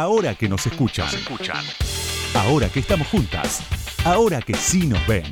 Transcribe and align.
Ahora 0.00 0.36
que 0.36 0.48
nos 0.48 0.64
escuchan. 0.64 1.08
Ahora 2.32 2.68
que 2.68 2.78
estamos 2.78 3.08
juntas. 3.08 3.66
Ahora 4.04 4.40
que 4.40 4.54
sí 4.54 4.86
nos 4.86 5.04
ven. 5.08 5.24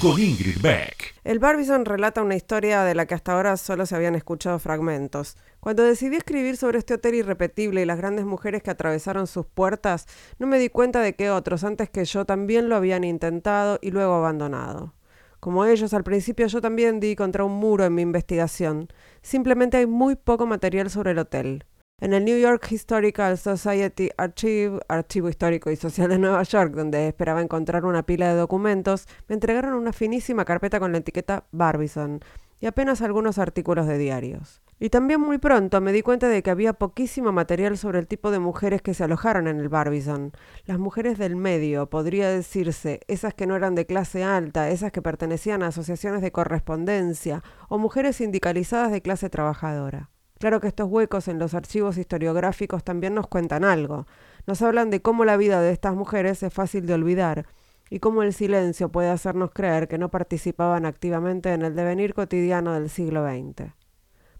Con 0.00 0.20
Ingrid 0.20 0.60
Beck. 0.60 1.14
El 1.22 1.38
Barbizon 1.38 1.84
relata 1.84 2.22
una 2.22 2.34
historia 2.34 2.82
de 2.82 2.96
la 2.96 3.06
que 3.06 3.14
hasta 3.14 3.34
ahora 3.34 3.56
solo 3.56 3.86
se 3.86 3.94
habían 3.94 4.16
escuchado 4.16 4.58
fragmentos. 4.58 5.36
Cuando 5.60 5.84
decidí 5.84 6.16
escribir 6.16 6.56
sobre 6.56 6.80
este 6.80 6.94
hotel 6.94 7.14
irrepetible 7.14 7.80
y 7.80 7.84
las 7.84 7.98
grandes 7.98 8.24
mujeres 8.24 8.64
que 8.64 8.72
atravesaron 8.72 9.28
sus 9.28 9.46
puertas, 9.46 10.08
no 10.40 10.48
me 10.48 10.58
di 10.58 10.68
cuenta 10.68 10.98
de 10.98 11.14
que 11.14 11.30
otros 11.30 11.62
antes 11.62 11.88
que 11.88 12.04
yo 12.04 12.24
también 12.24 12.68
lo 12.68 12.74
habían 12.74 13.04
intentado 13.04 13.78
y 13.80 13.92
luego 13.92 14.14
abandonado. 14.14 14.92
Como 15.38 15.66
ellos, 15.66 15.94
al 15.94 16.02
principio 16.02 16.48
yo 16.48 16.60
también 16.60 16.98
di 16.98 17.14
contra 17.14 17.44
un 17.44 17.52
muro 17.52 17.84
en 17.84 17.94
mi 17.94 18.02
investigación. 18.02 18.88
Simplemente 19.22 19.76
hay 19.76 19.86
muy 19.86 20.16
poco 20.16 20.46
material 20.46 20.90
sobre 20.90 21.12
el 21.12 21.18
hotel. 21.18 21.64
En 22.02 22.12
el 22.14 22.24
New 22.24 22.36
York 22.36 22.66
Historical 22.72 23.38
Society 23.38 24.10
Archive, 24.16 24.80
Archivo 24.88 25.28
Histórico 25.28 25.70
y 25.70 25.76
Social 25.76 26.08
de 26.08 26.18
Nueva 26.18 26.42
York, 26.42 26.74
donde 26.74 27.06
esperaba 27.06 27.40
encontrar 27.40 27.84
una 27.84 28.02
pila 28.02 28.28
de 28.28 28.34
documentos, 28.34 29.06
me 29.28 29.34
entregaron 29.34 29.74
una 29.74 29.92
finísima 29.92 30.44
carpeta 30.44 30.80
con 30.80 30.90
la 30.90 30.98
etiqueta 30.98 31.44
Barbizon 31.52 32.18
y 32.58 32.66
apenas 32.66 33.02
algunos 33.02 33.38
artículos 33.38 33.86
de 33.86 33.98
diarios. 33.98 34.62
Y 34.80 34.90
también 34.90 35.20
muy 35.20 35.38
pronto 35.38 35.80
me 35.80 35.92
di 35.92 36.02
cuenta 36.02 36.26
de 36.28 36.42
que 36.42 36.50
había 36.50 36.72
poquísimo 36.72 37.30
material 37.30 37.78
sobre 37.78 38.00
el 38.00 38.08
tipo 38.08 38.32
de 38.32 38.40
mujeres 38.40 38.82
que 38.82 38.94
se 38.94 39.04
alojaron 39.04 39.46
en 39.46 39.60
el 39.60 39.68
Barbizon. 39.68 40.32
Las 40.66 40.80
mujeres 40.80 41.18
del 41.18 41.36
medio, 41.36 41.88
podría 41.88 42.28
decirse, 42.30 42.98
esas 43.06 43.32
que 43.32 43.46
no 43.46 43.54
eran 43.54 43.76
de 43.76 43.86
clase 43.86 44.24
alta, 44.24 44.70
esas 44.70 44.90
que 44.90 45.02
pertenecían 45.02 45.62
a 45.62 45.68
asociaciones 45.68 46.20
de 46.20 46.32
correspondencia 46.32 47.44
o 47.68 47.78
mujeres 47.78 48.16
sindicalizadas 48.16 48.90
de 48.90 49.02
clase 49.02 49.30
trabajadora. 49.30 50.11
Claro 50.42 50.58
que 50.58 50.66
estos 50.66 50.88
huecos 50.90 51.28
en 51.28 51.38
los 51.38 51.54
archivos 51.54 51.96
historiográficos 51.96 52.82
también 52.82 53.14
nos 53.14 53.28
cuentan 53.28 53.62
algo. 53.62 54.08
Nos 54.44 54.60
hablan 54.60 54.90
de 54.90 55.00
cómo 55.00 55.24
la 55.24 55.36
vida 55.36 55.60
de 55.60 55.70
estas 55.70 55.94
mujeres 55.94 56.42
es 56.42 56.52
fácil 56.52 56.84
de 56.84 56.94
olvidar 56.94 57.46
y 57.90 58.00
cómo 58.00 58.24
el 58.24 58.32
silencio 58.32 58.88
puede 58.88 59.08
hacernos 59.08 59.52
creer 59.52 59.86
que 59.86 59.98
no 59.98 60.10
participaban 60.10 60.84
activamente 60.84 61.52
en 61.52 61.62
el 61.62 61.76
devenir 61.76 62.12
cotidiano 62.12 62.72
del 62.72 62.90
siglo 62.90 63.24
XX. 63.24 63.70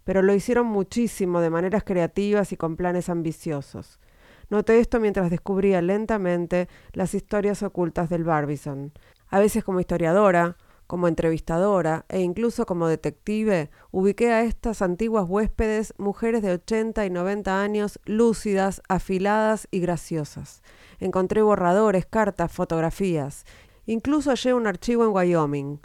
Pero 0.02 0.22
lo 0.22 0.34
hicieron 0.34 0.66
muchísimo 0.66 1.40
de 1.40 1.50
maneras 1.50 1.84
creativas 1.84 2.50
y 2.50 2.56
con 2.56 2.74
planes 2.74 3.08
ambiciosos. 3.08 4.00
Noté 4.50 4.80
esto 4.80 4.98
mientras 4.98 5.30
descubría 5.30 5.80
lentamente 5.82 6.68
las 6.94 7.14
historias 7.14 7.62
ocultas 7.62 8.08
del 8.10 8.24
Barbizon. 8.24 8.92
A 9.28 9.38
veces 9.38 9.62
como 9.62 9.78
historiadora, 9.78 10.56
como 10.86 11.08
entrevistadora 11.08 12.04
e 12.08 12.20
incluso 12.20 12.66
como 12.66 12.88
detective, 12.88 13.70
ubiqué 13.90 14.32
a 14.32 14.42
estas 14.42 14.82
antiguas 14.82 15.24
huéspedes, 15.28 15.94
mujeres 15.98 16.42
de 16.42 16.52
80 16.52 17.06
y 17.06 17.10
90 17.10 17.62
años, 17.62 18.00
lúcidas, 18.04 18.82
afiladas 18.88 19.68
y 19.70 19.80
graciosas. 19.80 20.62
Encontré 21.00 21.42
borradores, 21.42 22.06
cartas, 22.06 22.52
fotografías. 22.52 23.44
Incluso 23.86 24.30
hallé 24.30 24.54
un 24.54 24.66
archivo 24.66 25.04
en 25.04 25.10
Wyoming. 25.10 25.80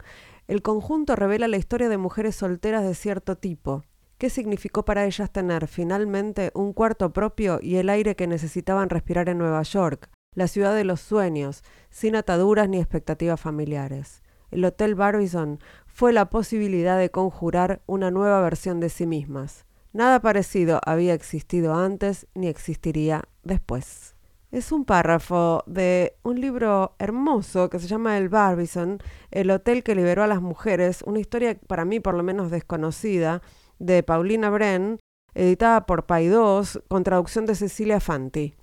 El 0.46 0.62
conjunto 0.62 1.16
revela 1.16 1.48
la 1.48 1.56
historia 1.56 1.88
de 1.88 1.98
mujeres 1.98 2.36
solteras 2.36 2.84
de 2.84 2.94
cierto 2.94 3.36
tipo. 3.36 3.82
¿Qué 4.18 4.30
significó 4.30 4.84
para 4.84 5.04
ellas 5.04 5.30
tener 5.30 5.68
finalmente 5.68 6.50
un 6.54 6.72
cuarto 6.72 7.12
propio 7.12 7.60
y 7.62 7.76
el 7.76 7.88
aire 7.88 8.16
que 8.16 8.26
necesitaban 8.26 8.90
respirar 8.90 9.28
en 9.28 9.38
Nueva 9.38 9.62
York, 9.62 10.10
la 10.34 10.48
ciudad 10.48 10.74
de 10.74 10.84
los 10.84 11.00
sueños, 11.00 11.62
sin 11.90 12.16
ataduras 12.16 12.68
ni 12.68 12.78
expectativas 12.78 13.40
familiares? 13.40 14.22
El 14.50 14.64
Hotel 14.64 14.94
Barbizon 14.94 15.60
fue 15.86 16.12
la 16.12 16.30
posibilidad 16.30 16.98
de 16.98 17.10
conjurar 17.10 17.82
una 17.86 18.10
nueva 18.10 18.40
versión 18.40 18.80
de 18.80 18.88
sí 18.88 19.06
mismas. 19.06 19.66
Nada 19.92 20.20
parecido 20.20 20.80
había 20.84 21.14
existido 21.14 21.74
antes 21.74 22.26
ni 22.34 22.46
existiría 22.46 23.24
después. 23.42 24.14
Es 24.50 24.72
un 24.72 24.84
párrafo 24.84 25.62
de 25.66 26.16
un 26.22 26.40
libro 26.40 26.94
hermoso 26.98 27.68
que 27.68 27.78
se 27.78 27.86
llama 27.86 28.16
El 28.16 28.28
Barbizon, 28.28 28.98
el 29.30 29.50
hotel 29.50 29.82
que 29.82 29.94
liberó 29.94 30.22
a 30.22 30.26
las 30.26 30.40
mujeres, 30.40 31.02
una 31.02 31.18
historia 31.18 31.58
para 31.66 31.84
mí 31.84 32.00
por 32.00 32.14
lo 32.14 32.22
menos 32.22 32.50
desconocida, 32.50 33.42
de 33.78 34.02
Paulina 34.02 34.48
Bren, 34.50 35.00
editada 35.34 35.84
por 35.84 36.06
Paidós, 36.06 36.80
con 36.88 37.04
traducción 37.04 37.44
de 37.44 37.54
Cecilia 37.54 38.00
Fanti. 38.00 38.54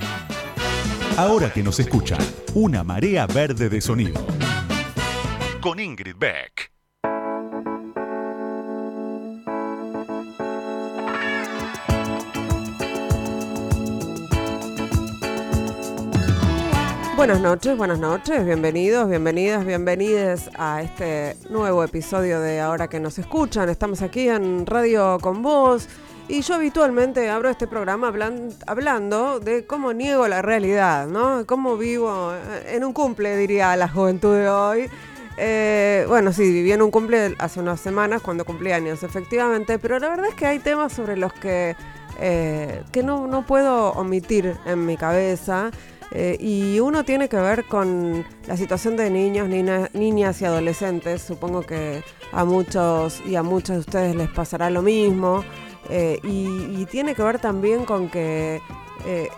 Ahora 1.18 1.52
que 1.54 1.64
nos 1.64 1.80
escuchan, 1.80 2.20
una 2.56 2.84
marea 2.84 3.28
verde 3.28 3.70
de 3.70 3.80
sonido 3.80 4.26
con 5.66 5.80
Ingrid 5.80 6.16
Beck. 6.20 6.72
Buenas 17.16 17.42
noches, 17.42 17.76
buenas 17.76 17.98
noches, 17.98 18.46
bienvenidos, 18.46 19.10
bienvenidas, 19.10 19.66
bienvenides 19.66 20.52
a 20.56 20.84
este 20.84 21.36
nuevo 21.50 21.84
episodio 21.84 22.40
de 22.42 22.60
Ahora 22.60 22.88
que 22.88 23.00
nos 23.00 23.18
escuchan. 23.18 23.68
Estamos 23.68 24.04
aquí 24.04 24.30
en 24.30 24.68
Radio 24.68 25.18
con 25.20 25.42
Vos 25.42 25.90
y 26.28 26.42
yo 26.42 26.54
habitualmente 26.54 27.28
abro 27.32 27.50
este 27.50 27.66
programa 27.66 28.14
hablando 28.68 29.40
de 29.40 29.66
cómo 29.66 29.94
niego 29.94 30.28
la 30.28 30.44
realidad, 30.44 31.08
¿no? 31.08 31.44
Cómo 31.48 31.76
vivo 31.76 32.34
en 32.68 32.84
un 32.84 32.94
cumple, 32.94 33.36
diría 33.36 33.76
la 33.76 33.90
juventud 33.90 34.36
de 34.36 34.48
hoy 34.48 34.90
eh, 35.38 36.06
bueno, 36.08 36.32
sí, 36.32 36.44
viví 36.44 36.72
en 36.72 36.82
un 36.82 36.92
cumple 36.92 37.36
hace 37.40 37.60
unas 37.60 37.82
semanas 37.82 38.22
cuando 38.22 38.46
cumplí 38.46 38.72
años, 38.72 39.04
efectivamente, 39.04 39.80
pero 39.80 40.00
la 40.00 40.10
verdad 40.10 40.28
es 40.28 40.36
que 40.36 40.46
hay 40.46 40.60
temas 40.60 40.94
sobre 40.94 41.18
los 41.18 41.34
que, 41.34 41.76
eh, 42.20 42.84
que 42.92 43.04
no, 43.04 43.46
puedo 43.46 43.92
omitir 43.92 44.56
en 44.66 44.86
mi 44.86 44.98
cabeza. 44.98 45.72
Eh, 46.12 46.38
y 46.40 46.80
uno 46.80 47.04
tiene 47.04 47.28
que 47.28 47.38
ver 47.38 47.66
con 47.66 48.24
la 48.48 48.56
situación 48.56 48.96
de 48.96 49.10
niños, 49.10 49.50
niñas 49.50 50.42
y 50.42 50.46
adolescentes. 50.46 51.22
Supongo 51.22 51.64
que 51.64 52.04
a 52.32 52.46
muchos 52.46 53.22
y 53.26 53.36
a 53.36 53.44
muchos 53.44 53.76
de 53.76 53.80
ustedes 53.80 54.16
les 54.16 54.30
pasará 54.30 54.70
lo 54.70 54.82
mismo. 54.82 55.44
y, 55.90 56.86
tiene 56.86 57.16
que 57.16 57.24
ver 57.24 57.40
también 57.40 57.84
con 57.86 58.10
que 58.10 58.62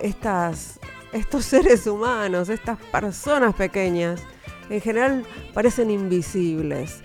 estas, 0.02 0.80
estos 1.14 1.46
seres 1.54 1.88
humanos, 1.88 2.50
estas 2.50 2.78
personas 2.92 3.56
pequeñas, 3.56 4.22
en 4.70 4.82
general 4.82 5.26
parecen 5.54 5.92
invisibles. 5.92 7.02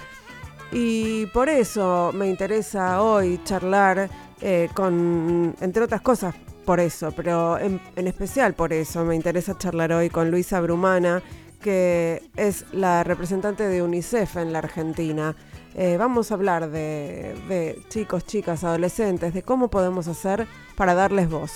Y 0.72 1.26
por 1.26 1.48
eso 1.48 2.12
me 2.14 2.28
interesa 2.28 3.02
hoy 3.02 3.40
charlar 3.44 4.08
eh, 4.40 4.68
con, 4.74 5.54
entre 5.60 5.82
otras 5.82 6.00
cosas, 6.00 6.34
por 6.64 6.80
eso, 6.80 7.12
pero 7.12 7.58
en, 7.58 7.80
especial 7.96 8.54
por 8.54 8.72
eso 8.72 9.04
me 9.04 9.14
interesa 9.14 9.58
charlar 9.58 9.92
hoy 9.92 10.08
con 10.08 10.30
Luisa 10.30 10.60
Brumana, 10.60 11.22
que 11.60 12.22
es 12.36 12.64
la 12.72 13.04
representante 13.04 13.64
de 13.68 13.82
UNICEF 13.82 14.36
en 14.36 14.52
la 14.52 14.60
Argentina. 14.60 15.36
Eh, 15.74 15.96
vamos 15.98 16.30
a 16.30 16.34
hablar 16.34 16.70
de, 16.70 17.34
de, 17.48 17.82
chicos, 17.88 18.24
chicas, 18.24 18.64
adolescentes, 18.64 19.34
de 19.34 19.42
cómo 19.42 19.68
podemos 19.68 20.08
hacer 20.08 20.46
para 20.76 20.94
darles 20.94 21.28
voz. 21.28 21.52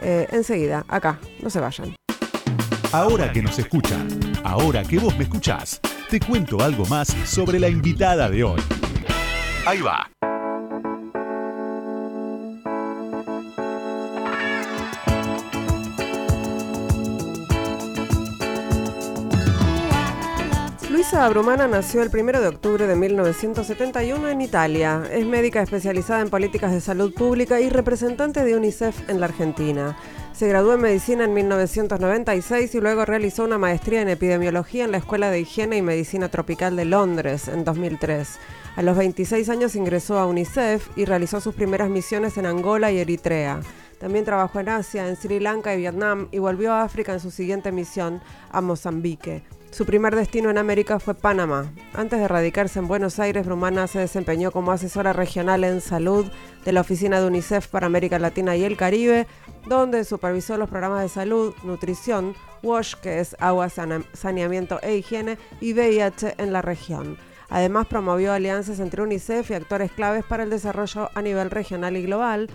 Eh, 0.00 0.26
enseguida, 0.32 0.84
acá, 0.88 1.18
no 1.42 1.50
se 1.50 1.60
vayan. 1.60 1.94
Ahora 2.96 3.30
que 3.30 3.42
nos 3.42 3.58
escuchan, 3.58 4.08
ahora 4.42 4.82
que 4.82 4.98
vos 4.98 5.14
me 5.18 5.24
escuchás, 5.24 5.82
te 6.08 6.18
cuento 6.18 6.62
algo 6.62 6.86
más 6.86 7.08
sobre 7.26 7.60
la 7.60 7.68
invitada 7.68 8.30
de 8.30 8.42
hoy. 8.42 8.62
Ahí 9.66 9.82
va. 9.82 10.10
Luisa 21.06 21.28
Brumana 21.28 21.68
nació 21.68 22.02
el 22.02 22.10
1 22.12 22.40
de 22.40 22.48
octubre 22.48 22.84
de 22.88 22.96
1971 22.96 24.28
en 24.28 24.40
Italia. 24.40 25.04
Es 25.12 25.24
médica 25.24 25.62
especializada 25.62 26.20
en 26.20 26.30
políticas 26.30 26.72
de 26.72 26.80
salud 26.80 27.14
pública 27.14 27.60
y 27.60 27.68
representante 27.68 28.42
de 28.42 28.56
UNICEF 28.56 29.08
en 29.08 29.20
la 29.20 29.26
Argentina. 29.26 29.96
Se 30.32 30.48
graduó 30.48 30.74
en 30.74 30.80
medicina 30.80 31.22
en 31.22 31.32
1996 31.32 32.74
y 32.74 32.80
luego 32.80 33.04
realizó 33.04 33.44
una 33.44 33.56
maestría 33.56 34.02
en 34.02 34.08
epidemiología 34.08 34.84
en 34.84 34.90
la 34.90 34.96
Escuela 34.96 35.30
de 35.30 35.38
Higiene 35.38 35.76
y 35.76 35.82
Medicina 35.82 36.28
Tropical 36.28 36.74
de 36.74 36.86
Londres 36.86 37.46
en 37.46 37.62
2003. 37.62 38.28
A 38.74 38.82
los 38.82 38.96
26 38.96 39.48
años 39.48 39.76
ingresó 39.76 40.18
a 40.18 40.26
UNICEF 40.26 40.88
y 40.96 41.04
realizó 41.04 41.40
sus 41.40 41.54
primeras 41.54 41.88
misiones 41.88 42.36
en 42.36 42.46
Angola 42.46 42.90
y 42.90 42.98
Eritrea. 42.98 43.60
También 44.00 44.24
trabajó 44.24 44.58
en 44.58 44.70
Asia, 44.70 45.06
en 45.06 45.14
Sri 45.14 45.38
Lanka 45.38 45.72
y 45.72 45.78
Vietnam 45.78 46.26
y 46.32 46.40
volvió 46.40 46.72
a 46.72 46.82
África 46.82 47.12
en 47.12 47.20
su 47.20 47.30
siguiente 47.30 47.70
misión 47.70 48.20
a 48.50 48.60
Mozambique. 48.60 49.44
Su 49.76 49.84
primer 49.84 50.16
destino 50.16 50.48
en 50.48 50.56
América 50.56 50.98
fue 50.98 51.12
Panamá. 51.12 51.70
Antes 51.92 52.18
de 52.18 52.26
radicarse 52.26 52.78
en 52.78 52.88
Buenos 52.88 53.18
Aires, 53.18 53.44
Brumana 53.44 53.86
se 53.86 53.98
desempeñó 53.98 54.50
como 54.50 54.72
asesora 54.72 55.12
regional 55.12 55.64
en 55.64 55.82
salud 55.82 56.24
de 56.64 56.72
la 56.72 56.80
Oficina 56.80 57.20
de 57.20 57.26
UNICEF 57.26 57.68
para 57.68 57.84
América 57.84 58.18
Latina 58.18 58.56
y 58.56 58.64
el 58.64 58.78
Caribe, 58.78 59.26
donde 59.66 60.04
supervisó 60.04 60.56
los 60.56 60.70
programas 60.70 61.02
de 61.02 61.10
salud, 61.10 61.54
nutrición, 61.62 62.34
WASH, 62.62 62.94
que 63.02 63.20
es 63.20 63.36
agua, 63.38 63.68
saneamiento 63.68 64.80
e 64.80 64.96
higiene, 64.96 65.36
y 65.60 65.74
VIH 65.74 66.36
en 66.38 66.54
la 66.54 66.62
región. 66.62 67.18
Además, 67.50 67.86
promovió 67.86 68.32
alianzas 68.32 68.80
entre 68.80 69.02
UNICEF 69.02 69.50
y 69.50 69.54
actores 69.54 69.92
claves 69.92 70.24
para 70.24 70.44
el 70.44 70.48
desarrollo 70.48 71.10
a 71.12 71.20
nivel 71.20 71.50
regional 71.50 71.98
y 71.98 72.02
global, 72.02 72.48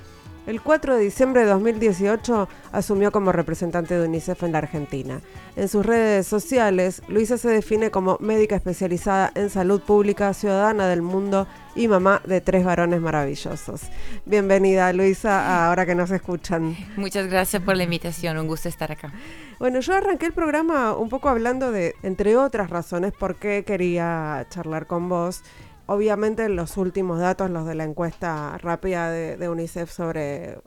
El 0.47 0.59
4 0.59 0.95
de 0.95 1.03
diciembre 1.03 1.41
de 1.41 1.47
2018 1.51 2.49
asumió 2.71 3.11
como 3.11 3.31
representante 3.31 3.95
de 3.95 4.07
UNICEF 4.07 4.41
en 4.41 4.53
la 4.53 4.57
Argentina. 4.57 5.21
En 5.55 5.67
sus 5.67 5.85
redes 5.85 6.25
sociales, 6.25 7.03
Luisa 7.07 7.37
se 7.37 7.49
define 7.49 7.91
como 7.91 8.17
médica 8.19 8.55
especializada 8.55 9.31
en 9.35 9.51
salud 9.51 9.81
pública, 9.81 10.33
ciudadana 10.33 10.87
del 10.87 11.03
mundo 11.03 11.47
y 11.75 11.87
mamá 11.87 12.23
de 12.25 12.41
tres 12.41 12.65
varones 12.65 13.01
maravillosos. 13.01 13.81
Bienvenida 14.25 14.91
Luisa, 14.93 15.67
ahora 15.67 15.85
que 15.85 15.93
nos 15.93 16.09
escuchan. 16.09 16.75
Muchas 16.97 17.27
gracias 17.27 17.61
por 17.61 17.77
la 17.77 17.83
invitación, 17.83 18.39
un 18.39 18.47
gusto 18.47 18.67
estar 18.67 18.91
acá. 18.91 19.13
Bueno, 19.59 19.79
yo 19.79 19.93
arranqué 19.93 20.25
el 20.25 20.33
programa 20.33 20.95
un 20.95 21.09
poco 21.09 21.29
hablando 21.29 21.71
de, 21.71 21.93
entre 22.01 22.35
otras 22.35 22.71
razones, 22.71 23.13
por 23.13 23.35
qué 23.35 23.63
quería 23.63 24.47
charlar 24.49 24.87
con 24.87 25.07
vos 25.07 25.43
Obviamente 25.91 26.47
los 26.47 26.77
últimos 26.77 27.19
datos, 27.19 27.49
los 27.49 27.65
de 27.65 27.75
la 27.75 27.83
encuesta 27.83 28.57
rápida 28.59 29.11
de, 29.11 29.49
UNICEF 29.49 29.91
sobre 29.91 30.59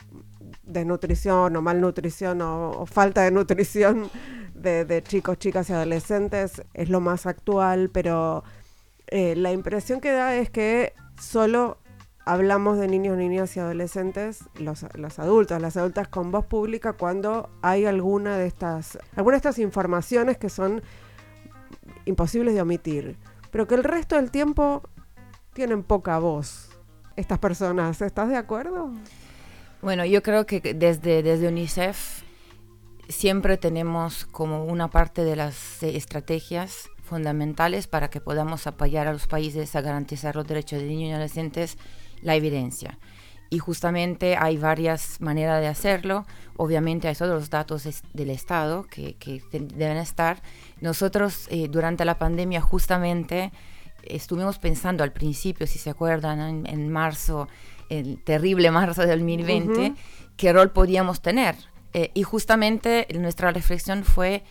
desnutrición 0.64 1.56
o 1.56 1.62
malnutrición 1.62 2.42
o, 2.42 2.84
falta 2.84 3.22
de 3.22 3.30
nutrición 3.30 4.10
de, 4.54 5.02
chicos, 5.02 5.38
chicas 5.38 5.70
y 5.70 5.72
adolescentes 5.72 6.62
es 6.74 6.90
lo 6.90 7.00
más 7.00 7.24
actual, 7.24 7.88
pero 7.88 8.44
eh, 9.06 9.34
la 9.34 9.50
impresión 9.50 10.02
que 10.02 10.12
da 10.12 10.36
es 10.36 10.50
que 10.50 10.92
solo 11.18 11.78
hablamos 12.26 12.76
de 12.78 12.86
niños, 12.86 13.16
niñas 13.16 13.56
y 13.56 13.60
adolescentes, 13.60 14.44
los, 14.56 14.84
los, 14.92 15.18
adultos, 15.18 15.58
las 15.58 15.78
adultas 15.78 16.06
con 16.06 16.32
voz 16.32 16.44
pública 16.44 16.92
cuando 16.92 17.48
hay 17.62 17.86
alguna 17.86 18.36
de 18.36 18.46
estas, 18.46 18.98
alguna 19.16 19.36
de 19.36 19.38
estas 19.38 19.58
informaciones 19.58 20.36
que 20.36 20.50
son 20.50 20.82
imposibles 22.04 22.54
de 22.54 22.60
omitir, 22.60 23.16
pero 23.50 23.66
que 23.66 23.74
el 23.74 23.84
resto 23.84 24.16
del 24.16 24.30
tiempo 24.30 24.82
tienen 25.54 25.82
poca 25.82 26.18
voz 26.18 26.68
estas 27.16 27.38
personas. 27.38 28.02
¿Estás 28.02 28.28
de 28.28 28.36
acuerdo? 28.36 28.92
Bueno, 29.80 30.04
yo 30.04 30.22
creo 30.22 30.46
que 30.46 30.60
desde, 30.60 31.22
desde 31.22 31.48
UNICEF 31.48 32.22
siempre 33.08 33.56
tenemos 33.56 34.26
como 34.26 34.64
una 34.64 34.88
parte 34.88 35.24
de 35.24 35.36
las 35.36 35.82
estrategias 35.82 36.90
fundamentales 37.02 37.86
para 37.86 38.08
que 38.08 38.20
podamos 38.20 38.66
apoyar 38.66 39.06
a 39.06 39.12
los 39.12 39.26
países 39.26 39.76
a 39.76 39.82
garantizar 39.82 40.36
los 40.36 40.46
derechos 40.46 40.80
de 40.80 40.86
niños 40.86 41.10
y 41.10 41.12
adolescentes 41.12 41.76
la 42.22 42.34
evidencia. 42.34 42.98
Y 43.50 43.58
justamente 43.58 44.36
hay 44.36 44.56
varias 44.56 45.20
maneras 45.20 45.60
de 45.60 45.68
hacerlo. 45.68 46.26
Obviamente 46.56 47.06
hay 47.06 47.14
todos 47.14 47.30
los 47.30 47.50
datos 47.50 47.86
del 48.12 48.30
Estado 48.30 48.84
que, 48.84 49.14
que 49.14 49.42
deben 49.50 49.98
estar. 49.98 50.42
Nosotros 50.80 51.46
eh, 51.50 51.68
durante 51.68 52.04
la 52.04 52.18
pandemia 52.18 52.60
justamente 52.62 53.52
estuvimos 54.08 54.58
pensando 54.58 55.04
al 55.04 55.12
principio, 55.12 55.66
si 55.66 55.78
se 55.78 55.90
acuerdan, 55.90 56.66
en, 56.66 56.92
marzo, 56.92 57.48
el 57.88 58.22
terrible 58.22 58.70
marzo 58.70 59.06
del 59.06 59.20
2020, 59.20 59.94
qué 60.36 60.52
rol 60.52 60.70
podíamos 60.70 61.22
tener. 61.22 61.56
Eh, 61.92 62.10
y 62.14 62.22
justamente 62.22 63.06
nuestra 63.18 63.52
reflexión 63.52 64.04
fue, 64.04 64.42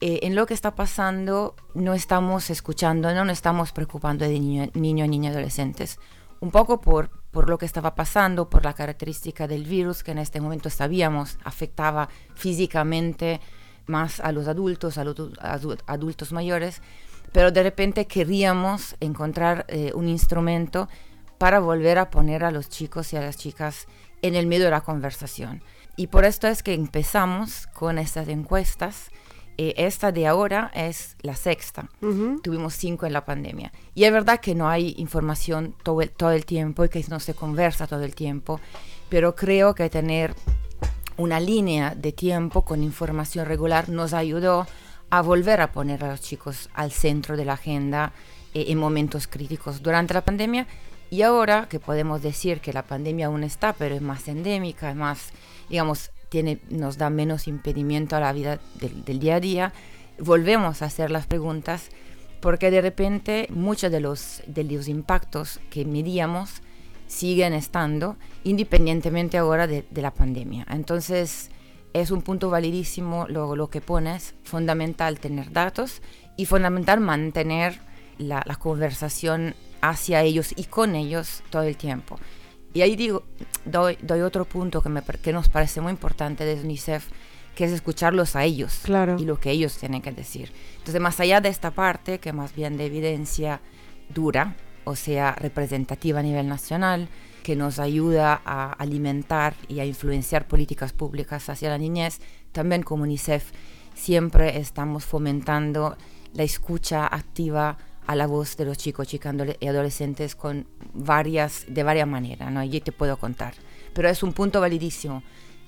eh, 0.00 0.20
en 0.22 0.34
lo 0.34 0.46
que 0.46 0.54
está 0.54 0.74
pasando, 0.74 1.54
no 1.74 1.94
estamos 1.94 2.50
escuchando, 2.50 3.14
no 3.14 3.24
nos 3.24 3.34
estamos 3.34 3.72
preocupando 3.72 4.24
de 4.24 4.38
niños, 4.40 4.70
niños, 4.74 5.08
niñas, 5.08 5.32
adolescentes. 5.32 5.98
Un 6.40 6.50
poco 6.50 6.80
por, 6.80 7.10
por 7.30 7.48
lo 7.48 7.58
que 7.58 7.66
estaba 7.66 7.94
pasando, 7.94 8.50
por 8.50 8.64
la 8.64 8.72
característica 8.72 9.46
del 9.46 9.64
virus 9.64 10.02
que 10.02 10.10
en 10.12 10.18
este 10.18 10.40
momento 10.40 10.70
sabíamos 10.70 11.38
afectaba 11.44 12.08
físicamente 12.34 13.40
más 13.86 14.20
a 14.20 14.32
los 14.32 14.48
adultos, 14.48 14.98
a 14.98 15.04
los 15.04 15.16
adultos 15.86 16.32
mayores, 16.32 16.80
pero 17.32 17.50
de 17.50 17.62
repente 17.62 18.06
queríamos 18.06 18.96
encontrar 19.00 19.64
eh, 19.68 19.92
un 19.94 20.08
instrumento 20.08 20.88
para 21.38 21.60
volver 21.60 21.98
a 21.98 22.10
poner 22.10 22.44
a 22.44 22.50
los 22.50 22.68
chicos 22.68 23.12
y 23.12 23.16
a 23.16 23.20
las 23.20 23.36
chicas 23.36 23.86
en 24.22 24.34
el 24.34 24.46
medio 24.46 24.66
de 24.66 24.70
la 24.72 24.82
conversación. 24.82 25.62
Y 25.96 26.08
por 26.08 26.24
esto 26.24 26.48
es 26.48 26.62
que 26.62 26.74
empezamos 26.74 27.66
con 27.66 27.98
estas 27.98 28.28
encuestas. 28.28 29.10
Eh, 29.58 29.74
esta 29.76 30.12
de 30.12 30.26
ahora 30.26 30.70
es 30.74 31.16
la 31.22 31.34
sexta. 31.36 31.88
Tuvimos 32.42 32.74
cinco 32.74 33.06
en 33.06 33.12
la 33.12 33.24
pandemia. 33.24 33.72
Y 33.94 34.04
es 34.04 34.12
verdad 34.12 34.40
que 34.40 34.54
no 34.54 34.68
hay 34.68 34.94
información 34.98 35.74
todo 35.82 36.00
el, 36.02 36.10
todo 36.10 36.32
el 36.32 36.46
tiempo 36.46 36.84
y 36.84 36.88
que 36.88 37.04
no 37.08 37.20
se 37.20 37.34
conversa 37.34 37.86
todo 37.86 38.02
el 38.02 38.14
tiempo, 38.14 38.60
pero 39.08 39.34
creo 39.34 39.74
que 39.74 39.90
tener 39.90 40.34
una 41.16 41.40
línea 41.40 41.94
de 41.94 42.12
tiempo 42.12 42.64
con 42.64 42.82
información 42.82 43.46
regular 43.46 43.88
nos 43.88 44.14
ayudó 44.14 44.66
a 45.10 45.22
volver 45.22 45.60
a 45.60 45.72
poner 45.72 46.04
a 46.04 46.08
los 46.08 46.20
chicos 46.20 46.70
al 46.74 46.92
centro 46.92 47.36
de 47.36 47.44
la 47.44 47.54
agenda 47.54 48.12
eh, 48.54 48.66
en 48.68 48.78
momentos 48.78 49.26
críticos 49.26 49.82
durante 49.82 50.14
la 50.14 50.24
pandemia 50.24 50.66
y 51.10 51.22
ahora 51.22 51.66
que 51.68 51.80
podemos 51.80 52.22
decir 52.22 52.60
que 52.60 52.72
la 52.72 52.84
pandemia 52.84 53.26
aún 53.26 53.42
está, 53.42 53.72
pero 53.72 53.96
es 53.96 54.02
más 54.02 54.28
endémica, 54.28 54.90
es 54.90 54.96
más, 54.96 55.30
digamos, 55.68 56.12
tiene, 56.28 56.60
nos 56.70 56.96
da 56.96 57.10
menos 57.10 57.48
impedimento 57.48 58.14
a 58.14 58.20
la 58.20 58.32
vida 58.32 58.60
del, 58.80 59.18
día 59.18 59.36
a 59.36 59.40
día, 59.40 59.72
volvemos 60.20 60.82
a 60.82 60.84
hacer 60.84 61.10
las 61.10 61.26
preguntas 61.26 61.88
porque 62.40 62.70
de 62.70 62.80
repente 62.80 63.48
muchos 63.50 63.90
de 63.90 64.00
los, 64.00 64.42
de 64.46 64.62
los 64.64 64.86
impactos 64.86 65.60
que 65.68 65.84
medíamos 65.84 66.62
siguen 67.08 67.54
estando 67.54 68.16
independientemente 68.44 69.36
ahora 69.36 69.66
de, 69.66 69.84
de 69.90 70.02
la 70.02 70.12
pandemia. 70.12 70.64
Entonces, 70.70 71.50
es 71.92 72.10
un 72.10 72.22
punto 72.22 72.50
validísimo 72.50 73.26
lo, 73.28 73.56
lo, 73.56 73.70
que 73.70 73.80
pones, 73.80 74.34
fundamental 74.44 75.18
tener 75.18 75.52
datos 75.52 76.02
y 76.36 76.46
fundamental 76.46 77.00
mantener 77.00 77.80
la, 78.18 78.42
la, 78.46 78.56
conversación 78.56 79.54
hacia 79.80 80.22
ellos 80.22 80.52
y 80.56 80.64
con 80.64 80.94
ellos 80.94 81.42
todo 81.50 81.62
el 81.62 81.76
tiempo. 81.76 82.18
Y 82.72 82.82
ahí 82.82 82.94
digo, 82.94 83.24
doy, 83.64 83.98
doy 84.00 84.20
otro 84.20 84.44
punto 84.44 84.82
que, 84.82 84.88
me, 84.88 85.02
que 85.02 85.32
nos 85.32 85.48
parece 85.48 85.80
muy 85.80 85.90
importante 85.90 86.44
de 86.44 86.60
UNICEF, 86.60 87.08
que 87.54 87.64
es 87.64 87.72
escucharlos 87.72 88.36
a 88.36 88.44
ellos 88.44 88.80
claro. 88.84 89.16
y 89.18 89.24
lo 89.24 89.40
que 89.40 89.50
ellos 89.50 89.76
tienen 89.76 90.02
que 90.02 90.12
decir. 90.12 90.52
Entonces, 90.78 91.00
más 91.00 91.18
allá 91.18 91.40
de 91.40 91.48
esta 91.48 91.72
parte, 91.72 92.20
que 92.20 92.32
más 92.32 92.54
bien 92.54 92.76
de 92.76 92.86
evidencia 92.86 93.60
dura, 94.08 94.54
o 94.84 94.94
sea, 94.94 95.32
representativa 95.32 96.20
a 96.20 96.22
nivel 96.22 96.48
nacional, 96.48 97.08
que 97.42 97.56
nos 97.56 97.78
ayuda 97.78 98.40
a 98.44 98.72
alimentar 98.72 99.54
y 99.68 99.80
a 99.80 99.84
influenciar 99.84 100.46
políticas 100.46 100.92
públicas 100.92 101.48
hacia 101.48 101.70
la 101.70 101.78
niñez, 101.78 102.20
también 102.52 102.82
como 102.82 103.04
UNICEF 103.04 103.52
siempre 103.94 104.58
estamos 104.58 105.04
fomentando 105.04 105.96
la 106.32 106.42
escucha 106.42 107.06
activa 107.06 107.76
a 108.06 108.16
la 108.16 108.26
voz 108.26 108.56
de 108.56 108.64
los 108.64 108.78
chicos, 108.78 109.06
chicas 109.06 109.34
y 109.60 109.66
adolescentes 109.66 110.34
con 110.34 110.66
varias, 110.94 111.64
de 111.68 111.82
varias 111.82 112.08
maneras, 112.08 112.50
¿no? 112.50 112.62
Y 112.62 112.80
te 112.80 112.92
puedo 112.92 113.16
contar. 113.18 113.54
Pero 113.92 114.08
es 114.08 114.22
un 114.22 114.32
punto 114.32 114.60
validísimo 114.60 115.22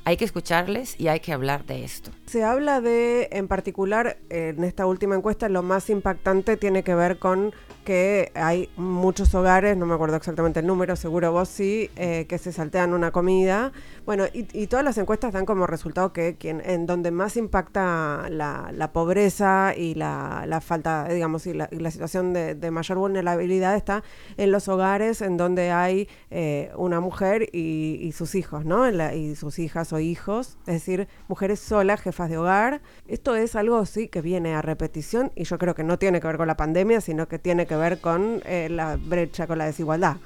hay 0.04 0.16
que 0.16 0.24
escucharles 0.24 0.98
y 0.98 1.08
hay 1.08 1.20
que 1.20 1.32
hablar 1.32 1.64
de 1.64 1.84
esto. 1.84 2.10
Se 2.26 2.42
habla 2.44 2.80
de, 2.80 3.28
en 3.32 3.46
particular, 3.46 4.18
en 4.30 4.64
esta 4.64 4.86
última 4.86 5.14
encuesta, 5.14 5.48
lo 5.48 5.62
más 5.62 5.90
impactante 5.90 6.56
tiene 6.56 6.82
que 6.82 6.94
ver 6.94 7.18
con 7.18 7.52
que 7.84 8.30
hay 8.34 8.70
muchos 8.76 9.34
hogares, 9.34 9.76
no 9.76 9.86
me 9.86 9.94
acuerdo 9.94 10.16
exactamente 10.16 10.60
el 10.60 10.66
número, 10.66 10.94
seguro 10.96 11.32
vos 11.32 11.48
sí, 11.48 11.90
eh, 11.96 12.26
que 12.28 12.38
se 12.38 12.52
saltean 12.52 12.94
una 12.94 13.10
comida. 13.10 13.72
Bueno, 14.06 14.24
y, 14.32 14.66
todas 14.66 14.84
las 14.84 14.98
encuestas 14.98 15.32
dan 15.32 15.44
como 15.44 15.66
resultado 15.66 16.12
que 16.12 16.36
quien, 16.36 16.62
en 16.64 16.86
donde 16.86 17.10
más 17.10 17.36
impacta 17.36 18.28
la, 18.30 18.90
pobreza 18.92 19.74
y 19.76 19.94
la, 19.94 20.60
falta, 20.62 21.08
digamos, 21.08 21.46
y 21.46 21.54
la, 21.54 21.68
situación 21.90 22.32
de, 22.32 22.70
mayor 22.70 22.98
vulnerabilidad 22.98 23.76
está 23.76 24.02
en 24.36 24.50
los 24.50 24.68
hogares 24.68 25.20
en 25.20 25.36
donde 25.36 25.70
hay 25.70 26.08
eh, 26.30 26.70
una 26.76 27.00
mujer 27.00 27.48
y, 27.52 28.12
sus 28.12 28.34
hijos, 28.34 28.64
¿no? 28.64 28.88
y 29.12 29.34
sus 29.36 29.58
hijas 29.58 29.91
o 29.92 30.00
hijos, 30.00 30.56
es 30.66 30.74
decir, 30.74 31.08
mujeres 31.28 31.60
solas, 31.60 32.00
jefas 32.00 32.30
de 32.30 32.38
hogar. 32.38 32.80
Esto 33.08 33.36
es 33.36 33.56
algo 33.56 33.84
sí 33.86 34.08
que 34.08 34.20
viene 34.20 34.54
a 34.54 34.62
repetición 34.62 35.32
y 35.34 35.44
yo 35.44 35.58
creo 35.58 35.74
que 35.74 35.84
no 35.84 35.98
tiene 35.98 36.20
que 36.20 36.26
ver 36.26 36.36
con 36.36 36.46
la 36.46 36.56
pandemia, 36.56 37.00
sino 37.00 37.28
que 37.28 37.38
tiene 37.38 37.66
que 37.66 37.76
ver 37.76 38.00
con 38.00 38.42
eh, 38.44 38.68
la 38.70 38.96
brecha, 38.96 39.46
con 39.46 39.58
la 39.58 39.66
desigualdad. 39.66 40.16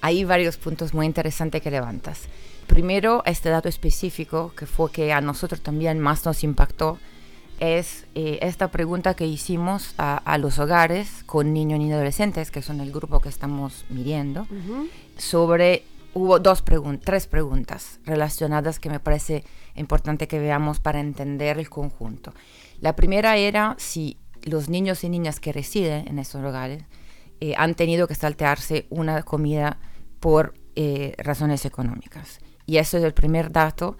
Hay 0.00 0.24
varios 0.24 0.56
puntos 0.56 0.94
muy 0.94 1.06
interesantes 1.06 1.62
que 1.62 1.70
levantas. 1.70 2.22
Primero, 2.66 3.22
este 3.26 3.48
dato 3.48 3.68
específico 3.68 4.52
que 4.56 4.66
fue 4.66 4.90
que 4.90 5.12
a 5.12 5.20
nosotros 5.20 5.60
también 5.60 6.00
más 6.00 6.24
nos 6.24 6.42
impactó 6.44 6.98
es 7.60 8.04
eh, 8.14 8.38
esta 8.42 8.68
pregunta 8.68 9.14
que 9.14 9.26
hicimos 9.26 9.94
a, 9.98 10.36
los 10.38 10.58
hogares 10.58 11.22
con 11.24 11.52
niños 11.52 11.80
y 11.80 11.90
adolescentes, 11.90 12.50
que 12.50 12.60
son 12.60 12.80
el 12.80 12.92
grupo 12.92 13.20
que 13.20 13.28
estamos 13.28 13.86
midiendo, 13.88 14.46
sobre 15.16 15.84
hubo 16.16 16.38
dos 16.38 16.62
preguntas, 16.62 17.04
tres 17.04 17.26
preguntas 17.26 18.00
relacionadas 18.04 18.80
que 18.80 18.88
me 18.88 19.00
parece 19.00 19.44
importante 19.74 20.26
que 20.26 20.38
veamos 20.38 20.80
para 20.80 20.98
entender 20.98 21.58
el 21.58 21.68
conjunto. 21.68 22.32
La 22.80 22.96
primera 22.96 23.36
era 23.36 23.76
si 23.78 24.18
los 24.42 24.70
niños 24.70 25.04
y 25.04 25.10
niñas 25.10 25.40
que 25.40 25.52
residen 25.52 26.08
en 26.08 26.18
estos 26.18 26.42
hogares 26.42 26.84
eh, 27.40 27.52
han 27.58 27.74
tenido 27.74 28.08
que 28.08 28.14
saltearse 28.14 28.86
una 28.88 29.24
comida 29.24 29.78
por 30.18 30.54
eh, 30.74 31.14
razones 31.18 31.66
económicas. 31.66 32.38
Y 32.64 32.78
eso 32.78 32.96
es 32.96 33.04
el 33.04 33.12
primer 33.12 33.52
dato. 33.52 33.98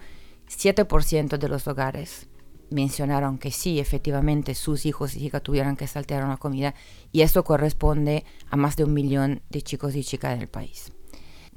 7% 0.49 1.37
de 1.37 1.49
los 1.49 1.67
hogares 1.67 2.29
mencionaron 2.71 3.37
que 3.37 3.51
sí, 3.51 3.79
efectivamente, 3.79 4.55
sus 4.55 4.87
hijos 4.87 5.15
y 5.15 5.23
hijas 5.23 5.43
tuvieran 5.43 5.75
que 5.75 5.85
saltear 5.85 6.23
una 6.23 6.37
comida. 6.37 6.73
Y 7.11 7.21
eso 7.21 7.43
corresponde 7.43 8.25
a 8.49 8.57
más 8.57 8.75
de 8.75 8.85
un 8.85 8.95
millón 8.95 9.43
de 9.51 9.61
chicos 9.61 9.95
y 9.95 10.03
chicas 10.03 10.39
del 10.39 10.47
país. 10.47 10.91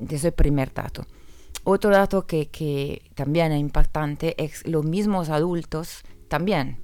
Ese 0.01 0.17
es 0.17 0.25
el 0.25 0.33
primer 0.33 0.73
dato. 0.73 1.07
Otro 1.65 1.91
dato 1.91 2.27
que, 2.27 2.49
que 2.49 3.11
también 3.15 3.53
es 3.53 3.61
impactante 3.61 4.35
es 4.43 4.67
los 4.67 4.85
mismos 4.85 5.29
adultos 5.29 6.03
también 6.29 6.79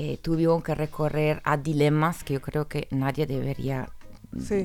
eh, 0.00 0.16
tuvieron 0.16 0.62
que 0.62 0.76
recorrer 0.76 1.40
a 1.42 1.56
dilemas 1.56 2.22
que 2.22 2.34
yo 2.34 2.40
creo 2.40 2.68
que 2.68 2.86
nadie 2.92 3.26
debería 3.26 3.90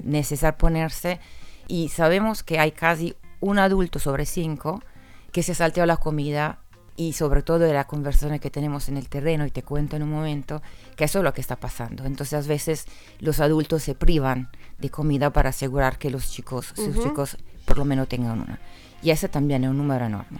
necesitar 0.03 0.57
ponerse. 0.57 1.19
Y 1.67 1.89
sabemos 1.89 2.43
que 2.43 2.59
hay 2.59 2.71
casi 2.71 3.15
un 3.39 3.57
adulto 3.57 3.97
sobre 3.97 4.27
cinco 4.27 4.83
que 5.31 5.41
se 5.41 5.55
salteó 5.55 5.87
la 5.87 5.97
comida 5.97 6.59
y 6.95 7.13
sobre 7.13 7.41
todo 7.41 7.59
de 7.59 7.73
las 7.73 7.87
conversaciones 7.87 8.41
que 8.41 8.51
tenemos 8.51 8.89
en 8.89 8.97
el 8.97 9.09
terreno, 9.09 9.47
y 9.47 9.49
te 9.49 9.63
cuento 9.63 9.95
en 9.95 10.03
un 10.03 10.11
momento, 10.11 10.61
que 10.95 11.05
eso 11.05 11.17
es 11.17 11.23
lo 11.23 11.33
que 11.33 11.41
está 11.41 11.55
pasando. 11.55 12.05
Entonces 12.05 12.45
a 12.45 12.47
veces 12.47 12.85
los 13.19 13.39
adultos 13.39 13.81
se 13.81 13.95
privan 13.95 14.49
de 14.77 14.91
comida 14.91 15.33
para 15.33 15.49
asegurar 15.49 15.97
que 15.97 16.11
los 16.11 16.29
chicos, 16.29 16.73
sus 16.75 17.01
chicos 17.01 17.37
por 17.65 17.77
lo 17.77 17.85
menos 17.85 18.07
tengan 18.07 18.41
una. 18.41 18.59
Y 19.01 19.11
ese 19.11 19.29
también 19.29 19.63
es 19.63 19.69
un 19.69 19.77
número 19.77 20.05
enorme. 20.05 20.39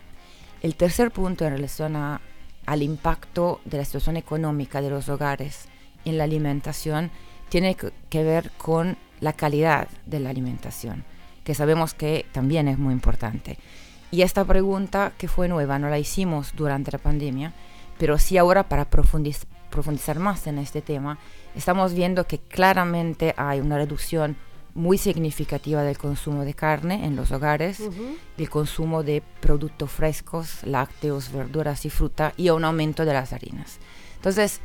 El 0.61 0.75
tercer 0.75 1.11
punto 1.11 1.45
en 1.45 1.53
relación 1.53 1.95
al 1.95 2.81
impacto 2.81 3.59
de 3.65 3.77
la 3.77 3.85
situación 3.85 4.17
económica 4.17 4.81
de 4.81 4.89
los 4.89 5.09
hogares 5.09 5.67
en 6.05 6.17
la 6.17 6.23
alimentación 6.23 7.11
tiene 7.49 7.75
que 7.75 8.23
ver 8.23 8.51
con 8.57 8.97
la 9.19 9.33
calidad 9.33 9.87
de 10.05 10.19
la 10.19 10.29
alimentación, 10.29 11.03
que 11.43 11.55
sabemos 11.55 11.93
que 11.93 12.25
también 12.31 12.67
es 12.67 12.77
muy 12.77 12.93
importante. 12.93 13.57
Y 14.11 14.21
esta 14.21 14.45
pregunta 14.45 15.11
que 15.17 15.27
fue 15.27 15.47
nueva 15.47 15.79
no 15.79 15.89
la 15.89 15.99
hicimos 15.99 16.53
durante 16.55 16.91
la 16.91 16.97
pandemia, 16.97 17.53
pero 17.97 18.17
sí 18.17 18.37
ahora 18.37 18.63
para 18.69 18.85
profundizar 18.85 20.19
más 20.19 20.47
en 20.47 20.57
este 20.57 20.81
tema, 20.81 21.19
estamos 21.55 21.93
viendo 21.93 22.25
que 22.25 22.39
claramente 22.39 23.33
hay 23.37 23.59
una 23.59 23.77
reducción 23.77 24.35
muy 24.73 24.97
significativa 24.97 25.83
del 25.83 25.97
consumo 25.97 26.45
de 26.45 26.53
carne 26.53 27.05
en 27.05 27.15
los 27.15 27.31
hogares, 27.31 27.81
del 28.37 28.49
consumo 28.49 29.03
de 29.03 29.21
productos 29.39 29.91
frescos, 29.91 30.63
lácteos, 30.63 31.31
verduras 31.31 31.85
y 31.85 31.89
fruta 31.89 32.33
y 32.37 32.49
un 32.49 32.65
aumento 32.65 33.05
de 33.05 33.13
las 33.13 33.33
harinas. 33.33 33.79
Entonces, 34.15 34.61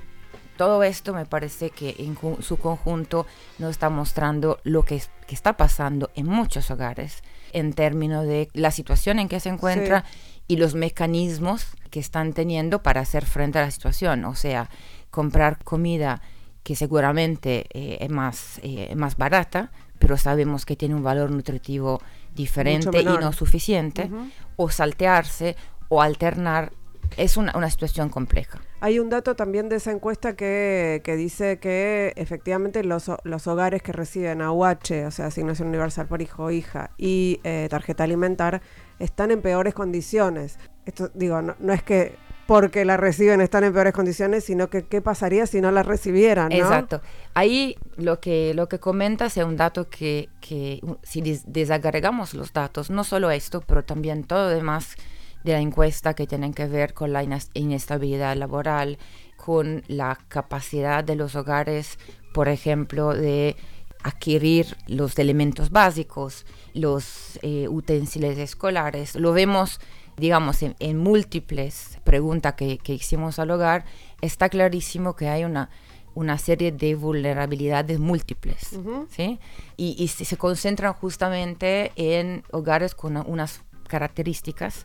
todo 0.56 0.82
esto 0.82 1.14
me 1.14 1.24
parece 1.24 1.70
que 1.70 1.94
en 1.98 2.16
su 2.42 2.56
conjunto 2.56 3.26
nos 3.58 3.70
está 3.70 3.90
mostrando 3.90 4.58
lo 4.64 4.82
que, 4.82 5.00
que 5.26 5.34
está 5.34 5.56
pasando 5.56 6.10
en 6.14 6.26
muchos 6.26 6.70
hogares 6.70 7.22
en 7.52 7.72
términos 7.72 8.26
de 8.26 8.48
la 8.54 8.70
situación 8.70 9.18
en 9.18 9.28
que 9.28 9.40
se 9.40 9.50
encuentra 9.50 10.04
y 10.48 10.56
los 10.56 10.74
mecanismos 10.74 11.66
que 11.90 12.00
están 12.00 12.32
teniendo 12.32 12.82
para 12.82 13.02
hacer 13.02 13.24
frente 13.24 13.58
a 13.58 13.62
la 13.62 13.70
situación. 13.70 14.24
O 14.24 14.34
sea, 14.34 14.68
comprar 15.10 15.62
comida 15.62 16.22
que 16.62 16.74
seguramente 16.74 17.66
eh, 17.72 17.98
es 18.00 18.10
más, 18.10 18.60
eh, 18.62 18.94
más 18.96 19.16
barata, 19.16 19.70
pero 19.98 20.16
sabemos 20.16 20.64
que 20.64 20.76
tiene 20.76 20.94
un 20.94 21.02
valor 21.02 21.30
nutritivo 21.30 22.00
diferente 22.34 23.00
y 23.00 23.04
no 23.04 23.32
suficiente, 23.32 24.10
o 24.56 24.70
saltearse 24.70 25.56
o 25.88 26.02
alternar 26.02 26.72
es 27.16 27.36
una, 27.36 27.56
una, 27.56 27.70
situación 27.70 28.10
compleja. 28.10 28.60
Hay 28.80 28.98
un 28.98 29.08
dato 29.08 29.34
también 29.34 29.68
de 29.68 29.76
esa 29.76 29.90
encuesta 29.90 30.36
que, 30.36 31.00
que 31.04 31.16
dice 31.16 31.58
que 31.58 32.12
efectivamente 32.16 32.84
los, 32.84 33.10
los, 33.24 33.46
hogares 33.46 33.82
que 33.82 33.92
reciben 33.92 34.42
AUH, 34.42 35.06
o 35.06 35.10
sea, 35.10 35.26
asignación 35.26 35.68
universal 35.68 36.06
por 36.06 36.22
hijo 36.22 36.44
o 36.44 36.50
hija, 36.50 36.90
y 36.98 37.40
eh, 37.44 37.66
tarjeta 37.70 38.04
alimentar, 38.04 38.60
están 38.98 39.30
en 39.30 39.40
peores 39.40 39.74
condiciones. 39.74 40.58
Esto, 40.84 41.10
digo, 41.14 41.40
no, 41.42 41.56
no, 41.58 41.72
es 41.72 41.82
que 41.82 42.16
porque 42.48 42.86
la 42.86 42.96
reciben 42.96 43.42
están 43.42 43.64
en 43.64 43.74
peores 43.74 43.92
condiciones, 43.92 44.42
sino 44.42 44.70
que 44.70 44.86
qué 44.86 45.02
pasaría 45.02 45.46
si 45.46 45.60
no 45.60 45.70
la 45.70 45.82
recibieran. 45.82 46.48
¿no? 46.48 46.54
Exacto. 46.54 47.02
Ahí 47.34 47.76
lo 47.98 48.20
que, 48.20 48.54
lo 48.54 48.70
que 48.70 48.78
comentas 48.78 49.36
es 49.36 49.44
un 49.44 49.58
dato 49.58 49.90
que, 49.90 50.30
que 50.40 50.80
si 51.02 51.20
desagregamos 51.44 52.32
los 52.32 52.54
datos, 52.54 52.88
no 52.88 53.04
solo 53.04 53.30
esto, 53.30 53.60
pero 53.60 53.84
también 53.84 54.24
todo 54.24 54.48
lo 54.48 54.54
demás 54.56 54.96
de 55.44 55.52
la 55.52 55.60
encuesta 55.60 56.14
que 56.14 56.26
tienen 56.26 56.54
que 56.54 56.64
ver 56.64 56.94
con 56.94 57.12
la 57.12 57.22
inestabilidad 57.52 58.34
laboral, 58.34 58.96
con 59.36 59.82
la 59.86 60.18
capacidad 60.28 61.04
de 61.04 61.16
los 61.16 61.36
hogares, 61.36 61.98
por 62.32 62.48
ejemplo, 62.48 63.12
de 63.12 63.56
adquirir 64.02 64.74
los 64.86 65.18
elementos 65.18 65.68
básicos, 65.68 66.46
los 66.72 67.38
eh, 67.42 67.68
utensilios 67.68 68.38
escolares. 68.38 69.16
Lo 69.16 69.34
vemos, 69.34 69.80
digamos, 70.18 70.62
en, 70.62 70.98
múltiples 70.98 71.98
preguntas 72.04 72.54
que, 72.54 72.78
hicimos 72.86 73.38
al 73.38 73.50
hogar. 73.50 73.84
Está 74.20 74.48
clarísimo 74.48 75.16
que 75.16 75.28
hay 75.28 75.44
una, 75.44 75.70
una 76.14 76.38
serie 76.38 76.72
de 76.72 76.94
vulnerabilidades 76.94 77.98
múltiples, 77.98 78.78
¿sí? 79.10 79.38
Y, 79.76 79.96
y, 79.98 80.08
se 80.08 80.36
concentran 80.36 80.92
justamente 80.92 81.92
en 81.96 82.44
hogares 82.50 82.94
con 82.94 83.16
unas 83.16 83.62
características 83.86 84.84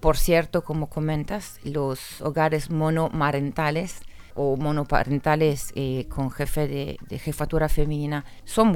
por 0.00 0.16
cierto, 0.16 0.62
como 0.62 0.88
comentas, 0.88 1.58
los 1.64 2.20
hogares 2.20 2.70
monomarentales 2.70 4.00
o 4.38 4.56
monoparentales 4.56 5.72
eh, 5.74 6.06
con 6.08 6.30
jefe 6.30 6.68
de, 6.68 7.18
jefatura 7.18 7.68
femenina 7.68 8.24
son 8.44 8.72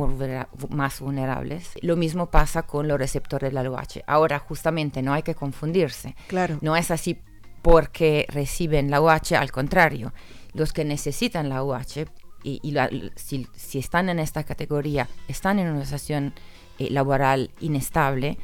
más 0.71 1.01
vulnerables. 1.01 1.71
Lo 1.83 1.97
mismo 1.97 2.31
pasa 2.31 2.65
con 2.65 2.89
los 2.89 2.99
receptores 2.99 3.53
de 3.53 3.63
la 3.63 3.71
UH. 3.71 4.03
Ahora, 4.09 4.41
justamente, 4.41 5.03
no 5.03 5.13
hay 5.13 5.23
que 5.23 5.37
confundirse. 5.37 6.17
Claro. 6.27 6.59
No 6.63 6.77
es 6.77 6.91
así 6.91 7.21
porque 7.63 8.27
reciben 8.29 8.91
la 8.91 9.01
UH, 9.01 9.37
al 9.39 9.53
contrario. 9.53 10.13
Los 10.53 10.73
que 10.73 10.85
necesitan 10.85 11.49
la 11.49 11.63
UH 11.63 12.07
y, 12.43 12.77
si, 13.15 13.79
están 13.79 14.09
en 14.09 14.19
esta 14.19 14.43
categoría, 14.43 15.09
están 15.29 15.61
en 15.61 15.69
una 15.69 15.85
situación 15.85 16.35
eh, 16.81 16.91
laboral 16.91 17.53
inestable, 17.61 18.37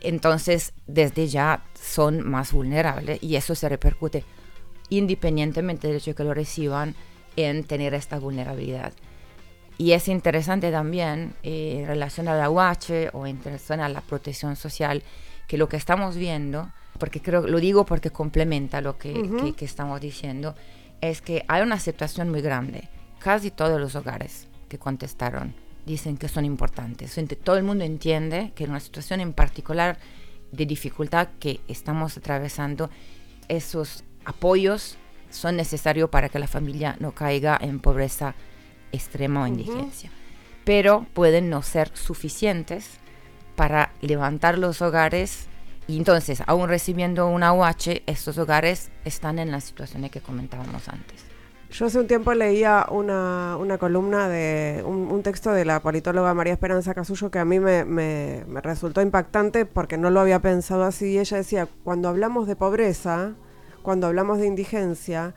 entonces 0.00 0.72
desde 0.86 1.28
ya 1.28 1.64
son 1.74 2.26
más 2.26 2.52
vulnerables 2.52 3.22
y 3.22 3.36
eso 3.36 3.54
se 3.54 3.68
repercute 3.68 4.24
independientemente 4.90 5.88
del 5.88 5.96
hecho 5.96 6.10
de 6.10 6.14
que 6.14 6.24
lo 6.24 6.34
reciban 6.34 6.94
en 7.36 7.64
tener 7.64 7.94
esta 7.94 8.18
vulnerabilidad. 8.18 8.92
Y 9.78 9.92
es 9.92 10.08
interesante 10.08 10.70
también 10.70 11.34
eh, 11.42 11.78
en 11.80 11.86
relación 11.86 12.28
a 12.28 12.34
la 12.34 12.50
UH 12.50 13.10
o 13.14 13.26
en 13.26 13.42
relación 13.42 13.80
a 13.80 13.88
la 13.88 14.02
protección 14.02 14.56
social 14.56 15.02
que 15.48 15.56
lo 15.56 15.68
que 15.68 15.78
estamos 15.78 16.16
viendo, 16.16 16.70
porque 16.98 17.22
creo 17.22 17.46
lo 17.46 17.58
digo 17.60 17.86
porque 17.86 18.10
complementa 18.10 18.82
lo 18.82 18.98
que, 18.98 19.54
que 19.56 19.64
estamos 19.64 20.00
diciendo, 20.00 20.54
es 21.00 21.22
que 21.22 21.44
hay 21.48 21.62
una 21.62 21.76
aceptación 21.76 22.28
muy 22.28 22.42
grande. 22.42 22.88
Casi 23.20 23.50
todos 23.50 23.80
los 23.80 23.96
hogares 23.96 24.48
que 24.68 24.78
contestaron 24.78 25.54
dicen 25.86 26.18
que 26.18 26.28
son 26.28 26.44
importantes. 26.44 27.18
Todo 27.42 27.56
el 27.56 27.64
mundo 27.64 27.84
entiende 27.84 28.52
que 28.54 28.64
en 28.64 28.70
una 28.70 28.80
situación 28.80 29.20
en 29.20 29.32
particular 29.32 29.98
de 30.52 30.66
dificultad 30.66 31.28
que 31.38 31.60
estamos 31.68 32.16
atravesando, 32.16 32.90
esos 33.48 34.04
apoyos 34.24 34.96
son 35.30 35.56
necesarios 35.56 36.10
para 36.10 36.28
que 36.28 36.38
la 36.38 36.46
familia 36.46 36.96
no 36.98 37.12
caiga 37.12 37.58
en 37.60 37.80
pobreza 37.80 38.34
extrema 38.92 39.42
o 39.42 39.46
indigencia. 39.46 40.10
Pero 40.64 41.06
pueden 41.14 41.50
no 41.50 41.62
ser 41.62 41.90
suficientes 41.94 42.98
para 43.56 43.92
levantar 44.00 44.58
los 44.58 44.82
hogares 44.82 45.48
y 45.90 45.96
entonces, 45.96 46.40
aún 46.46 46.68
recibiendo 46.68 47.26
una 47.26 47.52
UH, 47.52 48.02
estos 48.06 48.38
hogares 48.38 48.92
están 49.04 49.40
en 49.40 49.50
las 49.50 49.64
situaciones 49.64 50.12
que 50.12 50.20
comentábamos 50.20 50.88
antes. 50.88 51.24
Yo 51.72 51.86
hace 51.86 51.98
un 51.98 52.06
tiempo 52.06 52.32
leía 52.32 52.86
una, 52.90 53.56
una 53.56 53.76
columna 53.76 54.28
de 54.28 54.84
un, 54.84 55.22
texto 55.24 55.50
de 55.50 55.64
la 55.64 55.80
politóloga 55.80 56.32
María 56.32 56.52
Esperanza 56.52 56.94
Casullo 56.94 57.30
que 57.32 57.40
a 57.40 57.44
mí 57.44 57.58
me, 57.58 57.84
me, 57.84 58.44
resultó 58.60 59.02
impactante 59.02 59.66
porque 59.66 59.98
no 59.98 60.10
lo 60.10 60.20
había 60.20 60.38
pensado 60.38 60.84
así. 60.84 61.12
Y 61.12 61.18
ella 61.18 61.38
decía, 61.38 61.68
cuando 61.82 62.08
hablamos 62.08 62.46
de 62.46 62.54
pobreza, 62.54 63.34
cuando 63.90 64.06
hablamos 64.06 64.38
de 64.38 64.46
indigencia, 64.46 65.34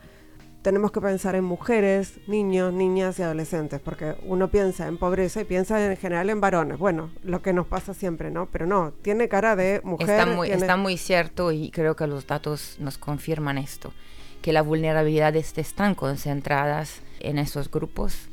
tenemos 0.62 0.92
que 0.92 1.00
pensar 1.00 1.34
en 1.34 1.42
mujeres, 1.42 2.20
niños, 2.28 2.72
niñas 2.72 3.18
y 3.18 3.24
adolescentes, 3.24 3.80
porque 3.80 4.14
uno 4.22 4.48
piensa 4.48 4.86
en 4.86 4.96
pobreza 4.96 5.40
y 5.40 5.44
piensa 5.44 5.84
en 5.84 5.96
general 5.96 6.30
en 6.30 6.40
varones. 6.40 6.78
Bueno, 6.78 7.10
lo 7.24 7.42
que 7.42 7.52
nos 7.52 7.66
pasa 7.66 7.94
siempre, 7.94 8.30
¿no? 8.30 8.46
Pero 8.52 8.66
no, 8.66 8.92
tiene 9.02 9.28
cara 9.28 9.56
de 9.56 9.80
mujer. 9.82 10.08
Está 10.08 10.26
muy, 10.26 10.50
está 10.52 10.76
muy 10.76 10.96
cierto 10.98 11.50
y 11.50 11.72
creo 11.72 11.96
que 11.96 12.06
los 12.06 12.28
datos 12.28 12.76
nos 12.78 12.96
confirman 12.96 13.58
esto 13.58 13.92
que 14.40 14.52
las 14.52 14.64
vulnerabilidades 14.64 15.58
están 15.58 15.96
concentradas 15.96 17.00
en 17.18 17.38
esos 17.38 17.72
grupos. 17.72 18.28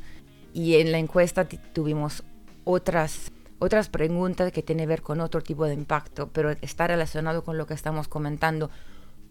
Y 0.54 0.76
en 0.76 0.92
la 0.92 0.98
encuesta 0.98 1.48
tuvimos 1.48 2.22
otras, 2.62 3.32
otras 3.58 3.88
preguntas 3.88 4.52
que 4.52 4.62
tienen 4.62 4.84
que 4.84 4.88
ver 4.88 5.02
con 5.02 5.20
otro 5.20 5.40
tipo 5.40 5.64
de 5.64 5.74
impacto, 5.74 6.28
pero 6.32 6.50
está 6.60 6.86
relacionado 6.86 7.42
con 7.42 7.58
lo 7.58 7.66
que 7.66 7.74
estamos 7.74 8.06
comentando. 8.06 8.70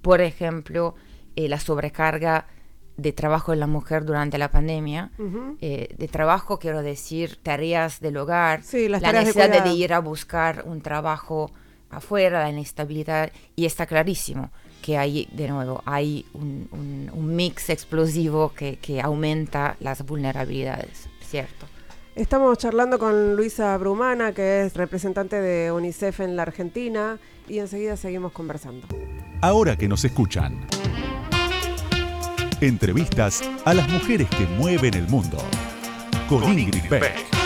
Por 0.01 0.21
ejemplo, 0.21 0.95
eh, 1.35 1.47
la 1.47 1.59
sobrecarga 1.59 2.47
de 2.97 3.13
trabajo 3.13 3.53
en 3.53 3.59
la 3.59 3.67
mujer 3.67 4.05
durante 4.05 4.37
la 4.37 4.51
pandemia, 4.51 5.11
eh, 5.61 5.95
de 5.97 6.07
trabajo 6.07 6.59
quiero 6.59 6.83
decir 6.83 7.37
tareas 7.41 7.99
del 7.99 8.17
hogar, 8.17 8.61
la 8.73 9.11
necesidad 9.13 9.49
de, 9.49 9.61
de, 9.61 9.75
ir 9.75 9.93
a 9.93 9.99
buscar 9.99 10.63
un 10.67 10.81
trabajo 10.81 11.51
afuera, 11.89 12.41
la 12.43 12.49
inestabilidad, 12.49 13.31
y 13.55 13.65
está 13.65 13.85
clarísimo 13.85 14.51
que 14.81 14.97
hay, 14.97 15.27
de 15.31 15.47
nuevo, 15.47 15.81
hay 15.85 16.25
un, 16.33 17.09
mix 17.35 17.69
explosivo 17.69 18.51
que, 18.53 19.01
aumenta 19.01 19.77
las 19.79 20.05
vulnerabilidades, 20.05 21.07
¿cierto? 21.21 21.65
Estamos 22.15 22.57
charlando 22.57 22.99
con 22.99 23.35
Luisa 23.35 23.77
Brumana, 23.77 24.33
que 24.33 24.65
es 24.65 24.73
representante 24.75 25.39
de 25.39 25.71
UNICEF 25.71 26.19
en 26.19 26.35
la 26.35 26.41
Argentina, 26.41 27.19
y 27.47 27.59
enseguida 27.59 27.95
seguimos 27.95 28.33
conversando. 28.33 28.87
Ahora 29.43 29.75
que 29.75 29.87
nos 29.87 30.05
escuchan. 30.05 30.55
Entrevistas 32.61 33.41
a 33.65 33.73
las 33.73 33.89
mujeres 33.89 34.29
que 34.29 34.45
mueven 34.45 34.93
el 34.93 35.07
mundo. 35.07 35.39
Con, 36.29 36.43
Ingrid 36.43 36.87
Beck. 36.87 37.40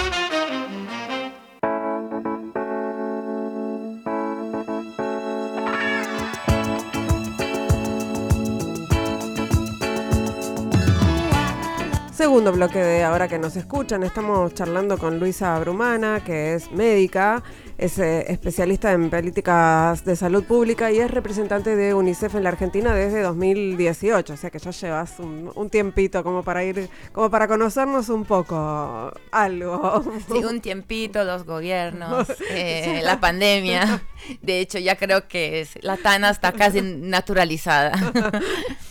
Segundo 12.26 12.52
bloque 12.52 12.80
de 12.80 13.04
ahora 13.04 13.28
que 13.28 13.38
nos 13.38 13.56
escuchan, 13.56 14.02
estamos 14.02 14.52
charlando 14.56 14.98
con 14.98 15.20
Luisa 15.20 15.60
Brumana, 15.60 16.24
que 16.24 16.56
es 16.56 16.72
médica, 16.72 17.44
es 17.78 18.00
eh, 18.00 18.26
especialista 18.30 18.92
en 18.94 19.12
políticas 19.12 20.04
de 20.04 20.16
salud 20.16 20.44
pública 20.44 20.92
y 20.92 20.98
es 20.98 21.12
representante 21.12 21.76
de 21.76 21.94
UNICEF 21.94 22.34
en 22.34 22.42
la 22.42 22.50
Argentina 22.50 22.96
desde 22.96 23.22
2018, 23.22 24.34
o 24.34 24.38
sea 24.38 24.50
que 24.50 24.58
ya 24.58 24.72
llevas 24.72 25.20
un, 25.20 25.70
tiempito 25.70 26.24
como 26.24 26.42
para 26.42 26.64
ir, 26.64 26.90
como 27.12 27.30
para 27.30 27.48
conocernos 27.48 28.10
un 28.10 28.26
poco 28.26 29.14
algo. 29.32 30.04
Sí, 30.28 30.44
un 30.44 30.62
tiempito, 30.62 31.24
los 31.26 31.46
gobiernos, 31.46 32.28
eh, 32.50 33.02
la 33.04 33.20
pandemia. 33.20 34.02
De 34.42 34.62
hecho, 34.62 34.80
ya 34.80 34.96
creo 34.96 35.28
que 35.28 35.68
la 35.82 35.96
TANA 35.98 36.32
está 36.32 36.54
casi 36.54 36.82
naturalizada. 36.82 37.94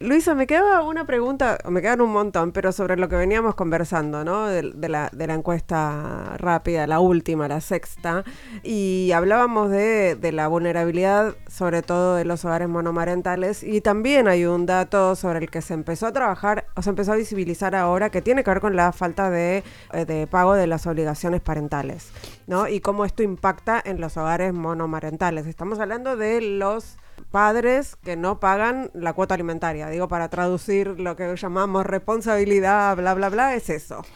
Luisa, 0.00 0.34
me 0.34 0.46
quedaba 0.46 0.82
una 0.82 1.06
pregunta, 1.06 1.58
me 1.68 1.80
quedan 1.80 2.02
un 2.02 2.12
montón, 2.12 2.52
pero 2.52 2.72
sobre 2.72 2.96
lo 2.96 3.08
que 3.08 3.16
veníamos 3.16 3.54
conversando, 3.54 4.24
¿no? 4.24 4.46
De, 4.46 4.62
la, 4.62 5.08
de 5.12 5.26
la, 5.26 5.34
encuesta 5.34 6.36
rápida, 6.36 6.86
la 6.86 7.00
última, 7.00 7.48
la 7.48 7.60
sexta, 7.60 8.24
y 8.62 9.12
hablábamos 9.12 9.70
de, 9.70 10.14
de, 10.16 10.32
la 10.32 10.48
vulnerabilidad, 10.48 11.34
sobre 11.48 11.82
todo 11.82 12.16
de 12.16 12.24
los 12.24 12.44
hogares 12.44 12.68
monomarentales, 12.68 13.62
y 13.62 13.80
también 13.80 14.28
hay 14.28 14.44
un 14.44 14.66
dato 14.66 15.16
sobre 15.16 15.38
el 15.38 15.50
que 15.50 15.62
se 15.62 15.72
empezó 15.74 16.06
a 16.06 16.12
trabajar, 16.12 16.66
o 16.74 16.82
se 16.82 16.90
empezó 16.90 17.12
a 17.12 17.16
visibilizar 17.16 17.74
ahora, 17.74 18.10
que 18.10 18.20
tiene 18.20 18.44
que 18.44 18.50
ver 18.50 18.60
con 18.60 18.76
la 18.76 18.92
falta 18.92 19.30
de, 19.30 19.64
eh, 19.92 20.04
de 20.04 20.26
pago 20.26 20.54
de 20.54 20.66
las 20.66 20.86
obligaciones 20.86 21.40
parentales, 21.40 22.10
¿no? 22.46 22.68
Y 22.68 22.80
cómo 22.80 23.04
esto 23.06 23.22
impacta 23.22 23.82
en 23.84 24.00
los 24.00 24.16
hogares 24.16 24.52
monomarentales. 24.52 25.46
Estamos 25.46 25.78
hablando 25.78 26.16
de 26.16 26.42
los 26.42 26.98
padres 27.36 27.96
que 27.96 28.16
no 28.16 28.40
pagan 28.40 28.90
la 28.94 29.12
cuota 29.12 29.34
alimentaria. 29.34 29.90
Digo, 29.90 30.08
para 30.08 30.30
traducir 30.30 30.98
lo 30.98 31.16
que 31.16 31.36
llamamos 31.36 31.84
responsabilidad, 31.84 32.96
bla, 32.96 33.12
bla, 33.12 33.28
bla, 33.28 33.54
es 33.54 33.68
eso. 33.68 34.06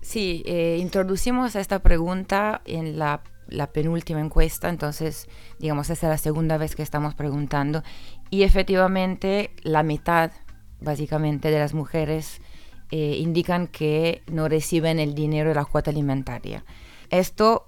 Sí, 0.00 0.44
eh, 0.46 0.76
introducimos 0.78 1.56
esta 1.56 1.80
pregunta 1.80 2.62
en 2.64 2.96
la, 2.96 3.24
penúltima 3.72 4.20
encuesta, 4.20 4.68
entonces, 4.68 5.28
digamos, 5.58 5.90
esta 5.90 6.06
es 6.06 6.10
la 6.10 6.18
segunda 6.18 6.58
vez 6.58 6.76
que 6.76 6.84
estamos 6.84 7.16
preguntando. 7.16 7.82
Y 8.30 8.44
efectivamente, 8.44 9.50
la 9.64 9.82
mitad, 9.82 10.30
básicamente, 10.80 11.50
de 11.50 11.58
las 11.58 11.74
mujeres 11.74 12.40
eh, 12.92 13.16
indican 13.18 13.66
que 13.66 14.22
no 14.30 14.48
reciben 14.48 15.00
el 15.00 15.16
dinero 15.16 15.48
de 15.48 15.56
la 15.56 15.64
cuota 15.64 15.90
alimentaria. 15.90 16.64
Esto 17.10 17.66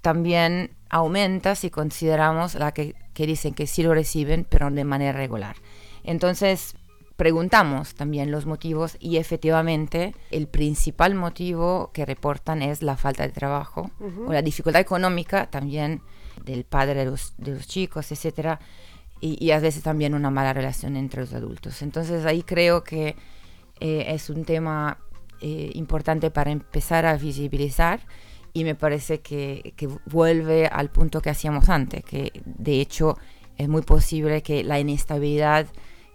también 0.00 0.76
aumenta 0.94 1.56
si 1.56 1.70
consideramos 1.70 2.54
la 2.54 2.72
que, 2.72 2.94
dicen 3.16 3.52
que 3.52 3.66
sí 3.66 3.82
lo 3.82 3.94
reciben, 3.94 4.46
pero 4.48 4.70
de 4.70 4.84
manera 4.84 5.12
regular. 5.12 5.56
Entonces, 6.04 6.76
preguntamos 7.16 7.96
también 7.96 8.30
los 8.30 8.46
motivos 8.46 8.96
y 9.00 9.16
efectivamente 9.16 10.14
el 10.30 10.46
principal 10.46 11.16
motivo 11.16 11.90
que 11.92 12.06
reportan 12.06 12.62
es 12.62 12.80
la 12.80 12.96
falta 12.96 13.24
de 13.24 13.30
trabajo 13.30 13.90
o 14.24 14.32
la 14.32 14.40
dificultad 14.40 14.80
económica 14.80 15.50
también 15.50 16.00
del 16.44 16.62
padre 16.62 16.94
de 16.94 17.06
los, 17.06 17.34
de 17.38 17.54
los 17.54 17.66
chicos, 17.66 18.12
etcétera, 18.12 18.60
y, 19.20 19.50
a 19.50 19.58
veces 19.58 19.82
también 19.82 20.14
una 20.14 20.30
mala 20.30 20.52
relación 20.52 20.96
entre 20.96 21.22
los 21.22 21.34
adultos. 21.34 21.82
Entonces 21.82 22.24
ahí 22.24 22.44
creo 22.44 22.84
que 22.84 23.16
eh, 23.80 24.04
es 24.08 24.30
un 24.30 24.44
tema 24.44 24.98
eh, 25.40 25.72
importante 25.74 26.30
para 26.30 26.52
empezar 26.52 27.04
a 27.04 27.16
visibilizar 27.16 28.00
y 28.54 28.62
me 28.62 28.76
parece 28.76 29.20
que, 29.20 29.74
vuelve 30.06 30.68
al 30.68 30.88
punto 30.88 31.20
que 31.20 31.28
hacíamos 31.28 31.68
antes, 31.68 32.04
que 32.04 32.30
de 32.44 32.80
hecho 32.80 33.18
es 33.58 33.68
muy 33.68 33.82
posible 33.82 34.42
que 34.42 34.62
la 34.62 34.78
inestabilidad 34.78 35.66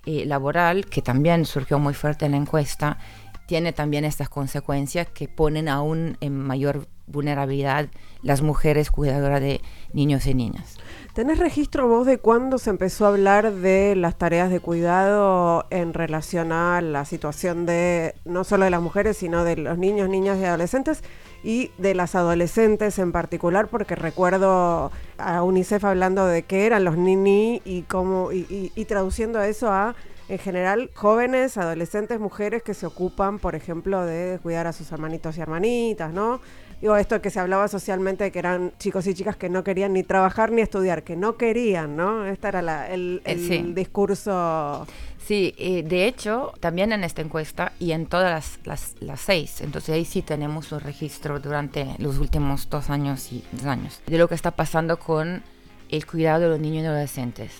eh, 0.05 0.25
laboral, 0.25 0.85
que 0.85 1.01
también 1.01 1.45
surgió 1.45 1.79
muy 1.79 1.93
fuerte 1.93 2.25
en 2.25 2.31
la 2.31 2.37
encuesta, 2.37 2.97
tiene 3.45 3.73
también 3.73 4.05
estas 4.05 4.29
consecuencias 4.29 5.07
que 5.07 5.27
ponen 5.27 5.67
aún 5.67 6.17
en 6.21 6.37
mayor 6.37 6.87
vulnerabilidad 7.07 7.89
las 8.21 8.41
mujeres 8.41 8.91
cuidadoras 8.91 9.41
de 9.41 9.61
niños 9.91 10.25
y 10.27 10.33
niñas. 10.33 10.77
¿Tenés 11.13 11.39
registro 11.39 11.87
vos 11.87 12.05
de 12.05 12.19
cuándo 12.19 12.57
se 12.57 12.69
empezó 12.69 13.05
a 13.05 13.09
hablar 13.09 13.51
de 13.51 13.95
las 13.95 14.17
tareas 14.17 14.49
de 14.49 14.59
cuidado 14.59 15.65
en 15.71 15.93
relación 15.93 16.51
a 16.51 16.79
la 16.79 17.03
situación 17.03 17.65
de 17.65 18.15
no 18.23 18.43
solo 18.43 18.65
de 18.65 18.71
las 18.71 18.81
mujeres, 18.81 19.17
sino 19.17 19.43
de 19.43 19.57
los 19.57 19.77
niños, 19.77 20.07
niñas 20.07 20.37
y 20.39 20.45
adolescentes? 20.45 21.03
Y 21.43 21.71
de 21.77 21.95
las 21.95 22.15
adolescentes 22.15 22.99
en 22.99 23.11
particular, 23.11 23.67
porque 23.67 23.95
recuerdo 23.95 24.91
a 25.17 25.43
UNICEF 25.43 25.83
hablando 25.85 26.25
de 26.25 26.43
qué 26.43 26.65
eran 26.65 26.83
los 26.83 26.97
nini 26.97 27.61
y 27.65 27.83
cómo, 27.83 28.31
y, 28.31 28.71
y, 28.75 28.85
traduciendo 28.85 29.41
eso 29.41 29.71
a 29.71 29.95
en 30.27 30.37
general 30.37 30.91
jóvenes, 30.93 31.57
adolescentes, 31.57 32.19
mujeres 32.19 32.61
que 32.61 32.73
se 32.73 32.85
ocupan, 32.85 33.39
por 33.39 33.55
ejemplo, 33.55 34.05
de 34.05 34.39
cuidar 34.41 34.67
a 34.67 34.73
sus 34.73 34.91
hermanitos 34.91 35.37
y 35.37 35.41
hermanitas, 35.41 36.13
¿no? 36.13 36.39
Digo, 36.81 36.95
esto 36.95 37.21
que 37.21 37.29
se 37.29 37.39
hablaba 37.39 37.67
socialmente 37.67 38.23
de 38.23 38.31
que 38.31 38.39
eran 38.39 38.71
chicos 38.79 39.05
y 39.07 39.13
chicas 39.13 39.35
que 39.35 39.49
no 39.49 39.63
querían 39.63 39.93
ni 39.93 40.03
trabajar 40.03 40.51
ni 40.51 40.61
estudiar, 40.61 41.03
que 41.03 41.15
no 41.15 41.35
querían, 41.35 41.97
¿no? 41.97 42.25
Este 42.25 42.47
era 42.47 42.61
la, 42.61 42.87
el, 42.89 43.21
el 43.25 43.75
discurso 43.75 44.87
Sí, 45.29 45.53
de 45.85 46.07
hecho, 46.07 46.53
también 46.59 46.91
en 46.91 47.03
esta 47.03 47.21
encuesta 47.21 47.71
y 47.77 47.91
en 47.91 48.07
todas 48.07 48.57
las, 48.65 48.95
las, 48.99 49.21
seis, 49.21 49.61
entonces 49.61 49.93
ahí 49.93 50.03
sí 50.03 50.23
tenemos 50.23 50.71
un 50.71 50.79
registro 50.79 51.39
durante 51.39 51.85
los 51.99 52.17
últimos 52.17 52.67
dos 52.67 52.89
años 52.89 53.31
y 53.31 53.43
dos 53.51 53.65
años 53.65 54.01
de 54.07 54.17
lo 54.17 54.27
que 54.27 54.33
está 54.33 54.49
pasando 54.49 54.97
con 54.97 55.43
el 55.89 56.05
cuidado 56.07 56.39
de 56.39 56.49
los 56.49 56.59
niños 56.59 56.83
y 56.83 56.87
adolescentes. 56.87 57.51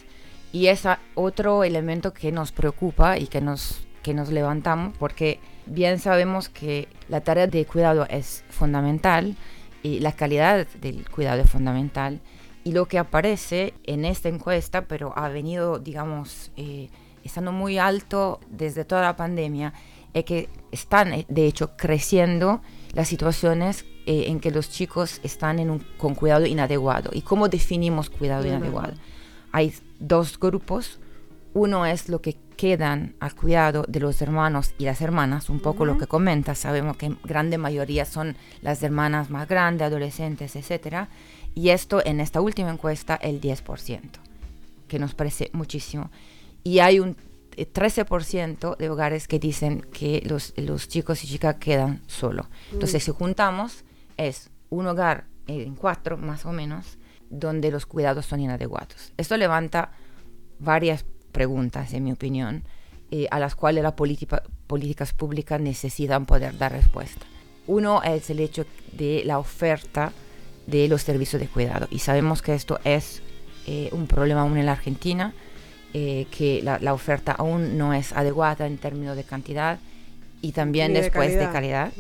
Y 0.52 0.66
es 0.66 0.82
otro 1.14 1.64
elemento 1.64 2.12
que 2.12 2.32
nos 2.32 2.52
preocupa 2.52 3.20
y 3.20 3.28
que 3.28 3.40
nos, 3.40 3.82
que 4.10 4.16
nos 4.16 4.30
levantamos 4.30 4.98
porque 4.98 5.40
bien 5.68 6.00
sabemos 6.00 6.50
que 6.50 6.88
la 7.10 7.22
tarea 7.22 7.46
de 7.46 7.64
cuidado 7.66 8.08
es 8.10 8.44
fundamental 8.50 9.36
y 9.84 10.00
la 10.00 10.14
calidad 10.14 10.66
del 10.82 11.08
cuidado 11.08 11.44
es 11.44 11.50
fundamental. 11.52 12.20
Y 12.64 12.72
lo 12.72 12.88
que 12.88 12.98
aparece 12.98 13.76
en 13.84 14.06
esta 14.06 14.28
encuesta, 14.28 14.86
pero 14.88 15.14
ha 15.16 15.30
venido, 15.30 15.78
digamos, 15.78 16.52
eh, 16.58 16.90
estando 17.24 17.52
muy 17.52 17.78
alto 17.78 18.40
desde 18.50 18.84
toda 18.84 19.04
la 19.04 19.16
pandemia, 19.16 19.76
es 20.16 20.26
que 20.26 20.50
están, 20.72 21.14
eh, 21.14 21.28
de 21.30 21.46
hecho, 21.46 21.78
creciendo 21.78 22.64
las 22.94 23.08
situaciones 23.10 23.86
eh, 24.08 24.24
en 24.26 24.40
que 24.40 24.50
los 24.50 24.72
chicos 24.72 25.22
están 25.22 25.60
en 25.60 25.70
un, 25.70 25.86
con 26.00 26.16
cuidado 26.16 26.48
inadecuado. 26.48 27.12
¿Y 27.14 27.22
cómo 27.22 27.48
definimos 27.48 28.10
cuidado 28.10 28.48
inadecuado? 28.48 28.94
Hay 29.52 29.72
dos 30.00 30.40
grupos. 30.40 31.00
Uno 31.54 31.86
es 31.86 32.10
lo 32.10 32.22
que 32.22 32.49
quedan 32.60 33.16
al 33.22 33.36
cuidado 33.36 33.86
de 33.88 34.02
los 34.02 34.22
hermanos 34.22 34.74
y 34.78 34.84
las 34.84 35.00
hermanas, 35.00 35.50
un 35.50 35.62
poco 35.62 35.86
lo 35.86 35.98
que 35.98 36.08
comentas, 36.08 36.58
sabemos 36.58 36.98
que 36.98 37.06
en 37.06 37.18
grande 37.24 37.58
mayoría 37.58 38.04
son 38.04 38.36
las 38.62 38.84
hermanas 38.84 39.30
más 39.30 39.48
grandes, 39.48 39.88
adolescentes, 39.88 40.58
etc. 40.58 41.08
Y 41.56 41.70
esto 41.70 42.06
en 42.06 42.20
esta 42.20 42.42
última 42.42 42.70
encuesta 42.70 43.16
el 43.16 43.40
10%, 43.40 44.02
que 44.90 45.00
nos 45.00 45.16
parece 45.16 45.50
muchísimo 45.54 46.12
y 46.62 46.80
hay 46.80 47.00
un 47.00 47.16
13% 47.56 48.76
de 48.76 48.90
hogares 48.90 49.30
que 49.30 49.40
dicen 49.40 49.80
que 49.94 50.22
los, 50.26 50.54
los 50.58 50.90
chicos 50.90 51.24
y 51.24 51.28
chicas 51.28 51.56
quedan 51.62 52.02
solos. 52.08 52.48
Entonces, 52.74 53.02
mm. 53.02 53.06
si 53.06 53.12
juntamos, 53.14 53.86
es 54.18 54.50
un 54.70 54.86
hogar 54.86 55.28
en 55.48 55.76
cuatro 55.76 56.18
más 56.18 56.46
o 56.46 56.52
menos 56.52 56.98
donde 57.30 57.72
los 57.72 57.86
cuidados 57.86 58.26
son 58.26 58.42
inadecuados. 58.42 59.14
Esto 59.16 59.38
levanta 59.38 59.94
varias 60.60 61.06
preguntas, 61.32 61.94
en 61.94 62.04
mi 62.04 62.12
opinión, 62.12 62.64
eh, 63.12 63.28
a 63.32 63.40
las 63.40 63.56
cuales 63.56 63.84
las 63.84 63.94
políticas 63.94 65.14
públicas 65.14 65.60
necesitan 65.60 66.26
poder 66.26 66.58
dar 66.58 66.72
respuesta. 66.72 67.26
Uno 67.68 68.04
es 68.04 68.30
el 68.30 68.40
hecho 68.40 68.66
de 68.94 69.24
la 69.26 69.40
oferta 69.40 70.12
de 70.68 70.88
los 70.88 71.02
servicios 71.02 71.42
de 71.42 71.48
cuidado. 71.48 71.88
Y 71.92 72.00
sabemos 72.00 72.42
que 72.42 72.54
esto 72.54 72.80
es 72.84 73.22
eh, 73.68 73.90
un 73.92 74.08
problema 74.08 74.42
aún 74.42 74.58
en 74.58 74.66
la 74.66 74.74
Argentina 74.74 75.34
eh, 75.94 76.28
que 76.30 76.62
la, 76.62 76.94
oferta 76.94 77.32
aún 77.32 77.78
no 77.78 77.94
es 77.94 78.14
adecuada 78.14 78.68
en 78.68 78.78
términos 78.78 79.16
de 79.16 79.24
cantidad 79.24 79.80
y 80.40 80.52
también 80.52 80.94
después 80.94 81.34
de 81.34 81.50
calidad. 81.50 81.92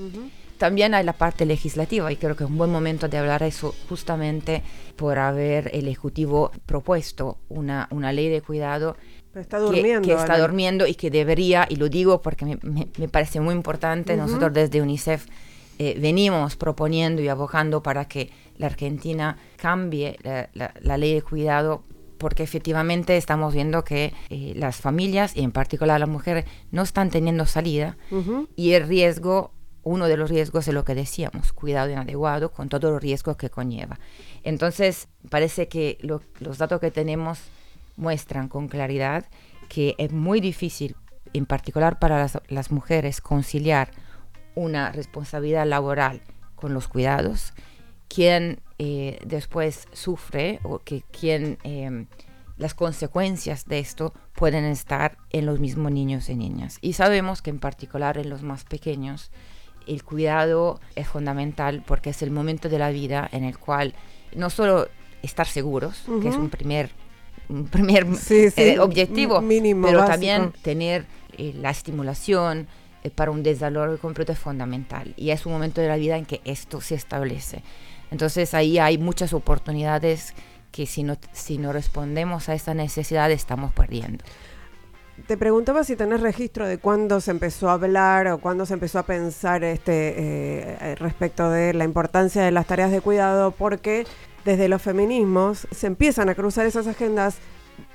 También 0.60 0.94
hay 0.94 1.04
la 1.04 1.14
parte 1.14 1.46
legislativa 1.46 2.12
y 2.12 2.18
creo 2.18 2.36
que 2.36 2.44
es 2.44 2.50
un 2.50 2.58
buen 2.58 2.70
momento 2.70 3.08
de 3.08 3.18
hablar 3.18 3.42
eso 3.44 3.74
justamente 3.88 4.62
por 4.96 5.18
haber 5.18 5.72
el 5.74 5.88
Ejecutivo 5.88 6.52
propuesto 6.66 7.38
una, 7.48 7.88
una 7.92 8.12
ley 8.12 8.30
de 8.30 8.42
cuidado 8.42 8.98
está 9.36 9.60
durmiendo, 9.60 10.08
que, 10.08 10.14
está 10.14 10.40
durmiendo 10.40 10.88
y 10.88 10.96
que 10.96 11.12
debería, 11.12 11.68
y 11.70 11.76
lo 11.76 11.90
digo 11.90 12.22
porque 12.22 12.46
me, 12.46 12.58
me, 12.64 13.08
parece 13.08 13.40
muy 13.40 13.54
importante, 13.54 14.18
nosotros 14.18 14.54
desde 14.54 14.82
UNICEF 14.82 15.28
eh, 15.78 15.98
venimos 16.00 16.56
proponiendo 16.56 17.22
y 17.22 17.28
abogando 17.28 17.82
para 17.82 18.06
que 18.06 18.32
la 18.58 18.68
Argentina 18.68 19.38
cambie 19.56 20.18
la, 20.54 20.98
ley 20.98 21.14
de 21.14 21.22
cuidado 21.22 21.84
porque 22.18 22.44
efectivamente 22.44 23.16
estamos 23.16 23.54
viendo 23.54 23.86
que 23.86 24.14
eh, 24.30 24.54
las 24.58 24.76
familias 24.76 25.38
y 25.38 25.42
en 25.42 25.54
particular 25.54 25.98
las 26.00 26.10
mujeres 26.10 26.44
no 26.72 26.82
están 26.82 27.10
teniendo 27.10 27.46
salida 27.46 27.98
y 28.58 28.74
el 28.74 28.88
riesgo 28.88 29.54
uno 29.84 30.08
de 30.08 30.18
los 30.18 30.30
riesgos 30.30 30.68
es 30.68 30.74
lo 30.74 30.84
que 30.84 30.96
decíamos, 30.96 31.54
cuidado 31.54 31.90
inadecuado 31.90 32.52
con 32.52 32.68
todos 32.68 32.92
los 32.92 33.02
riesgos 33.02 33.38
que 33.38 33.50
conlleva. 33.50 33.98
Entonces, 34.44 35.08
parece 35.30 35.70
que 35.70 35.98
los 36.02 36.58
datos 36.58 36.82
que 36.82 36.92
tenemos 36.92 37.40
muestran 38.00 38.48
con 38.48 38.68
claridad 38.68 39.26
que 39.68 39.96
es 40.00 40.12
muy 40.12 40.42
difícil, 40.42 40.96
en 41.34 41.46
particular 41.46 42.00
para 42.00 42.28
las, 42.48 42.72
mujeres, 42.72 43.22
conciliar 43.22 43.92
una 44.56 44.92
responsabilidad 44.92 45.68
laboral 45.68 46.22
con 46.56 46.74
los 46.74 46.88
cuidados. 46.88 47.54
Quien 48.08 48.62
eh, 48.80 49.20
después 49.24 49.88
sufre 49.94 50.60
o 50.64 50.80
que 50.80 51.04
quien 51.12 51.60
em, 51.64 52.08
las 52.58 52.74
consecuencias 52.74 53.66
de 53.66 53.80
esto 53.80 54.14
pueden 54.34 54.66
estar 54.66 55.18
en 55.30 55.46
los 55.46 55.60
mismos 55.60 55.92
niños 55.92 56.30
y 56.30 56.36
niñas. 56.36 56.80
Y 56.82 56.94
sabemos 56.94 57.42
que 57.42 57.52
en 57.52 57.60
particular 57.60 58.18
en 58.18 58.30
los 58.30 58.42
más 58.42 58.64
pequeños, 58.64 59.32
el 59.88 60.04
cuidado 60.04 60.80
es 60.96 61.08
fundamental 61.08 61.84
porque 61.86 62.10
es 62.10 62.22
el 62.22 62.32
momento 62.32 62.70
de 62.70 62.80
la 62.80 62.90
vida 62.90 63.28
en 63.32 63.44
el 63.44 63.58
cual 63.58 63.94
no 64.36 64.50
solo 64.50 64.88
estar 65.22 65.48
seguros, 65.48 66.04
que 66.22 66.30
es 66.30 66.36
un 66.36 66.50
primer, 66.50 66.92
primer 67.72 68.08
eh, 68.30 68.80
objetivo, 68.80 69.44
pero 69.82 70.06
también 70.06 70.54
tener 70.62 71.06
eh, 71.38 71.54
la 71.56 71.72
estimulación 71.72 72.68
eh, 73.04 73.10
para 73.10 73.32
un 73.32 73.44
desarrollo 73.44 73.98
completo 74.00 74.32
es 74.32 74.40
fundamental. 74.40 75.14
Y 75.18 75.32
es 75.32 75.46
un 75.46 75.54
momento 75.54 75.82
de 75.82 75.88
la 75.88 75.96
vida 75.96 76.18
en 76.18 76.26
que 76.26 76.42
esto 76.46 76.82
se 76.82 76.96
establece. 76.96 77.64
Entonces 78.12 78.54
ahí 78.54 78.78
hay 78.80 78.98
muchas 78.98 79.34
oportunidades 79.34 80.34
que 80.72 80.86
si 80.86 81.04
no, 81.04 81.18
si 81.32 81.58
no 81.58 81.74
respondemos 81.74 82.50
a 82.50 82.54
esa 82.54 82.74
necesidad 82.74 83.32
estamos 83.32 83.74
perdiendo. 83.74 84.24
Te 85.28 85.38
preguntaba 85.38 85.84
si 85.84 85.96
tenés 85.96 86.22
registro 86.22 86.68
de 86.68 86.78
cuándo 86.78 87.20
se 87.20 87.32
empezó 87.32 87.70
a 87.70 87.74
hablar 87.74 88.28
o 88.28 88.38
cuándo 88.38 88.66
se 88.66 88.74
empezó 88.74 89.00
a 89.00 89.04
pensar 89.04 89.64
este 89.64 90.14
eh, 90.18 90.96
respecto 90.96 91.50
de 91.50 91.74
la 91.74 91.84
importancia 91.84 92.42
de 92.42 92.52
las 92.52 92.66
tareas 92.66 92.92
de 92.92 93.02
cuidado, 93.02 93.52
porque 93.52 94.06
desde 94.46 94.70
los 94.70 94.82
feminismos 94.82 95.68
se 95.72 95.88
empiezan 95.88 96.30
a 96.30 96.36
cruzar 96.36 96.66
esas 96.66 96.88
agendas 96.88 97.38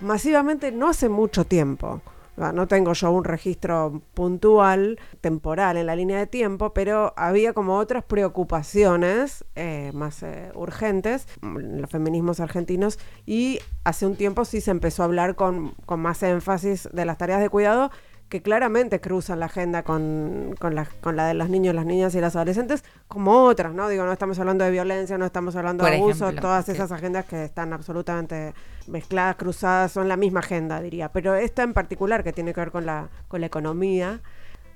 masivamente 0.01 0.73
no 0.73 0.89
hace 0.89 1.09
mucho 1.09 1.45
tiempo. 1.45 2.01
No 2.37 2.67
tengo 2.67 2.95
yo 2.95 3.13
un 3.13 3.23
registro 3.23 4.03
puntual, 4.13 4.99
temporal 5.21 5.77
en 5.77 5.87
la 5.87 5.95
línea 5.95 6.19
de 6.19 6.27
tiempo, 6.27 6.75
pero 6.75 7.15
había 7.17 7.53
como 7.53 7.77
otras 7.79 8.03
preocupaciones 8.03 9.45
eh, 9.55 9.93
más 9.95 10.25
eh, 10.25 10.51
urgentes, 10.57 11.29
mm, 11.43 11.79
los 11.79 11.91
feminismos 11.91 12.41
argentinos, 12.41 12.99
y 13.25 13.61
hace 13.85 14.05
un 14.07 14.17
tiempo 14.17 14.45
sí 14.45 14.61
se 14.61 14.73
empezó 14.73 15.03
a 15.03 15.07
hablar 15.07 15.37
con, 15.37 15.75
con 15.87 16.01
más 16.01 16.25
énfasis 16.25 16.89
de 16.93 17.05
las 17.05 17.19
tareas 17.19 17.41
de 17.41 17.51
cuidado 17.51 17.93
que 18.35 18.42
claramente 18.42 19.01
cruzan 19.01 19.38
la 19.38 19.47
agenda 19.47 19.85
con, 19.85 20.57
la, 20.61 20.88
con 21.01 21.14
la 21.14 21.29
de 21.29 21.35
los 21.35 21.49
niños, 21.49 21.73
las 21.73 21.87
niñas 21.87 22.16
y 22.16 22.20
las 22.20 22.35
adolescentes, 22.35 22.83
como 23.07 23.44
otras, 23.44 23.73
¿no? 23.73 23.88
Digo, 23.88 24.05
no 24.05 24.12
estamos 24.12 24.40
hablando 24.40 24.64
de 24.64 24.73
violencia, 24.73 25.16
no 25.16 25.25
estamos 25.25 25.55
hablando 25.55 25.85
de 25.85 25.94
abuso, 25.94 26.33
todas 26.33 26.68
esas 26.68 26.90
agendas 26.90 27.27
que 27.27 27.44
están 27.44 27.73
absolutamente 27.73 28.53
mezcladas, 28.88 29.37
cruzadas, 29.37 29.92
son 29.92 30.09
la 30.09 30.16
misma 30.16 30.40
agenda, 30.40 30.81
diría. 30.81 31.12
Pero 31.12 31.37
esta 31.37 31.62
en 31.62 31.75
particular, 31.75 32.25
que 32.25 32.33
tiene 32.33 32.53
que 32.53 32.59
ver 32.59 32.73
con 32.73 32.87
la, 32.87 33.09
con 33.29 33.40
la 33.40 33.47
economía, 33.47 34.20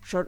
yo 0.07 0.27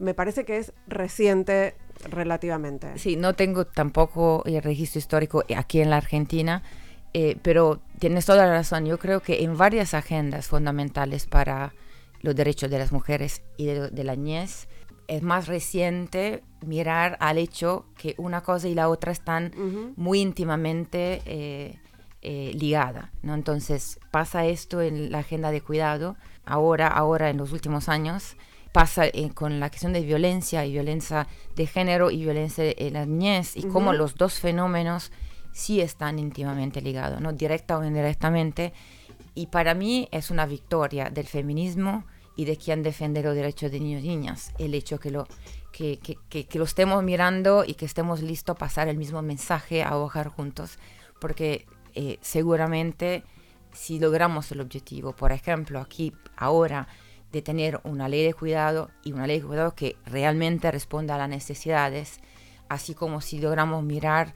me, 0.00 0.12
parece 0.14 0.44
que 0.44 0.56
es 0.56 0.72
reciente 0.88 1.76
relativamente. 2.10 2.98
Sí, 2.98 3.14
no 3.14 3.34
tengo 3.34 3.68
tampoco 3.68 4.42
el 4.46 4.60
registro 4.64 4.98
histórico 4.98 5.44
aquí 5.56 5.80
en 5.80 5.90
la 5.90 5.98
Argentina. 5.98 6.64
Eh, 7.16 7.36
pero 7.40 7.78
tienes 8.00 8.26
toda 8.26 8.44
la 8.44 8.52
razón. 8.52 8.84
Yo 8.84 8.98
creo 8.98 9.20
que 9.20 9.44
en 9.44 9.56
varias 9.56 9.94
agendas 9.94 10.48
fundamentales 10.48 11.26
para 11.26 11.72
los 12.24 12.34
derechos 12.34 12.70
de 12.70 12.78
las 12.78 12.90
mujeres 12.90 13.42
y 13.58 13.66
de, 13.66 14.04
la 14.04 14.16
niñez, 14.16 14.66
es 15.08 15.22
más 15.22 15.46
reciente 15.46 16.42
mirar 16.64 17.18
al 17.20 17.36
hecho 17.36 17.84
que 17.98 18.14
una 18.16 18.42
cosa 18.42 18.66
y 18.66 18.74
la 18.74 18.88
otra 18.88 19.12
están 19.12 19.52
muy 19.96 20.20
íntimamente 20.20 21.20
eh, 21.26 21.78
eh, 22.22 22.52
ligadas. 22.54 23.10
¿no? 23.22 23.34
Entonces 23.34 24.00
pasa 24.10 24.46
esto 24.46 24.80
en 24.80 25.12
la 25.12 25.18
agenda 25.18 25.50
de 25.50 25.60
cuidado, 25.60 26.16
ahora, 26.46 26.88
ahora 26.88 27.28
en 27.28 27.36
los 27.36 27.52
últimos 27.52 27.90
años, 27.90 28.38
pasa 28.72 29.04
eh, 29.04 29.30
con 29.34 29.60
la 29.60 29.68
cuestión 29.68 29.92
de 29.92 30.00
violencia 30.00 30.64
y 30.64 30.72
violencia 30.72 31.28
de 31.54 31.66
género 31.66 32.10
y 32.10 32.22
violencia 32.22 32.64
de 32.64 32.90
la 32.90 33.04
niñez 33.04 33.54
y 33.54 33.64
cómo 33.64 33.92
los 33.92 34.14
dos 34.14 34.40
fenómenos 34.40 35.12
sí 35.52 35.82
están 35.82 36.18
íntimamente 36.18 36.80
ligados, 36.80 37.20
¿no? 37.20 37.34
directa 37.34 37.78
o 37.78 37.84
indirectamente. 37.84 38.72
Y 39.34 39.48
para 39.48 39.74
mí 39.74 40.08
es 40.10 40.30
una 40.30 40.46
victoria 40.46 41.10
del 41.10 41.26
feminismo 41.26 42.04
y 42.36 42.44
de 42.44 42.56
quien 42.56 42.82
defiende 42.82 43.22
los 43.22 43.34
derechos 43.34 43.70
de 43.70 43.80
niños 43.80 44.02
y 44.02 44.08
niñas. 44.08 44.52
El 44.58 44.74
hecho 44.74 44.98
que 44.98 45.10
lo, 45.10 45.26
que, 45.72 45.98
que, 45.98 46.46
que, 46.46 46.58
lo 46.58 46.64
estemos 46.64 47.02
mirando 47.02 47.64
y 47.66 47.74
que 47.74 47.84
estemos 47.84 48.22
listos 48.22 48.54
a 48.54 48.58
pasar 48.58 48.88
el 48.88 48.96
mismo 48.96 49.22
mensaje, 49.22 49.82
a 49.82 49.88
trabajar 49.88 50.28
juntos, 50.28 50.78
porque 51.20 51.66
eh, 51.94 52.18
seguramente 52.20 53.24
si 53.72 53.98
logramos 53.98 54.50
el 54.52 54.60
objetivo, 54.60 55.14
por 55.14 55.32
ejemplo, 55.32 55.80
aquí 55.80 56.12
ahora, 56.36 56.88
de 57.32 57.42
tener 57.42 57.80
una 57.82 58.08
ley 58.08 58.24
de 58.24 58.34
cuidado 58.34 58.90
y 59.02 59.12
una 59.12 59.26
ley 59.26 59.40
de 59.40 59.46
cuidado 59.46 59.74
que 59.74 59.96
realmente 60.06 60.70
responda 60.70 61.16
a 61.16 61.18
las 61.18 61.28
necesidades, 61.28 62.20
así 62.68 62.94
como 62.94 63.20
si 63.20 63.40
logramos 63.40 63.82
mirar 63.82 64.34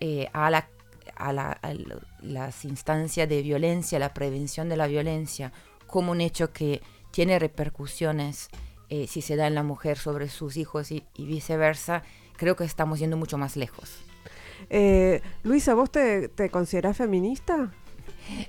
eh, 0.00 0.28
a, 0.32 0.50
la, 0.50 0.68
a, 1.14 1.32
la, 1.32 1.52
a 1.62 1.72
las 2.20 2.64
instancias 2.64 3.28
de 3.28 3.42
violencia, 3.42 4.00
la 4.00 4.12
prevención 4.12 4.68
de 4.68 4.76
la 4.76 4.88
violencia, 4.88 5.52
como 5.86 6.10
un 6.10 6.20
hecho 6.20 6.52
que 6.52 6.82
tiene 7.10 7.38
repercusiones 7.38 8.50
eh, 8.92 9.06
si 9.06 9.22
se 9.22 9.36
da 9.36 9.46
en 9.46 9.54
la 9.54 9.62
mujer 9.62 9.98
sobre 9.98 10.28
sus 10.28 10.56
hijos 10.56 10.90
y, 10.90 11.04
viceversa, 11.16 12.02
creo 12.36 12.56
que 12.56 12.64
estamos 12.64 12.98
yendo 12.98 13.16
mucho 13.16 13.38
más 13.38 13.56
lejos. 13.56 14.00
Eh, 14.68 15.22
Luisa, 15.44 15.74
¿vos 15.74 15.92
te, 15.92 16.28
te 16.28 16.50
considerás 16.50 16.96
feminista? 16.96 17.70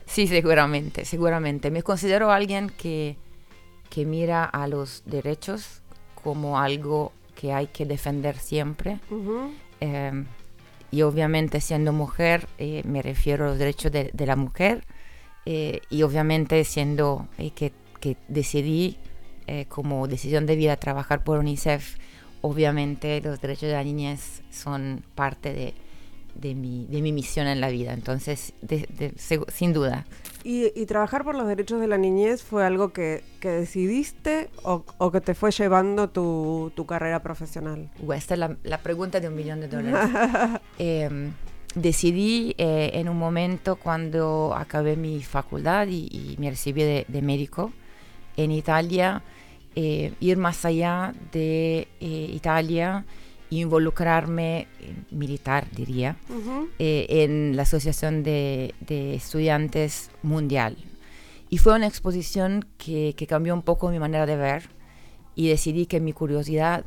Sí, 0.08 0.26
seguramente, 0.26 1.06
seguramente. 1.06 1.70
Me 1.70 1.84
considero 1.84 2.32
alguien 2.32 2.72
que, 2.72 3.18
que 3.92 4.04
mira 4.06 4.44
a 4.44 4.68
los 4.68 5.04
derechos 5.06 5.84
como 6.24 6.60
algo 6.60 7.12
que 7.36 7.54
hay 7.54 7.68
que 7.68 7.86
defender 7.86 8.40
siempre. 8.40 9.00
Em, 9.80 10.26
y 10.90 11.04
obviamente 11.04 11.62
siendo 11.62 11.94
mujer, 11.94 12.48
eh, 12.58 12.82
me 12.84 13.04
refiero 13.04 13.46
a 13.46 13.50
los 13.50 13.60
derechos 13.60 13.92
de, 13.92 14.10
de 14.12 14.26
la 14.26 14.36
mujer. 14.36 14.86
y 15.46 16.04
obviamente 16.04 16.64
siendo 16.64 17.28
que 17.56 17.74
que 18.02 18.18
decidí 18.28 18.98
eh, 19.48 19.66
como 19.70 20.08
decisión 20.08 20.46
de 20.46 20.58
vida 20.58 20.76
trabajar 20.76 21.24
por 21.24 21.40
UNICEF, 21.40 21.96
obviamente 22.42 23.22
los 23.22 23.40
derechos 23.40 23.70
de 23.70 23.74
la 23.74 23.84
niñez 23.84 24.42
son 24.52 25.04
parte 25.16 25.54
de, 25.54 25.74
de, 26.36 26.56
mi, 26.56 26.86
de 26.88 27.02
mi, 27.02 27.12
misión 27.12 27.48
en 27.48 27.62
la 27.62 27.70
vida, 27.70 27.94
entonces 27.94 28.54
sin 29.48 29.74
duda. 29.74 30.06
¿Y, 30.44 30.86
trabajar 30.86 31.24
por 31.24 31.36
los 31.36 31.48
derechos 31.48 31.80
de 31.80 31.88
la 31.88 31.98
niñez 31.98 32.44
fue 32.44 32.66
algo 32.66 32.94
que, 32.94 33.24
que 33.40 33.50
decidiste 33.50 34.50
o, 34.64 34.84
o, 34.98 35.12
que 35.12 35.22
te 35.22 35.36
fue 35.36 35.52
llevando 35.52 36.10
tu, 36.10 36.72
tu 36.76 36.86
carrera 36.86 37.22
profesional? 37.22 37.90
esta 38.16 38.34
es 38.34 38.40
la, 38.40 38.58
la, 38.64 38.80
pregunta 38.80 39.20
de 39.20 39.28
un 39.28 39.36
millón 39.36 39.62
de 39.62 39.68
dólares. 39.68 40.10
Em, 40.80 41.34
decidí 41.76 42.56
eh, 42.58 42.92
en 42.96 43.08
un 43.08 43.18
momento 43.18 43.76
cuando 43.76 44.54
acabé 44.56 44.96
mi 44.96 45.22
facultad 45.22 45.88
y, 45.88 46.08
y 46.12 46.36
me 46.40 46.50
recibí 46.50 46.82
de, 46.82 47.06
de 47.08 47.22
médico, 47.22 47.72
en 48.44 48.52
Italia, 48.52 49.24
eh, 49.76 50.14
ir 50.20 50.38
más 50.38 50.66
allá 50.66 51.14
de 51.32 51.88
eh, 52.00 52.32
Italia, 52.34 53.06
involucrarme 53.50 54.68
eh, 54.80 54.96
militar, 55.12 55.68
diría, 55.72 56.18
en 56.78 57.56
la 57.56 57.64
Asociación 57.64 58.24
de, 58.24 58.74
Estudiantes 58.88 60.12
Mundial. 60.24 60.78
Y 61.50 61.58
fue 61.58 61.76
una 61.76 61.88
exposición 61.88 62.66
que, 62.78 63.16
cambió 63.28 63.54
un 63.54 63.62
poco 63.62 63.90
mi 63.90 64.00
manera 64.00 64.26
de 64.26 64.36
ver 64.36 64.70
y 65.36 65.48
decidí 65.48 65.86
que 65.86 66.00
mi 66.00 66.14
curiosidad, 66.14 66.86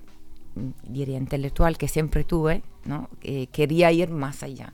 diría 0.87 1.19
intelectual, 1.19 1.77
que 1.77 1.89
siempre 1.89 2.25
tuve, 2.25 2.63
¿no? 2.85 3.09
quería 3.53 3.93
ir 3.93 4.11
más 4.11 4.43
allá. 4.43 4.73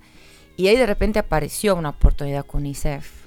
Y 0.57 0.69
ahí 0.69 0.77
de 0.77 0.87
repente 0.87 1.19
apareció 1.19 1.75
una 1.75 1.91
oportunidad 1.91 2.45
con 2.45 2.67
ICEF 2.67 3.20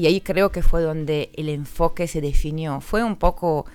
y 0.00 0.06
ahí 0.06 0.22
creo 0.22 0.50
que 0.50 0.62
fue 0.62 0.80
donde 0.80 1.28
el 1.34 1.50
enfoque 1.50 2.06
se 2.06 2.22
definió. 2.22 2.80
Fue 2.80 3.04
un 3.04 3.16
poco, 3.16 3.66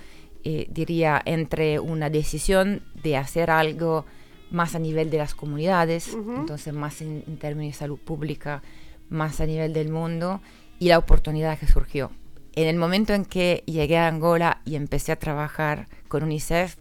eh, 0.44 0.66
diría, 0.72 1.22
entre 1.24 1.80
una 1.80 2.10
decisión 2.10 2.82
de 2.96 3.16
hacer 3.16 3.52
algo 3.52 4.08
más 4.50 4.74
a 4.74 4.80
nivel 4.80 5.12
de 5.12 5.20
las 5.20 5.36
comunidades, 5.36 6.16
entonces 6.16 6.74
más 6.74 7.00
en, 7.02 7.22
términos 7.38 7.76
de 7.76 7.78
salud 7.78 8.00
pública, 8.00 8.64
más 9.08 9.40
a 9.40 9.46
nivel 9.46 9.72
del 9.72 9.90
mundo, 9.90 10.42
y 10.80 10.88
la 10.88 10.98
oportunidad 10.98 11.60
que 11.60 11.68
surgió. 11.68 12.10
En 12.54 12.68
el 12.68 12.78
momento 12.78 13.14
en 13.14 13.26
que 13.26 13.62
llegué 13.68 14.00
a 14.00 14.08
Angola 14.08 14.62
y 14.66 14.78
empecé 14.78 15.12
a 15.12 15.20
trabajar 15.20 15.88
con 16.08 16.24
UNICEF, 16.24 16.78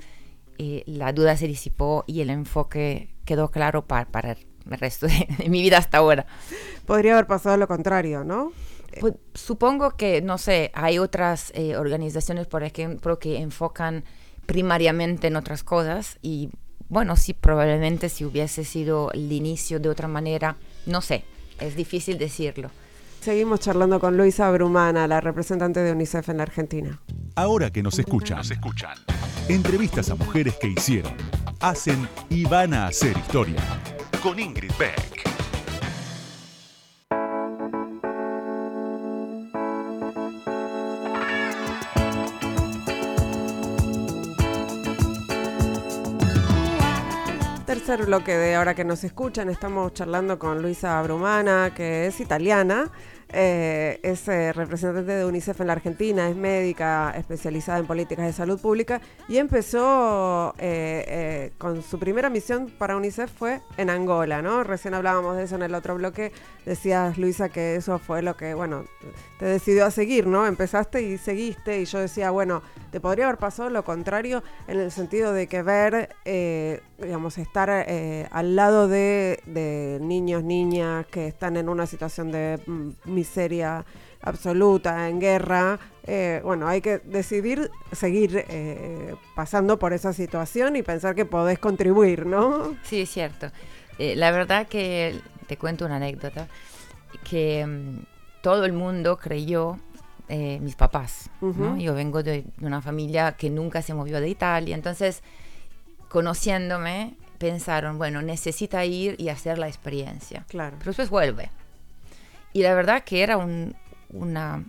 eh, 0.56 0.84
la 0.86 1.12
duda 1.12 1.36
se 1.36 1.48
disipó 1.48 2.04
y 2.06 2.22
el 2.22 2.30
enfoque 2.30 3.10
quedó 3.26 3.50
claro 3.50 3.84
para, 3.84 4.06
para 4.06 4.38
el 4.70 4.78
resto 4.78 5.06
de, 5.06 5.50
mi 5.50 5.60
vida 5.60 5.76
hasta 5.76 5.98
ahora. 5.98 6.24
Podría 6.86 7.12
haber 7.12 7.26
pasado 7.26 7.58
lo 7.58 7.68
contrario, 7.68 8.24
¿no? 8.24 8.52
Pues, 9.00 9.14
supongo 9.34 9.96
que, 9.96 10.22
no 10.22 10.38
sé, 10.38 10.70
hay 10.74 10.98
otras 10.98 11.52
eh, 11.54 11.76
organizaciones, 11.76 12.46
por 12.46 12.62
ejemplo, 12.62 13.18
que 13.18 13.38
enfocan 13.38 14.04
primariamente 14.46 15.28
en 15.28 15.36
otras 15.36 15.64
cosas 15.64 16.18
y 16.22 16.50
bueno, 16.88 17.16
sí, 17.16 17.32
probablemente 17.32 18.08
si 18.08 18.24
hubiese 18.24 18.64
sido 18.64 19.10
el 19.12 19.32
inicio 19.32 19.80
de 19.80 19.88
otra 19.88 20.06
manera, 20.06 20.56
no 20.86 21.00
sé, 21.00 21.24
es 21.60 21.76
difícil 21.76 22.18
decirlo. 22.18 22.70
Seguimos 23.20 23.60
charlando 23.60 23.98
con 23.98 24.16
Luisa 24.16 24.50
Brumana, 24.50 25.08
la 25.08 25.20
representante 25.20 25.80
de 25.80 25.92
UNICEF 25.92 26.28
en 26.28 26.36
la 26.36 26.42
Argentina. 26.42 27.00
Ahora 27.36 27.70
que 27.70 27.82
nos 27.82 27.98
escuchan, 27.98 28.36
nos 28.36 28.50
escuchan. 28.50 28.98
Entrevistas 29.48 30.10
a 30.10 30.14
mujeres 30.14 30.56
que 30.60 30.68
hicieron, 30.68 31.14
hacen 31.60 32.06
y 32.28 32.44
van 32.44 32.74
a 32.74 32.86
hacer 32.86 33.16
historia. 33.16 33.62
Con 34.22 34.38
Ingrid 34.38 34.72
Beck. 34.78 35.43
Tercer 47.74 48.06
bloque 48.06 48.36
de 48.36 48.54
ahora 48.54 48.72
que 48.72 48.84
nos 48.84 49.02
escuchan, 49.02 49.50
estamos 49.50 49.92
charlando 49.94 50.38
con 50.38 50.62
Luisa 50.62 51.02
Brumana, 51.02 51.72
que 51.74 52.06
es 52.06 52.20
italiana, 52.20 52.88
eh, 53.36 53.98
es 54.04 54.28
eh, 54.28 54.52
representante 54.52 55.10
de 55.10 55.24
UNICEF 55.24 55.60
en 55.60 55.66
la 55.66 55.72
Argentina, 55.72 56.28
es 56.28 56.36
médica 56.36 57.12
especializada 57.16 57.80
en 57.80 57.86
políticas 57.86 58.26
de 58.26 58.32
salud 58.32 58.60
pública 58.60 59.00
y 59.26 59.38
empezó 59.38 60.54
eh, 60.58 61.50
con 61.58 61.82
su 61.82 61.98
primera 61.98 62.30
misión 62.30 62.72
para 62.78 62.96
UNICEF 62.96 63.32
fue 63.32 63.60
en 63.76 63.90
Angola, 63.90 64.40
¿no? 64.40 64.62
Recién 64.62 64.94
hablábamos 64.94 65.36
de 65.36 65.42
eso 65.42 65.56
en 65.56 65.62
el 65.62 65.74
otro 65.74 65.96
bloque, 65.96 66.30
decías 66.64 67.18
Luisa 67.18 67.48
que 67.48 67.74
eso 67.74 67.98
fue 67.98 68.22
lo 68.22 68.36
que, 68.36 68.54
bueno, 68.54 68.84
te 69.40 69.46
decidió 69.46 69.84
a 69.86 69.90
seguir, 69.90 70.28
¿no? 70.28 70.46
Empezaste 70.46 71.02
y 71.02 71.18
seguiste 71.18 71.80
y 71.80 71.86
yo 71.86 71.98
decía, 71.98 72.30
bueno, 72.30 72.62
te 72.92 73.00
podría 73.00 73.24
haber 73.24 73.38
pasado 73.38 73.68
lo 73.68 73.84
contrario 73.84 74.44
en 74.68 74.78
el 74.78 74.92
sentido 74.92 75.32
de 75.32 75.48
que 75.48 75.62
ver, 75.62 76.14
digamos, 76.98 77.38
estar 77.38 77.68
al 77.68 78.54
lado 78.54 78.86
de, 78.86 79.40
de 79.46 79.98
niños, 80.00 80.44
niñas 80.44 81.06
que 81.06 81.26
están 81.26 81.56
en 81.56 81.68
una 81.68 81.86
situación 81.86 82.30
de 82.30 82.60
mm, 82.64 82.90
miseria 83.24 83.84
absoluta, 84.20 85.08
en 85.08 85.18
guerra, 85.18 85.78
eh, 86.06 86.40
bueno, 86.44 86.68
hay 86.68 86.80
que 86.80 86.98
decidir 86.98 87.70
seguir 87.92 88.44
eh, 88.48 89.14
pasando 89.34 89.78
por 89.78 89.92
esa 89.92 90.12
situación 90.12 90.76
y 90.76 90.82
pensar 90.82 91.14
que 91.14 91.24
podés 91.24 91.58
contribuir, 91.58 92.26
¿no? 92.26 92.76
Sí, 92.82 93.02
es 93.02 93.10
cierto. 93.10 93.50
Eh, 93.98 94.14
la 94.16 94.30
verdad 94.30 94.66
que 94.66 95.18
te 95.46 95.56
cuento 95.56 95.86
una 95.86 95.96
anécdota, 95.96 96.48
que 97.28 97.66
mm, 97.66 98.42
todo 98.42 98.64
el 98.66 98.72
mundo 98.72 99.18
creyó, 99.18 99.78
mis 100.26 100.74
papás, 100.74 101.30
yo 101.78 101.94
vengo 101.94 102.22
de, 102.22 102.44
una 102.62 102.80
familia 102.80 103.32
que 103.32 103.50
nunca 103.50 103.82
se 103.82 103.92
movió 103.92 104.20
de 104.22 104.28
Italia, 104.30 104.74
entonces 104.74 105.22
conociéndome 106.08 107.14
pensaron, 107.38 107.98
bueno, 107.98 108.22
necesita 108.22 108.84
ir 108.86 109.16
y 109.18 109.28
hacer 109.28 109.58
la 109.58 109.68
experiencia. 109.68 110.44
Claro. 110.48 110.76
Pero 110.78 110.90
después 110.90 111.10
vuelve. 111.10 111.50
Y 112.54 112.62
la 112.62 112.72
verdad 112.72 113.02
que 113.02 113.24
era 113.24 113.36
una, 113.36 114.64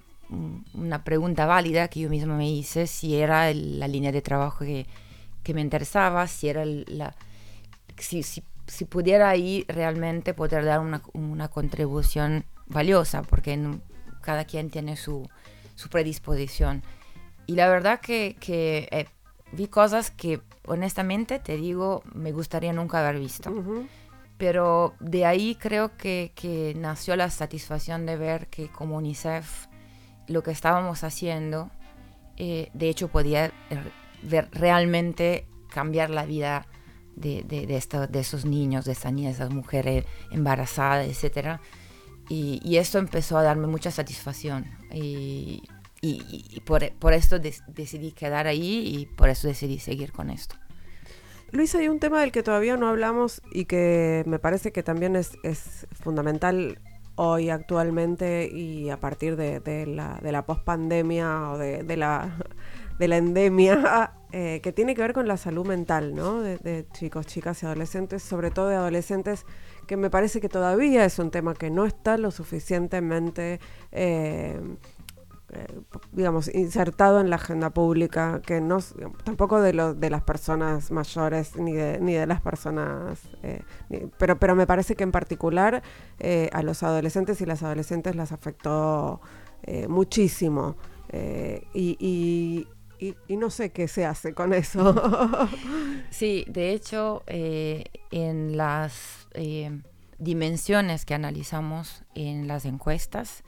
pregunta 1.04 1.46
válida 1.46 1.88
que 1.88 2.00
yo 2.00 2.10
misma 2.10 2.36
me 2.36 2.50
hice, 2.50 2.88
si 2.88 3.16
era 3.16 3.54
la 3.54 3.88
línea 3.88 4.12
de 4.12 4.24
trabajo 4.24 4.66
que, 4.66 4.88
me 5.54 5.62
interesaba, 5.62 6.28
si 6.28 6.50
era. 6.50 6.66
Si, 7.98 8.24
si, 8.24 8.42
pudiera 8.90 9.30
ahí 9.30 9.66
realmente 9.68 10.34
poder 10.34 10.66
dar 10.66 10.80
una, 10.80 11.48
contribución 11.50 12.44
valiosa, 12.66 13.22
porque 13.22 13.58
cada 14.22 14.46
quien 14.46 14.72
tiene 14.72 14.98
su, 14.98 15.30
su, 15.76 15.88
predisposición. 15.90 16.82
Y 17.46 17.54
la 17.54 17.70
verdad 17.70 18.02
que, 18.02 18.36
que 18.40 18.88
eh, 18.90 19.06
vi 19.52 19.68
cosas 19.68 20.10
que 20.10 20.42
honestamente 20.66 21.38
te 21.38 21.56
digo, 21.56 22.02
me 22.16 22.32
gustaría 22.32 22.74
nunca 22.74 23.08
haber 23.08 23.20
visto. 23.20 23.54
Pero 24.38 24.96
de 25.00 25.26
ahí 25.26 25.56
creo 25.56 25.96
que, 25.96 26.74
nació 26.78 27.16
la 27.16 27.30
satisfacción 27.30 28.06
de 28.06 28.18
ver 28.18 28.48
que 28.48 28.68
como 28.68 28.98
UNICEF 28.98 29.68
lo 30.28 30.44
que 30.44 30.52
estábamos 30.52 31.04
haciendo, 31.04 31.72
eh, 32.38 32.70
de 32.74 32.90
hecho 32.90 33.08
podía 33.08 33.54
ver 34.24 34.50
realmente 34.52 35.48
cambiar 35.70 36.10
la 36.10 36.26
vida 36.26 36.68
de, 37.16 37.44
de, 37.44 38.20
esos 38.20 38.46
niños, 38.46 38.86
de 38.86 38.92
esas 38.92 39.14
niñas, 39.14 39.38
de 39.38 39.46
esas 39.46 39.54
mujeres 39.54 40.06
embarazadas, 40.32 41.08
etc. 41.08 41.60
Y, 42.30 42.60
y 42.64 42.78
esto 42.78 42.98
empezó 42.98 43.38
a 43.38 43.44
darme 43.44 43.68
mucha 43.68 43.92
satisfacción. 43.92 44.66
Y, 44.92 45.64
por, 46.66 46.92
por, 46.94 47.14
esto 47.14 47.40
decidí 47.40 48.12
quedar 48.12 48.48
ahí 48.48 48.96
y 48.96 49.06
por 49.06 49.30
eso 49.30 49.48
decidí 49.48 49.80
seguir 49.80 50.12
con 50.12 50.30
esto. 50.30 50.56
Luis, 51.56 51.74
hay 51.74 51.88
un 51.88 52.00
tema 52.00 52.20
del 52.20 52.34
que 52.34 52.44
todavía 52.44 52.76
no 52.76 52.90
hablamos 52.90 53.42
y 53.50 53.64
que 53.64 54.24
me 54.26 54.40
parece 54.40 54.74
que 54.74 54.84
también 54.84 55.16
es, 55.16 55.38
fundamental 55.94 56.82
hoy 57.16 57.50
actualmente 57.50 58.50
y 58.52 58.90
a 58.90 59.00
partir 59.00 59.38
de, 59.38 59.86
la, 59.88 60.20
de 60.22 60.34
la 60.34 60.46
pospandemia 60.46 61.52
o 61.52 61.58
de, 61.58 61.96
la, 61.96 62.36
de 63.00 63.08
la 63.08 63.16
endemia, 63.16 64.12
eh, 64.34 64.60
que 64.62 64.74
tiene 64.74 64.96
que 64.96 65.02
ver 65.02 65.14
con 65.14 65.30
la 65.30 65.38
salud 65.38 65.66
mental, 65.66 66.14
¿no? 66.14 66.42
De, 66.42 66.86
chicos, 66.92 67.26
chicas 67.26 67.64
y 67.64 67.68
adolescentes, 67.68 68.22
sobre 68.22 68.52
todo 68.52 68.68
de 68.68 68.76
adolescentes, 68.76 69.46
que 69.88 69.96
me 69.96 70.10
parece 70.10 70.42
que 70.42 70.50
todavía 70.50 71.06
es 71.06 71.20
un 71.20 71.32
tema 71.32 71.54
que 71.54 71.70
no 71.70 71.86
está 71.86 72.18
lo 72.18 72.32
suficientemente 72.32 73.62
eh, 73.94 74.60
eh, 75.56 75.68
digamos, 76.12 76.54
insertado 76.54 77.22
en 77.22 77.30
la 77.30 77.38
agenda 77.38 77.70
pública, 77.70 78.42
que 78.46 78.60
no, 78.60 78.80
tampoco 79.24 79.62
de, 79.62 79.72
lo, 79.72 79.94
de 79.94 80.10
las 80.10 80.22
personas 80.22 80.92
mayores 80.92 81.56
ni 81.56 81.72
de, 81.72 82.00
ni 82.02 82.14
de 82.14 82.28
las 82.28 82.42
personas, 82.42 83.22
eh, 83.42 83.62
pero, 84.18 84.38
pero 84.38 84.56
me 84.56 84.68
parece 84.68 84.96
que 84.96 85.04
en 85.04 85.14
particular 85.14 85.82
eh, 86.20 86.50
a 86.52 86.62
los 86.62 86.84
adolescentes 86.84 87.40
y 87.40 87.46
las 87.46 87.64
adolescentes 87.64 88.16
las 88.16 88.32
afectó 88.32 89.22
muchísimo. 89.88 90.76
Y, 91.74 92.68
y, 93.00 93.38
no 93.38 93.50
sé 93.50 93.72
qué 93.72 93.88
se 93.88 94.06
hace 94.06 94.34
con 94.34 94.54
eso. 94.54 94.94
sí, 96.12 96.46
de 96.48 96.72
hecho, 96.72 97.24
en 97.28 98.58
las 98.58 99.28
dimensiones 100.18 101.06
que 101.06 101.14
analizamos 101.14 102.04
en 102.14 102.48
las 102.48 102.66
encuestas, 102.66 103.44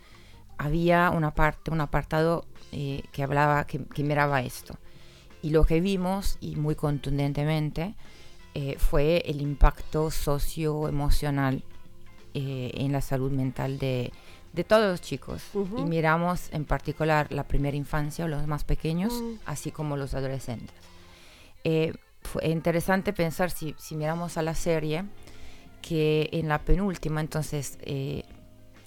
había 0.58 1.12
una 1.12 1.32
parte, 1.32 1.72
un 1.72 1.82
apartado 1.82 2.46
eh, 2.72 3.04
que 3.12 3.24
hablaba, 3.24 3.66
que, 3.66 3.80
miraba 4.04 4.42
esto. 4.42 4.78
Y 5.42 5.52
lo 5.52 5.66
que 5.66 5.80
vimos, 5.80 6.38
y 6.42 6.56
muy 6.56 6.76
contundentemente, 6.76 7.96
eh, 8.54 8.76
fue 8.80 9.24
el 9.26 9.42
impacto 9.42 10.10
socioemocional 10.10 11.64
eh, 12.34 12.72
en 12.74 12.92
la 12.92 13.02
salud 13.02 13.32
mental 13.32 13.78
de, 13.78 14.12
de 14.54 14.64
todos 14.64 14.92
los 14.92 15.02
chicos. 15.02 15.44
Y 15.78 15.84
miramos 15.84 16.50
en 16.52 16.66
particular 16.66 17.32
la 17.32 17.44
primera 17.44 17.78
infancia, 17.78 18.28
los 18.28 18.48
más 18.48 18.64
pequeños, 18.64 19.14
mm. 19.14 19.34
así 19.46 19.72
como 19.72 19.96
los 19.96 20.14
adolescentes. 20.14 20.76
fue 22.24 22.48
interesante 22.50 23.14
pensar, 23.14 23.52
si, 23.52 23.76
si 23.78 23.96
miramos 23.96 24.38
a 24.38 24.42
la 24.42 24.56
serie, 24.56 25.06
que 25.82 26.30
en 26.34 26.48
la 26.50 26.60
penúltima, 26.60 27.22
entonces, 27.22 27.78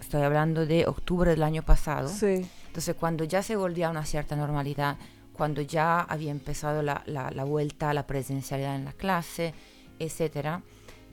estoy 0.00 0.22
hablando 0.22 0.66
de 0.66 0.86
octubre 0.86 1.30
del 1.30 1.42
año 1.42 1.62
pasado. 1.62 2.08
Sí. 2.08 2.46
Entonces, 2.66 2.94
cuando 2.94 3.24
ya 3.24 3.42
se 3.42 3.56
volvía 3.56 3.88
a 3.88 3.90
una 3.90 4.04
cierta 4.04 4.36
normalidad, 4.36 4.96
cuando 5.40 5.62
ya 5.62 6.00
había 6.00 6.30
empezado 6.30 6.82
la, 6.82 7.02
la, 7.06 7.44
vuelta 7.44 7.88
a 7.88 7.94
la 7.94 8.06
presencialidad 8.06 8.76
en 8.76 8.84
la 8.84 8.92
clase, 8.92 9.54
etcétera, 9.98 10.62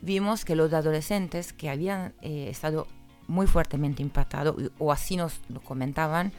vimos 0.01 0.43
que 0.43 0.53
los 0.53 0.73
adolescentes 0.73 1.53
que 1.53 1.69
habían 1.69 2.13
eh, 2.21 2.49
estado 2.49 2.87
muy 3.27 3.47
fuertemente 3.47 4.01
impactados, 4.01 4.71
o 4.79 4.91
así 4.91 5.15
nos 5.15 5.39
lo 5.47 5.61
comentaban, 5.61 6.33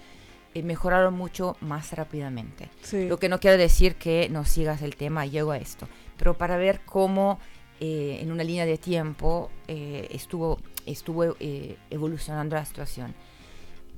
eh, 0.54 0.62
mejoraron 0.62 1.14
mucho 1.14 1.56
más 1.60 1.92
rápidamente. 1.92 2.68
Sí. 2.82 3.08
Lo 3.08 3.18
que 3.18 3.30
no 3.30 3.40
quiere 3.40 3.56
decir 3.56 3.96
que 3.96 4.28
no 4.28 4.44
sigas 4.44 4.82
el 4.82 4.94
tema, 4.94 5.24
llego 5.24 5.52
a 5.52 5.56
esto, 5.56 5.88
pero 6.18 6.36
para 6.36 6.58
ver 6.58 6.82
cómo 6.84 7.38
eh, 7.80 8.18
en 8.20 8.30
una 8.30 8.44
línea 8.44 8.66
de 8.66 8.76
tiempo 8.76 9.50
estuvo 9.66 10.58
estuvo 10.92 11.36
eh, 11.40 11.76
evolucionando 11.90 12.56
la 12.56 12.64
situación. 12.64 13.14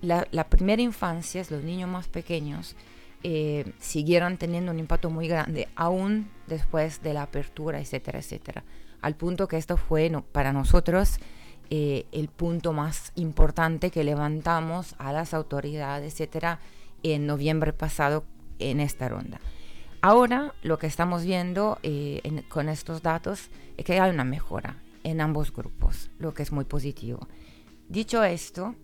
La, 0.03 0.25
primera 0.49 0.81
infancia, 0.81 1.45
los 1.51 1.63
niños 1.63 1.89
más 1.89 2.09
pequeños, 2.09 2.75
eh, 3.23 3.73
siguieron 3.79 4.39
teniendo 4.39 4.73
un 4.73 4.79
impacto 4.79 5.11
muy 5.11 5.29
grande, 5.29 5.69
aún 5.77 6.31
después 6.47 7.03
de 7.03 7.13
la 7.13 7.23
apertura, 7.23 7.81
etcétera, 7.81 8.19
etcétera. 8.19 8.65
Al 9.03 9.15
punto 9.15 9.47
que 9.47 9.59
esto 9.59 9.77
fue 9.77 10.11
para 10.33 10.53
nosotros 10.53 11.19
eh, 11.69 12.07
el 12.13 12.29
punto 12.29 12.73
más 12.73 13.13
importante 13.15 13.91
que 13.91 14.05
levantamos 14.05 14.95
a 14.99 15.13
las 15.13 15.35
autoridades, 15.35 16.15
etcétera, 16.15 16.61
en 17.03 17.27
noviembre 17.27 17.73
pasado 17.75 18.25
en 18.59 18.81
esta 18.81 19.09
ronda. 19.09 19.39
Ahora 20.01 20.55
lo 20.63 20.79
que 20.79 20.87
estamos 20.87 21.25
viendo 21.25 21.79
con 22.49 22.71
estos 22.71 23.03
datos 23.03 23.51
es 23.77 23.85
que 23.85 24.01
hay 24.01 24.11
una 24.11 24.25
mejora 24.25 24.77
en 25.05 25.21
ambos 25.21 25.53
grupos, 25.53 26.11
lo 26.19 26.35
que 26.35 26.43
es 26.43 26.53
muy 26.53 26.65
positivo. 26.65 27.27
Dicho 27.89 28.23
esto, 28.23 28.75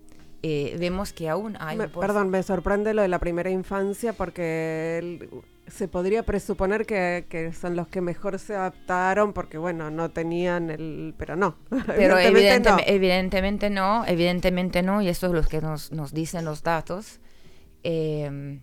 eh, 0.42 0.76
vemos 0.78 1.12
que 1.12 1.28
aún 1.28 1.56
hay... 1.60 1.78
perdón, 1.78 2.30
me 2.30 2.42
sorprende 2.42 2.94
lo 2.94 3.02
de 3.02 3.08
la 3.08 3.18
primera 3.18 3.50
infancia 3.50 4.12
porque 4.12 5.28
se 5.66 5.88
podría 5.88 6.24
presuponer 6.24 6.86
que, 6.86 7.52
son 7.58 7.76
los 7.76 7.88
que 7.88 8.00
mejor 8.00 8.38
se 8.38 8.54
adaptaron 8.54 9.32
porque, 9.32 9.58
bueno, 9.58 9.90
no 9.90 10.10
tenían 10.10 10.70
el... 10.70 11.14
Pero 11.18 11.36
no. 11.36 11.56
Pero 11.86 12.18
evidentemente, 12.18 13.70
no. 13.70 14.04
evidentemente 14.06 14.82
no, 14.82 15.02
y 15.02 15.08
eso 15.08 15.26
es 15.26 15.32
lo 15.32 15.42
que 15.42 15.60
nos, 15.60 15.90
dicen 16.12 16.44
los 16.44 16.62
datos. 16.62 17.20
Eh, 17.82 18.60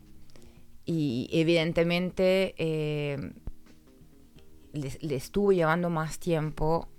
y 0.86 1.30
evidentemente 1.32 2.56
eh, 2.58 3.34
le, 4.74 5.16
estuvo 5.16 5.52
llevando 5.52 5.90
más 5.90 6.20
tiempo 6.20 6.90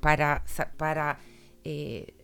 para... 0.00 0.42
para 0.76 1.18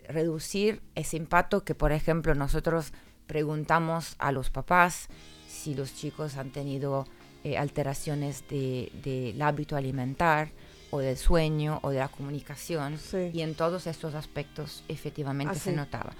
reducir 0.08 0.82
ese 0.94 1.16
impacto 1.16 1.64
que, 1.64 1.74
por 1.74 1.92
ejemplo, 1.92 2.34
nosotros 2.34 2.92
preguntamos 3.26 4.14
a 4.18 4.32
los 4.32 4.50
papás 4.50 5.08
si 5.48 5.74
los 5.74 5.94
chicos 5.94 6.36
han 6.36 6.50
tenido 6.50 7.06
eh, 7.44 7.58
alteraciones 7.58 8.44
del 8.48 9.40
hábito 9.42 9.76
alimentar 9.76 10.50
o 10.90 11.00
del 11.00 11.16
sueño 11.16 11.80
o 11.82 11.90
de 11.90 11.98
la 11.98 12.08
comunicación. 12.08 12.98
Y 13.32 13.40
en 13.40 13.54
todos 13.54 13.86
estos 13.86 14.14
aspectos 14.14 14.84
efectivamente 14.88 15.58
se 15.58 15.72
notaba. 15.72 16.12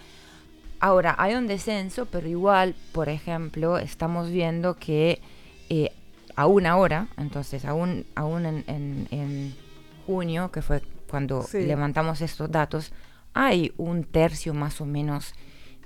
Ahora, 0.79 1.15
hay 1.19 1.35
un 1.35 1.47
descenso, 1.47 2.07
pero 2.07 2.29
igual, 2.29 2.75
por 2.93 3.09
ejemplo, 3.09 3.79
estamos 3.79 4.31
viendo 4.31 4.75
que 4.75 5.23
eh, 5.71 5.93
aún 6.35 6.67
ahora, 6.67 7.09
entonces, 7.17 7.65
aún, 7.65 8.05
aún 8.15 8.45
en, 8.45 9.57
junio, 10.07 10.51
que 10.51 10.63
fue 10.63 10.83
cuando 11.11 11.47
levantamos 11.53 12.21
estos 12.21 12.51
datos, 12.51 12.93
hay 13.35 13.73
un 13.77 14.05
tercio 14.05 14.55
más 14.55 14.81
o 14.81 14.87
menos 14.87 15.35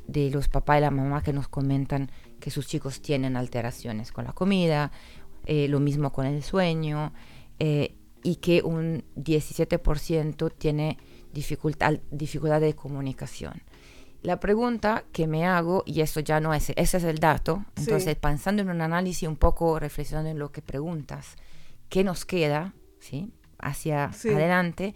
de 0.07 0.31
los 0.31 0.49
papás 0.49 0.79
y 0.79 0.81
la 0.83 0.91
mamá 0.91 1.23
que 1.23 1.33
nos 1.33 1.49
comentan 1.49 2.11
que 2.41 2.51
sus 2.51 2.67
chicos 2.67 3.01
tienen 3.01 3.37
alteraciones 3.37 4.13
con 4.13 4.25
la 4.25 4.33
comida, 4.33 4.93
eh, 5.47 5.69
lo 5.69 5.81
mismo 5.81 6.13
con 6.13 6.27
el 6.27 6.43
sueño, 6.43 7.13
eh, 7.59 7.97
y 8.23 8.37
que 8.37 8.63
un 8.63 9.05
17% 9.17 10.53
tiene 10.57 10.99
dificultad, 11.33 12.01
dificultad 12.11 12.61
de 12.61 12.75
comunicación. 12.75 13.63
La 14.23 14.39
pregunta 14.39 15.05
que 15.13 15.27
me 15.27 15.47
hago, 15.47 15.83
y 15.87 16.03
eso 16.03 16.21
ya 16.21 16.41
no 16.41 16.53
es, 16.53 16.71
ese 16.71 16.97
es 16.99 17.05
el 17.05 17.19
dato, 17.19 17.65
entonces 17.77 18.17
pensando 18.17 18.61
en 18.61 18.69
un 18.69 18.83
análisis 18.83 19.27
un 19.27 19.37
poco, 19.37 19.79
reflexionando 19.79 20.31
en 20.31 20.39
lo 20.39 20.53
que 20.53 20.61
preguntas, 20.61 21.37
¿qué 21.89 22.05
nos 22.05 22.27
queda 22.27 22.75
¿sí? 23.01 23.33
Hacia 23.63 24.07
adelante? 24.07 24.95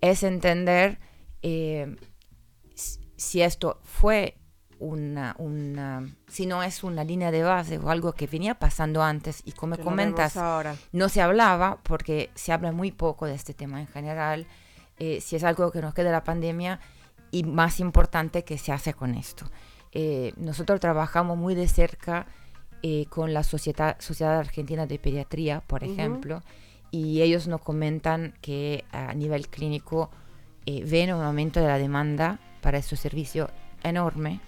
Es 0.00 0.22
entender 0.22 0.98
eh, 1.42 1.96
si 3.16 3.42
esto 3.42 3.80
fue 3.84 4.36
una, 4.78 5.36
una, 5.38 6.08
si 6.26 6.46
no 6.46 6.62
es 6.62 6.82
una 6.82 7.04
línea 7.04 7.30
de 7.30 7.44
base 7.44 7.78
o 7.78 7.88
algo 7.88 8.12
que 8.14 8.26
venía 8.26 8.56
pasando 8.56 9.02
antes 9.02 9.42
y 9.44 9.52
como 9.52 9.78
comentas, 9.78 10.36
no 10.90 11.08
se 11.08 11.22
hablaba 11.22 11.78
porque 11.82 12.30
se 12.34 12.52
habla 12.52 12.72
muy 12.72 12.90
poco 12.90 13.26
de 13.26 13.34
este 13.34 13.54
tema 13.54 13.80
en 13.80 13.86
general, 13.86 14.46
eh, 14.98 15.20
si 15.20 15.36
es 15.36 15.44
algo 15.44 15.70
que 15.70 15.80
nos 15.80 15.94
queda 15.94 16.06
de 16.06 16.12
la 16.12 16.24
pandemia 16.24 16.80
y 17.30 17.44
más 17.44 17.78
importante 17.78 18.44
que 18.44 18.58
se 18.58 18.72
hace 18.72 18.92
con 18.92 19.14
esto. 19.14 19.46
Eh, 19.92 20.32
nosotros 20.36 20.80
trabajamos 20.80 21.38
muy 21.38 21.54
de 21.54 21.68
cerca 21.68 22.26
con 23.10 23.32
la 23.32 23.44
Sociedad, 23.44 23.94
Sociedad 24.00 24.36
Argentina 24.36 24.86
de 24.86 24.98
Pediatría, 24.98 25.60
por 25.60 25.84
ejemplo, 25.84 26.42
y 26.92 27.22
ellos 27.22 27.48
nos 27.48 27.62
comentan 27.62 28.34
que 28.40 28.84
a 28.92 29.14
nivel 29.14 29.48
clínico 29.48 30.10
eh, 30.66 30.84
ven 30.84 31.12
un 31.12 31.22
aumento 31.22 31.58
de 31.58 31.66
la 31.66 31.78
demanda 31.78 32.38
para 32.60 32.78
este 32.78 32.96
servicio 32.96 33.50
enorme. 33.82 34.40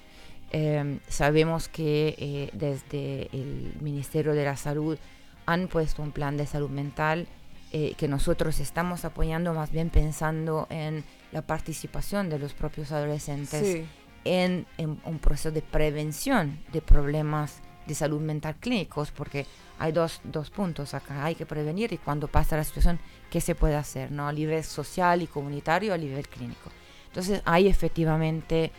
Em, 0.53 1.01
sabemos 1.09 1.69
que 1.69 2.15
eh, 2.19 2.51
desde 2.53 3.29
el 3.33 3.75
Ministerio 3.81 4.35
de 4.35 4.45
la 4.45 4.57
Salud 4.57 4.99
han 5.47 5.67
puesto 5.67 6.03
un 6.03 6.13
plan 6.13 6.37
de 6.37 6.47
salud 6.47 6.71
mental 6.71 7.27
eh, 7.73 7.95
que 7.97 8.07
nosotros 8.07 8.61
estamos 8.61 9.05
apoyando 9.05 9.53
más 9.53 9.73
bien 9.73 9.91
pensando 9.91 10.69
en 10.71 11.03
la 11.33 11.43
participación 11.43 12.29
de 12.29 12.39
los 12.39 12.53
propios 12.53 12.93
adolescentes 12.93 13.85
en, 14.25 14.67
un 14.79 15.19
proceso 15.19 15.51
de 15.51 15.61
prevención 15.61 16.61
de 16.73 16.81
problemas 16.81 17.61
de 17.87 17.95
salud 17.95 18.21
mental 18.21 18.57
clínicos, 18.57 19.11
porque 19.11 19.47
hay 19.79 19.93
dos, 19.93 20.21
dos, 20.25 20.51
puntos 20.51 20.95
acá. 20.95 21.25
Hay 21.25 21.35
que 21.35 21.47
prevenir 21.47 21.93
y 21.93 21.99
cuando 21.99 22.29
pasa 22.29 22.57
la 22.57 22.65
situación, 22.65 22.99
¿qué 23.31 23.41
se 23.41 23.55
puede 23.55 23.77
hacer? 23.77 24.11
¿no? 24.11 24.29
A 24.29 24.33
nivel 24.33 24.63
social 24.65 25.23
y 25.23 25.27
comunitario, 25.27 25.93
a 25.93 25.99
nivel 25.99 26.29
clínico. 26.29 26.71
Entonces 27.09 27.43
hay 27.45 27.69
efectivamente 27.69 28.73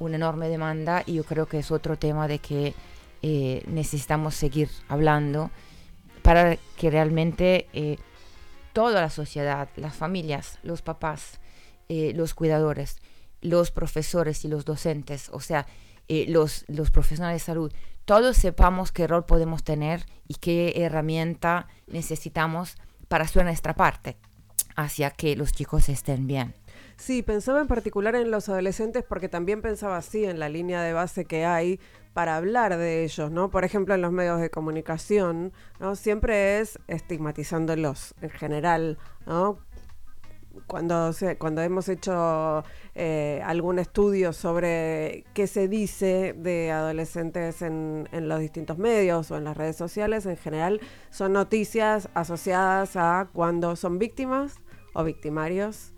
una 0.00 0.16
enorme 0.16 0.48
demanda 0.48 1.02
y 1.06 1.14
yo 1.14 1.24
creo 1.24 1.46
que 1.46 1.58
es 1.58 1.70
otro 1.70 1.98
tema 1.98 2.28
de 2.28 2.38
que 2.38 2.74
eh, 3.22 3.62
necesitamos 3.66 4.34
seguir 4.34 4.68
hablando 4.88 5.50
para 6.22 6.56
que 6.76 6.90
realmente 6.90 7.68
eh, 7.72 7.98
toda 8.72 9.00
la 9.00 9.10
sociedad, 9.10 9.68
las 9.76 9.94
familias, 9.96 10.58
los 10.62 10.82
papás, 10.82 11.40
eh, 11.88 12.12
los 12.14 12.34
cuidadores, 12.34 12.98
los 13.40 13.70
profesores 13.70 14.44
y 14.44 14.48
los 14.48 14.64
docentes, 14.64 15.30
o 15.32 15.40
sea, 15.40 15.66
los, 16.08 16.64
los 16.68 16.90
profesionales 16.90 17.42
de 17.42 17.46
salud, 17.46 17.72
todos 18.08 18.38
sepamos 18.38 18.90
qué 18.90 19.06
rol 19.06 19.26
podemos 19.26 19.62
tener 19.62 20.06
y 20.26 20.36
qué 20.36 20.72
herramienta 20.76 21.68
necesitamos 21.88 22.78
para 23.06 23.24
hacer 23.24 23.44
nuestra 23.44 23.74
parte 23.74 24.16
hacia 24.76 25.10
que 25.10 25.36
los 25.36 25.52
chicos 25.52 25.90
estén 25.90 26.26
bien. 26.26 26.54
Sí, 26.96 27.22
pensaba 27.22 27.60
en 27.60 27.66
particular 27.66 28.14
en 28.14 28.30
los 28.30 28.48
adolescentes 28.48 29.04
porque 29.06 29.28
también 29.28 29.60
pensaba 29.60 29.98
así 29.98 30.24
en 30.24 30.38
la 30.38 30.48
línea 30.48 30.80
de 30.80 30.94
base 30.94 31.26
que 31.26 31.44
hay 31.44 31.80
para 32.14 32.36
hablar 32.36 32.78
de 32.78 33.04
ellos, 33.04 33.30
¿no? 33.30 33.50
Por 33.50 33.64
ejemplo, 33.64 33.94
en 33.94 34.00
los 34.00 34.10
medios 34.10 34.40
de 34.40 34.48
comunicación, 34.48 35.52
¿no? 35.78 35.94
Siempre 35.94 36.60
es 36.60 36.78
estigmatizándolos 36.88 38.14
en 38.22 38.30
general, 38.30 38.96
¿no? 39.26 39.58
Cuando, 40.66 41.10
cuando 41.38 41.62
hemos 41.62 41.88
hecho 41.88 42.64
eh, 42.94 43.40
algún 43.44 43.78
estudio 43.78 44.32
sobre 44.32 45.24
qué 45.34 45.46
se 45.46 45.68
dice 45.68 46.34
de 46.36 46.70
adolescentes 46.70 47.62
en, 47.62 48.08
en, 48.12 48.28
los 48.28 48.40
distintos 48.40 48.78
medios 48.78 49.30
o 49.30 49.36
en 49.36 49.44
las 49.44 49.56
redes 49.56 49.76
sociales, 49.76 50.26
en 50.26 50.36
general 50.36 50.80
son 51.10 51.32
noticias 51.32 52.08
asociadas 52.14 52.96
a 52.96 53.28
cuando 53.32 53.76
son 53.76 53.98
víctimas 53.98 54.56
o 54.94 55.04
victimarios 55.04 55.92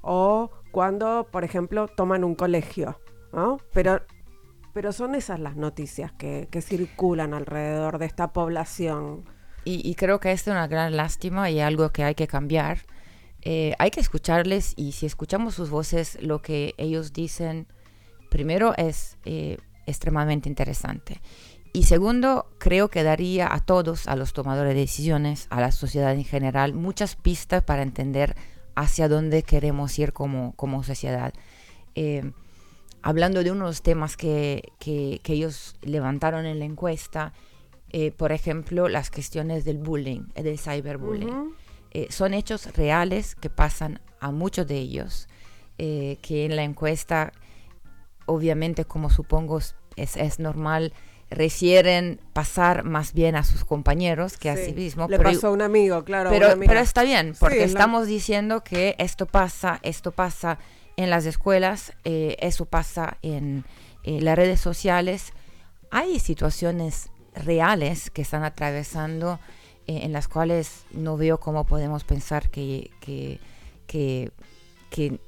o 0.00 0.50
cuando, 0.70 1.28
por 1.30 1.44
ejemplo, 1.44 1.88
toman 1.88 2.24
un 2.24 2.34
colegio, 2.34 3.00
¿no? 3.32 3.58
Pero, 3.72 4.02
pero 4.72 4.92
son 4.92 5.14
esas 5.14 5.40
las 5.40 5.56
noticias 5.56 6.12
que, 6.12 6.48
que 6.50 6.62
circulan 6.62 7.34
alrededor 7.34 7.98
de 7.98 8.06
esta 8.06 8.32
población. 8.32 9.24
Y, 9.64 9.86
y 9.88 9.94
creo 9.96 10.20
que 10.20 10.32
es 10.32 10.46
una 10.46 10.66
gran 10.66 10.96
lástima 10.96 11.50
y 11.50 11.60
algo 11.60 11.90
que 11.90 12.04
hay 12.04 12.14
que 12.14 12.26
cambiar 12.26 12.78
eh, 13.50 13.74
hay 13.78 13.90
que 13.90 14.00
escucharles 14.00 14.74
y 14.76 14.92
si 14.92 15.06
escuchamos 15.06 15.54
sus 15.54 15.70
voces, 15.70 16.18
lo 16.20 16.42
que 16.42 16.74
ellos 16.76 17.14
dicen, 17.14 17.66
primero 18.28 18.74
es 18.76 19.16
eh, 19.24 19.56
extremadamente 19.86 20.50
interesante. 20.50 21.22
Y 21.72 21.84
segundo, 21.84 22.50
creo 22.58 22.90
que 22.90 23.02
daría 23.02 23.50
a 23.50 23.60
todos, 23.60 24.06
a 24.06 24.16
los 24.16 24.34
tomadores 24.34 24.74
de 24.74 24.80
decisiones, 24.80 25.46
a 25.48 25.62
la 25.62 25.72
sociedad 25.72 26.12
en 26.12 26.24
general, 26.24 26.74
muchas 26.74 27.16
pistas 27.16 27.64
para 27.64 27.80
entender 27.80 28.36
hacia 28.74 29.08
dónde 29.08 29.42
queremos 29.42 29.98
ir 29.98 30.12
como, 30.12 30.52
como 30.54 30.82
sociedad. 30.82 31.32
Eh, 31.94 32.30
hablando 33.00 33.42
de 33.42 33.50
unos 33.50 33.80
temas 33.80 34.18
que, 34.18 34.74
que, 34.78 35.22
ellos 35.24 35.76
levantaron 35.80 36.44
en 36.44 36.58
la 36.58 36.66
encuesta, 36.66 37.32
por 38.18 38.32
ejemplo, 38.32 38.90
las 38.90 39.10
cuestiones 39.10 39.64
del 39.64 39.78
bullying, 39.78 40.26
del 40.34 40.58
cyberbullying. 40.58 41.54
Eh, 41.92 42.08
son 42.10 42.34
hechos 42.34 42.74
reales 42.76 43.34
que 43.34 43.50
pasan 43.50 44.00
a 44.20 44.30
muchos 44.30 44.66
de 44.66 44.76
ellos, 44.76 45.28
eh, 45.78 46.18
que 46.22 46.44
en 46.44 46.56
la 46.56 46.62
encuesta, 46.62 47.32
obviamente, 48.26 48.84
como 48.84 49.10
supongo 49.10 49.60
es, 49.96 50.38
normal, 50.38 50.92
refieren 51.30 52.20
pasar 52.32 52.84
más 52.84 53.12
bien 53.12 53.36
a 53.36 53.44
sus 53.44 53.64
compañeros 53.64 54.36
que 54.36 54.50
a 54.50 54.56
sí 54.56 54.72
mismo. 54.72 55.08
Le 55.08 55.18
pasó 55.18 55.48
a 55.48 55.50
un 55.50 55.62
amigo, 55.62 56.04
claro. 56.04 56.30
Pero, 56.30 56.58
pero 56.58 56.80
está 56.80 57.02
bien, 57.02 57.34
porque 57.38 57.64
estamos 57.64 58.06
diciendo 58.06 58.62
que 58.64 58.94
esto 58.98 59.26
pasa, 59.26 59.78
esto 59.82 60.12
pasa 60.12 60.58
en 60.96 61.10
las 61.10 61.26
escuelas, 61.26 61.92
eh, 62.04 62.36
eso 62.40 62.66
pasa 62.66 63.18
en 63.22 63.64
las 64.04 64.36
redes 64.36 64.60
sociales. 64.60 65.32
Hay 65.90 66.18
situaciones 66.18 67.10
reales 67.34 68.10
que 68.10 68.22
están 68.22 68.44
atravesando 68.44 69.38
eh, 69.88 70.00
en 70.02 70.12
las 70.12 70.28
cuales 70.28 70.84
no 70.90 71.16
veo 71.16 71.40
cómo 71.40 71.64
podemos 71.64 72.04
pensar 72.04 72.50
que, 72.50 72.90
que, 73.00 73.40
que, 73.86 75.18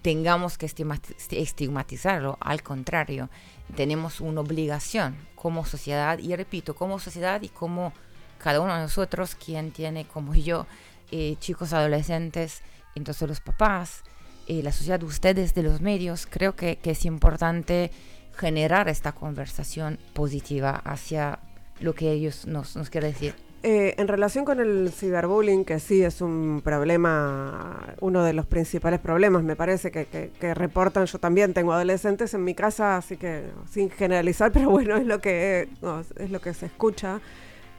tengamos 0.00 0.56
que 0.56 0.64
estigmatizarlo. 0.64 2.38
Al 2.40 2.62
contrario, 2.62 3.28
tenemos 3.76 4.22
una 4.22 4.40
obligación 4.40 5.14
como 5.34 5.66
sociedad, 5.66 6.18
y 6.18 6.34
repito, 6.34 6.74
como 6.74 6.98
sociedad 6.98 7.42
y 7.42 7.50
como 7.50 7.92
cada 8.38 8.62
uno 8.62 8.74
de 8.74 8.80
nosotros, 8.80 9.34
quien 9.34 9.72
tiene 9.72 10.06
como 10.06 10.34
yo 10.34 10.66
eh, 11.10 11.36
chicos 11.38 11.74
adolescentes, 11.74 12.62
entonces 12.94 13.28
los 13.28 13.40
papás, 13.42 14.04
eh, 14.46 14.62
la 14.62 14.72
sociedad, 14.72 15.02
ustedes 15.02 15.52
de 15.52 15.64
los 15.64 15.82
medios, 15.82 16.26
creo 16.26 16.56
que, 16.56 16.78
es 16.82 17.04
importante 17.04 17.90
generar 18.38 18.88
esta 18.88 19.12
conversación 19.12 19.98
positiva 20.14 20.70
hacia 20.70 21.40
lo 21.80 21.94
que 21.94 22.10
ellos 22.12 22.46
nos 22.46 22.72
quieren 22.88 23.12
decir. 23.12 23.45
Eh, 23.68 23.96
en 24.00 24.06
relación 24.06 24.44
con 24.44 24.60
el 24.60 24.92
ciberbullying, 24.92 25.64
que 25.64 25.80
sí 25.80 26.00
es 26.00 26.20
un 26.20 26.60
problema, 26.62 27.96
uno 28.00 28.22
de 28.22 28.32
los 28.32 28.46
principales 28.46 29.00
problemas, 29.00 29.42
me 29.42 29.56
parece, 29.56 29.90
que, 29.90 30.54
reportan, 30.54 31.06
yo 31.06 31.18
también 31.18 31.52
tengo 31.52 31.72
adolescentes 31.72 32.32
en 32.34 32.44
mi 32.44 32.54
casa, 32.54 32.96
así 32.96 33.16
que 33.16 33.42
sin 33.68 33.90
generalizar, 33.90 34.52
pero 34.54 34.70
bueno, 34.70 34.94
es 34.94 35.04
lo 35.04 35.20
que, 35.20 35.68
es 36.16 36.30
lo 36.30 36.40
que 36.40 36.54
se 36.54 36.66
escucha. 36.66 37.20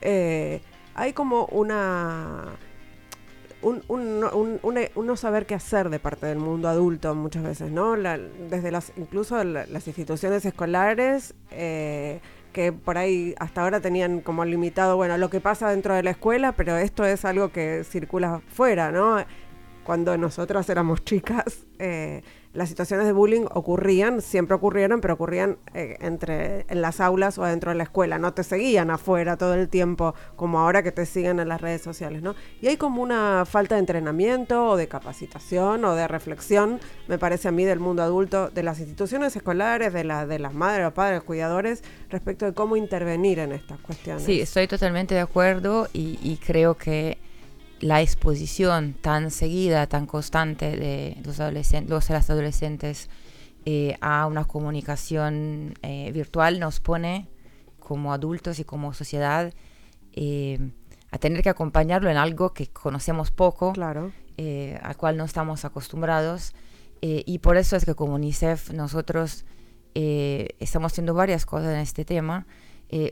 Eh, 0.02 0.60
hay 0.94 1.14
como 1.14 1.46
una... 1.46 2.48
Un, 3.62 3.82
un, 3.88 4.60
un, 4.62 5.08
no 5.08 5.16
saber 5.16 5.46
qué 5.46 5.56
hacer 5.56 5.90
de 5.90 6.00
parte 6.00 6.26
del 6.26 6.38
mundo 6.38 6.68
adulto 6.68 7.16
muchas 7.16 7.44
veces, 7.44 7.72
¿no? 7.72 7.96
desde 7.96 8.72
las, 8.72 8.92
incluso 8.98 9.42
las 9.42 9.88
instituciones 9.88 10.44
escolares, 10.44 11.34
eh, 11.52 12.20
que 12.52 12.72
por 12.72 12.98
ahí 12.98 13.36
hasta 13.39 13.62
ahora 13.62 13.80
tenían 13.80 14.22
como 14.22 14.45
limitado, 14.45 14.95
bueno, 14.95 15.18
lo 15.18 15.30
que 15.30 15.39
pasa 15.39 15.70
dentro 15.70 15.93
de 15.93 16.04
la 16.04 16.12
escuela, 16.12 16.54
pero 16.54 16.78
esto 16.78 17.06
es 17.06 17.26
algo 17.26 17.50
que 17.50 17.84
circula 17.84 18.41
fuera, 18.48 18.91
¿no? 18.91 19.18
Cuando 19.84 20.18
nosotras 20.18 20.70
éramos 20.70 21.04
chicas, 21.04 21.66
eh, 21.80 22.24
las 22.58 22.70
situaciones 22.70 23.05
de 23.05 23.14
bullying 23.14 23.45
ocurrían, 23.51 24.20
siempre 24.20 24.55
ocurrieron, 24.55 24.99
pero 24.99 25.14
ocurrían 25.14 25.60
eh, 25.76 25.95
entre 26.01 26.66
en 26.70 26.82
las 26.82 26.99
aulas 26.99 27.38
o 27.38 27.43
dentro 27.43 27.70
de 27.70 27.78
la 27.78 27.84
escuela, 27.84 28.18
no 28.18 28.34
te 28.34 28.43
seguían 28.43 28.89
afuera 28.89 29.38
todo 29.38 29.53
el 29.53 29.70
tiempo 29.70 30.16
como 30.36 30.60
ahora 30.60 30.82
que 30.82 30.91
te 30.91 31.05
siguen 31.05 31.39
en 31.39 31.49
las 31.49 31.62
redes 31.62 31.84
sociales, 31.84 32.24
¿no? 32.24 32.34
Y 32.60 32.66
hay 32.66 32.78
como 32.78 33.03
una 33.03 33.45
falta 33.45 33.76
de 33.76 33.82
entrenamiento 33.82 34.70
o 34.70 34.76
de 34.76 34.88
capacitación 34.88 35.86
o 35.86 35.93
de 35.93 36.08
reflexión, 36.08 36.80
me 37.08 37.20
parece 37.20 37.47
a 37.47 37.51
mí, 37.51 37.64
del 37.64 37.80
mundo 37.80 38.01
adulto, 38.01 38.49
de 38.49 38.64
las 38.64 38.80
instituciones 38.80 39.36
escolares, 39.36 39.93
de, 39.93 40.03
la, 40.03 40.26
de 40.26 40.39
las 40.39 40.55
madres, 40.55 40.84
los 40.84 40.93
padres, 40.93 41.22
cuidadores, 41.22 41.84
respecto 42.10 42.47
de 42.47 42.53
cómo 42.53 42.76
intervenir 42.76 43.38
en 43.38 43.51
estas 43.51 43.80
cuestiones. 43.82 44.24
Sí, 44.24 44.41
estoy 44.41 44.68
totalmente 44.68 45.14
de 45.14 45.22
acuerdo 45.22 45.89
y 45.93 46.39
creo 46.43 46.74
que 46.74 47.20
la 47.80 48.01
exposición 48.01 48.93
tan 48.93 49.32
seguida, 49.32 49.88
tan 49.88 50.05
constante 50.05 50.75
de 50.75 51.17
los, 51.23 51.39
adolescentes, 51.39 51.89
los 51.89 52.09
las 52.09 52.30
adolescentes 52.30 53.09
eh, 53.65 53.97
a 54.01 54.25
una 54.28 54.45
comunicación 54.45 55.73
eh, 55.82 56.11
virtual 56.13 56.59
nos 56.59 56.80
pone 56.80 57.28
como 57.80 58.13
adultos 58.13 58.59
y 58.59 58.63
como 58.63 58.93
sociedad 58.93 59.53
eh, 60.13 60.71
a 61.11 61.17
tener 61.17 61.43
que 61.43 61.49
acompañarlo 61.49 62.09
en 62.09 62.17
algo 62.17 62.53
que 62.53 62.67
conocemos 62.67 63.32
poco, 63.32 63.73
claro. 63.73 64.11
al 64.82 64.97
cual 64.97 65.17
no 65.17 65.25
estamos 65.25 65.65
acostumbrados. 65.65 66.53
y 67.01 67.39
por 67.39 67.57
eso 67.57 67.75
es 67.75 67.86
que 67.86 67.95
como 67.95 68.15
UNICEF 68.15 68.71
nosotros 68.71 69.45
estamos 69.93 70.91
haciendo 70.91 71.13
varias 71.13 71.45
cosas 71.45 71.73
en 71.73 71.80
este 71.80 72.03
tema. 72.03 72.45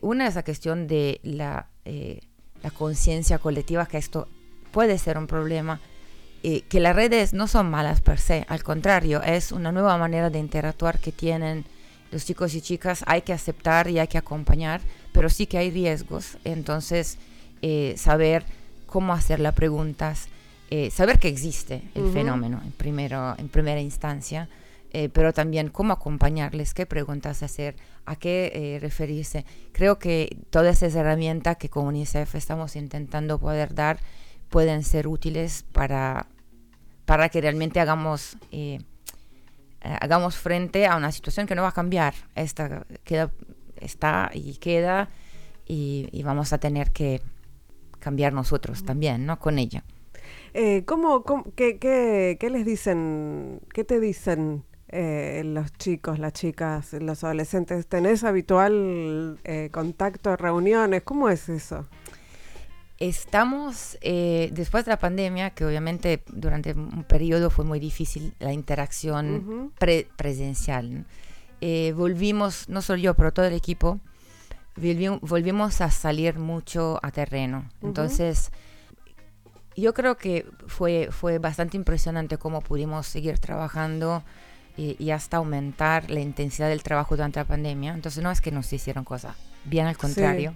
una 0.02 0.28
es 0.28 0.36
la 0.36 0.44
cuestión 0.44 0.88
de 0.88 1.20
la, 1.24 1.70
la 2.64 2.72
conciencia 2.72 3.40
colectiva 3.40 3.86
que 3.86 3.98
esto 3.98 4.28
puede 4.76 4.98
ser 4.98 5.18
un 5.18 5.26
problema. 5.26 5.80
y 6.44 6.62
que 6.70 6.82
las 6.82 6.94
redes 6.94 7.32
no 7.34 7.48
son 7.48 7.72
malas 7.72 8.02
per 8.02 8.20
se, 8.20 8.46
al 8.50 8.62
contrario, 8.62 9.24
es 9.24 9.54
una 9.54 9.72
nueva 9.72 9.98
manera 9.98 10.30
de 10.30 10.38
interactuar 10.38 11.00
que 11.00 11.14
tienen 11.14 11.64
los 12.12 12.26
chicos 12.26 12.54
y 12.56 12.62
chicas. 12.62 13.02
Hay 13.08 13.22
que 13.22 13.32
aceptar 13.32 13.90
y 13.90 14.00
hay 14.00 14.10
que 14.10 14.18
acompañar, 14.18 14.82
pero 15.14 15.30
sí 15.30 15.48
que 15.48 15.58
hay 15.58 15.72
riesgos. 15.72 16.38
Entonces, 16.44 17.18
eh, 17.62 17.94
saber 17.96 18.44
cómo 18.86 19.14
hacer 19.14 19.40
las 19.40 19.54
preguntas, 19.54 20.28
eh, 20.70 20.92
saber 20.92 21.20
que 21.20 21.30
existe 21.30 21.82
el 21.96 22.12
fenómeno 22.12 22.62
en, 22.64 22.74
primero, 22.74 23.34
en 23.38 23.48
primera 23.48 23.80
instancia, 23.80 24.50
eh, 24.92 25.08
pero 25.08 25.32
también 25.32 25.70
cómo 25.70 25.94
acompañarles, 25.94 26.74
qué 26.74 26.86
preguntas 26.86 27.44
hacer, 27.44 27.76
a 28.06 28.18
qué 28.18 28.78
referirse. 28.82 29.46
Creo 29.72 30.00
que 30.00 30.38
todas 30.50 30.84
esas 30.84 30.96
herramientas 30.96 31.56
que 31.56 31.70
con 31.70 31.88
UNICEF 31.88 32.36
estamos 32.36 32.76
intentando 32.76 33.40
poder 33.40 33.74
dar, 33.74 34.00
pueden 34.56 34.84
ser 34.84 35.06
útiles 35.10 35.66
para, 35.74 36.28
para 37.04 37.28
que 37.28 37.42
realmente 37.42 37.82
hagamos, 37.82 38.38
eh, 38.54 38.80
eh, 39.82 39.98
hagamos 40.00 40.38
frente 40.38 40.88
a 40.88 40.96
una 40.96 41.12
situación 41.12 41.46
que 41.46 41.56
no 41.56 41.64
va 41.64 41.68
a 41.68 41.74
cambiar. 41.74 42.14
Esta 42.36 42.86
queda, 43.04 43.32
está 43.76 44.32
y 44.34 44.56
queda 44.56 45.10
y, 45.66 46.24
vamos 46.24 46.54
a 46.54 46.58
tener 46.58 46.92
que 46.92 47.22
cambiar 48.00 48.32
nosotros 48.32 48.86
también, 48.86 49.26
¿no? 49.26 49.40
Con 49.40 49.60
ella. 49.60 49.84
Eh, 50.54 50.86
¿cómo, 50.86 51.26
qué, 51.58 51.78
qué, 51.78 52.38
qué, 52.40 52.50
les 52.50 52.66
dicen, 52.66 53.60
qué 53.74 53.84
te 53.84 54.00
dicen 54.00 54.64
eh, 54.88 55.42
los 55.44 55.74
chicos, 55.74 56.18
las 56.18 56.32
chicas, 56.32 56.94
los 56.94 57.26
adolescentes? 57.26 57.88
¿Tenés 57.88 58.24
habitual 58.24 59.38
contacto, 59.72 60.38
reuniones? 60.38 61.04
¿Cómo 61.04 61.28
es 61.28 61.50
eso? 61.50 61.90
Estamos, 63.00 63.98
eh, 64.02 64.50
después 64.54 64.86
de 64.86 64.92
la 64.92 65.00
pandemia, 65.00 65.50
que 65.50 65.66
obviamente 65.66 66.24
durante 66.28 66.72
un 66.72 67.04
periodo 67.04 67.50
fue 67.50 67.66
muy 67.66 67.80
difícil 67.80 68.34
la 68.40 68.54
interacción 68.54 69.74
presencial, 70.16 71.06
eh, 71.60 71.94
volvimos, 71.96 72.70
no 72.70 72.82
solo 72.82 73.00
yo, 73.00 73.14
pero 73.14 73.34
todo 73.34 73.46
el 73.46 73.54
equipo, 73.54 74.00
volvimos 75.22 75.82
a 75.82 75.92
salir 75.92 76.40
mucho 76.40 77.00
a 77.02 77.12
terreno. 77.12 77.70
Entonces, 77.82 78.52
yo 79.76 79.94
creo 79.94 80.16
que 80.16 80.46
fue, 80.68 81.10
fue 81.12 81.38
bastante 81.40 81.76
impresionante 81.76 82.38
cómo 82.38 82.62
pudimos 82.62 83.08
seguir 83.08 83.40
trabajando 83.40 84.24
y, 84.78 84.96
y, 85.04 85.12
hasta 85.12 85.38
aumentar 85.38 86.10
la 86.10 86.22
intensidad 86.22 86.70
del 86.70 86.84
trabajo 86.84 87.16
durante 87.16 87.40
la 87.40 87.46
pandemia. 87.46 87.94
Entonces, 87.94 88.24
no 88.24 88.32
es 88.32 88.40
que 88.40 88.52
nos 88.52 88.72
hicieron 88.72 89.04
cosas, 89.04 89.36
bien 89.66 89.86
al 89.86 89.98
contrario. 89.98 90.56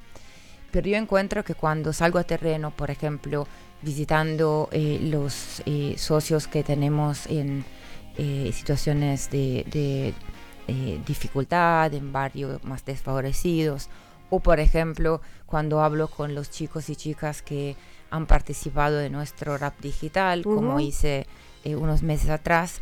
Pero 0.71 0.87
yo 0.87 0.97
encuentro 0.97 1.43
que 1.43 1.55
cuando 1.55 1.93
salgo 1.93 2.19
a 2.19 2.23
terreno, 2.23 2.71
por 2.71 2.91
ejemplo, 2.91 3.47
visitando 3.81 4.69
eh, 4.71 4.99
los 5.01 5.61
eh, 5.65 5.95
socios 5.97 6.47
que 6.47 6.63
tenemos 6.63 7.25
en 7.27 7.65
eh, 8.17 8.51
situaciones 8.53 9.29
de, 9.29 10.13
dificultad, 11.07 11.91
en 11.95 12.11
barrios 12.11 12.63
más 12.63 12.85
desfavorecidos, 12.85 13.89
o 14.29 14.39
por 14.39 14.59
ejemplo, 14.59 15.19
cuando 15.47 15.81
hablo 15.81 16.07
con 16.07 16.35
los 16.35 16.51
chicos 16.51 16.89
y 16.89 16.95
chicas 16.95 17.41
que 17.41 17.75
han 18.11 18.27
participado 18.27 18.97
de 18.97 19.09
nuestro 19.09 19.57
rap 19.57 19.79
digital, 19.79 20.43
como 20.43 20.79
hice 20.79 21.25
unos 21.65 22.03
meses 22.03 22.29
atrás, 22.29 22.81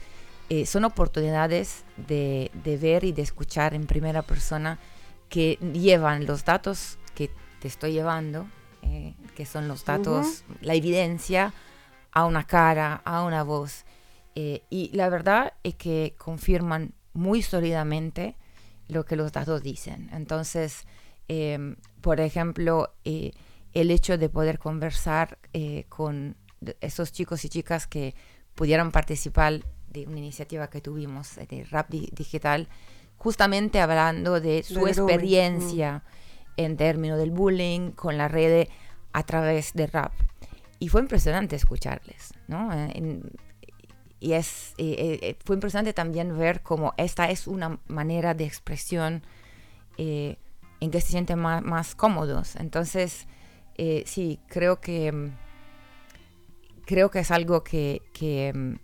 son 0.66 0.84
oportunidades 0.84 1.86
de, 1.96 2.52
de 2.62 2.76
ver 2.76 3.06
y 3.06 3.14
de 3.14 3.22
escuchar 3.22 3.74
en 3.74 3.86
primera 3.86 4.22
persona 4.22 4.80
que 5.30 5.58
llevan 5.72 6.26
los 6.26 6.44
datos 6.44 6.98
te 7.60 7.68
estoy 7.68 7.93
llevando, 7.93 8.47
eh, 8.84 9.16
que 9.36 9.45
son 9.45 9.68
los 9.68 9.86
datos, 9.86 10.43
la 10.62 10.74
evidencia, 10.74 11.53
a 12.12 12.26
una 12.26 12.45
cara, 12.45 13.01
a 13.05 13.24
una 13.24 13.43
voz. 13.43 13.86
Eh, 14.36 14.64
y 14.70 14.89
la 14.93 15.10
verdad 15.10 15.53
es 15.64 15.76
que 15.76 16.16
confirman 16.18 16.93
muy 17.14 17.41
sólidamente 17.41 18.36
lo 18.88 19.05
que 19.05 19.16
los 19.16 19.32
datos 19.32 19.62
dicen. 19.64 20.10
Entonces, 20.14 20.86
em, 21.28 21.76
por 22.01 22.20
ejemplo, 22.20 22.93
eh, 23.03 23.32
el 23.74 23.91
hecho 23.91 24.18
de 24.18 24.30
poder 24.30 24.60
conversar 24.60 25.38
con 25.89 26.36
esos 26.82 27.12
chicos 27.12 27.45
y 27.45 27.49
chicas 27.49 27.86
que 27.86 28.16
pudieran 28.55 28.91
participar 28.91 29.62
de 29.89 30.08
una 30.08 30.18
iniciativa 30.18 30.70
que 30.70 30.82
tuvimos 30.82 31.36
de 31.36 31.66
Rap 31.66 31.89
Digital, 31.89 32.68
justamente 33.18 33.80
hablando 33.80 34.39
de 34.39 34.64
su 34.64 34.88
experiencia 34.88 36.03
en 36.58 36.76
términos 36.76 37.18
del 37.18 37.32
bullying 37.32 37.91
con 37.91 38.18
la 38.18 38.28
red 38.28 38.68
a 39.14 39.24
través 39.24 39.74
de 39.74 39.88
rap. 39.88 40.12
Y 40.80 40.89
fue 40.89 41.01
impresionante 41.01 41.55
escucharles, 41.55 42.34
¿no? 42.47 42.72
Eh, 42.74 43.22
y 44.20 44.34
es, 44.34 44.74
eh, 44.78 45.20
eh, 45.22 45.38
fue 45.43 45.55
impresionante 45.55 45.93
también 45.93 46.38
ver 46.38 46.62
cómo 46.62 46.93
esta 46.97 47.30
es 47.30 47.47
una 47.47 47.80
manera 47.88 48.34
de 48.34 48.45
expresión 48.45 49.24
en 49.97 50.91
que 50.91 51.01
se 51.01 51.08
sienten 51.08 51.39
más, 51.39 51.64
más 51.64 51.95
cómodos. 51.95 52.55
Entonces, 52.55 53.28
sí, 54.05 54.39
creo 54.47 54.80
que, 54.80 55.32
creo 56.86 57.10
que 57.10 57.20
es 57.20 57.32
algo 57.32 57.64
que, 57.64 58.03
que, 58.14 58.78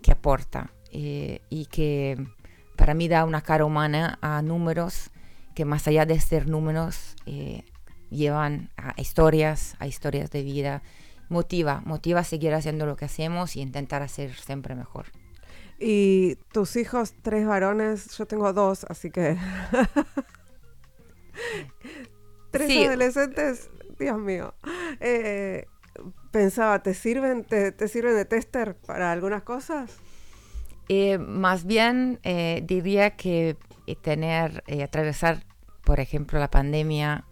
que 0.00 0.12
aporta 0.12 0.70
y 0.92 1.66
que 1.66 2.24
para 2.76 2.94
mí 2.94 3.08
da 3.08 3.24
una 3.24 3.42
cara 3.42 3.64
humana 3.64 4.18
a 4.22 4.42
números 4.42 5.10
que 5.60 5.66
más 5.66 5.86
allá 5.86 6.06
de 6.06 6.18
ser 6.18 6.48
números, 6.48 7.16
eh, 7.26 7.66
llevan 8.08 8.70
a 8.78 8.98
historias, 8.98 9.76
a 9.78 9.86
historias 9.86 10.30
de 10.30 10.42
vida. 10.42 10.82
Motiva, 11.28 11.82
motiva 11.84 12.20
a 12.20 12.24
seguir 12.24 12.54
haciendo 12.54 12.86
lo 12.86 12.96
que 12.96 13.04
hacemos 13.04 13.56
y 13.56 13.60
intentar 13.60 14.00
hacer 14.00 14.32
siempre 14.32 14.74
mejor. 14.74 15.08
Y 15.78 16.36
tus 16.50 16.76
hijos, 16.76 17.12
tres 17.20 17.46
varones, 17.46 18.16
yo 18.16 18.24
tengo 18.24 18.54
dos, 18.54 18.86
así 18.88 19.10
que... 19.10 19.36
tres 22.50 22.86
adolescentes 22.86 23.68
Dios 23.98 24.18
mío. 24.18 24.54
Eh, 25.00 25.66
pensaba, 26.30 26.82
¿te 26.82 26.94
sirven, 26.94 27.44
te, 27.44 27.86
sirven 27.86 28.16
de 28.16 28.24
tester 28.24 28.76
para 28.76 29.12
algunas 29.12 29.42
cosas? 29.42 29.98
Eh, 30.88 31.18
más 31.18 31.66
bien 31.66 32.18
eh, 32.22 32.62
diría 32.66 33.10
que 33.10 33.58
tener, 34.00 34.64
atravesar, 34.82 35.44
por 35.84 36.00
ejemplo, 36.00 36.38
la 36.38 36.50
pandemia 36.50 37.24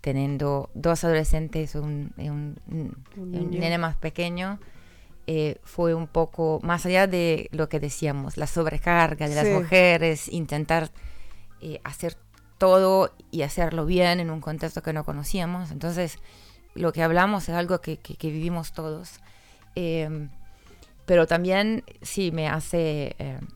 teniendo 0.00 0.70
dos 0.74 1.02
adolescentes 1.02 1.74
y 1.74 1.78
un, 1.78 2.12
un, 2.16 3.50
nene 3.50 3.78
más 3.78 3.96
pequeño, 3.96 4.60
fue 5.64 5.94
un 5.94 6.06
poco 6.06 6.60
más 6.62 6.86
allá 6.86 7.08
de 7.08 7.48
lo 7.50 7.68
que 7.68 7.80
decíamos, 7.80 8.36
la 8.36 8.46
sobrecarga 8.46 9.28
de 9.28 9.34
las 9.34 9.48
mujeres, 9.48 10.28
intentar 10.28 10.90
hacer 11.82 12.16
todo 12.58 13.12
y 13.30 13.42
hacerlo 13.42 13.86
bien 13.86 14.20
en 14.20 14.30
un 14.30 14.42
contexto 14.42 14.82
que 14.82 14.92
no 14.92 15.02
conocíamos. 15.02 15.70
Entonces, 15.70 16.18
lo 16.74 16.92
que 16.92 17.02
hablamos 17.02 17.48
es 17.48 17.54
algo 17.54 17.80
que, 17.80 17.98
vivimos 18.22 18.72
todos. 18.72 19.20
Em, 19.74 20.28
pero 21.06 21.26
también 21.26 21.84
sí 22.02 22.32
me 22.32 22.48
hace, 22.48 23.16
em, 23.18 23.48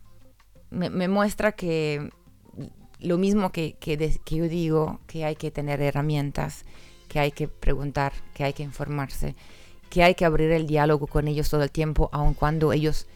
me, 0.70 1.08
muestra 1.08 1.52
que 1.52 2.10
lo 3.04 3.18
mismo 3.18 3.52
que, 3.52 3.74
que, 3.74 3.96
yo 4.26 4.48
digo, 4.48 5.00
que 5.06 5.24
hay 5.24 5.36
que 5.36 5.50
tener 5.50 5.80
herramientas, 5.80 6.64
que 7.08 7.20
hay 7.20 7.32
que 7.32 7.48
preguntar, 7.48 8.12
que 8.32 8.44
hay 8.44 8.52
que 8.52 8.62
informarse, 8.62 9.36
que 9.90 10.02
hay 10.02 10.14
que 10.14 10.24
abrir 10.24 10.50
el 10.50 10.66
diálogo 10.66 11.06
con 11.06 11.28
ellos 11.28 11.50
todo 11.50 11.62
el 11.62 11.70
tiempo, 11.70 12.08
aun 12.12 12.34
cuando 12.34 12.72
ellos 12.72 13.06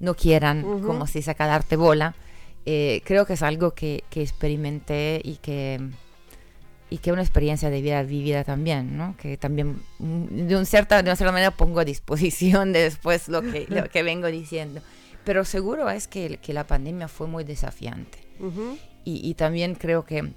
no 0.00 0.14
quieran, 0.14 0.82
como 0.82 1.06
si 1.06 1.22
saca 1.22 1.46
darte 1.46 1.76
bola. 1.76 2.14
Eh, 2.66 3.00
creo 3.04 3.24
que 3.24 3.32
es 3.32 3.42
algo 3.42 3.72
que, 3.72 4.04
experimenté 4.14 5.20
y 5.24 5.36
que 5.36 5.80
y 6.90 6.98
que 6.98 7.12
una 7.12 7.20
experiencia 7.20 7.68
de 7.68 7.82
vida 7.82 8.02
vivida 8.02 8.44
también, 8.44 8.96
¿no? 8.96 9.14
Que 9.18 9.36
también 9.36 9.82
mm, 9.98 10.46
de, 10.46 10.56
un 10.56 10.64
cierta, 10.64 11.02
de 11.02 11.10
una 11.10 11.16
cierta 11.16 11.32
manera 11.32 11.50
pongo 11.50 11.80
a 11.80 11.84
disposición 11.84 12.72
de 12.72 12.80
después 12.84 13.28
lo 13.28 13.42
que, 13.42 13.66
lo 13.68 13.90
que 13.90 14.02
vengo 14.02 14.28
diciendo. 14.28 14.80
Pero 15.22 15.44
seguro 15.44 15.90
es 15.90 16.08
que, 16.08 16.38
que 16.38 16.54
la 16.54 16.66
pandemia 16.66 17.08
fue 17.08 17.26
muy 17.26 17.44
desafiante. 17.44 18.18
Y, 19.08 19.26
y, 19.26 19.34
también 19.34 19.74
creo 19.74 20.04
que 20.04 20.32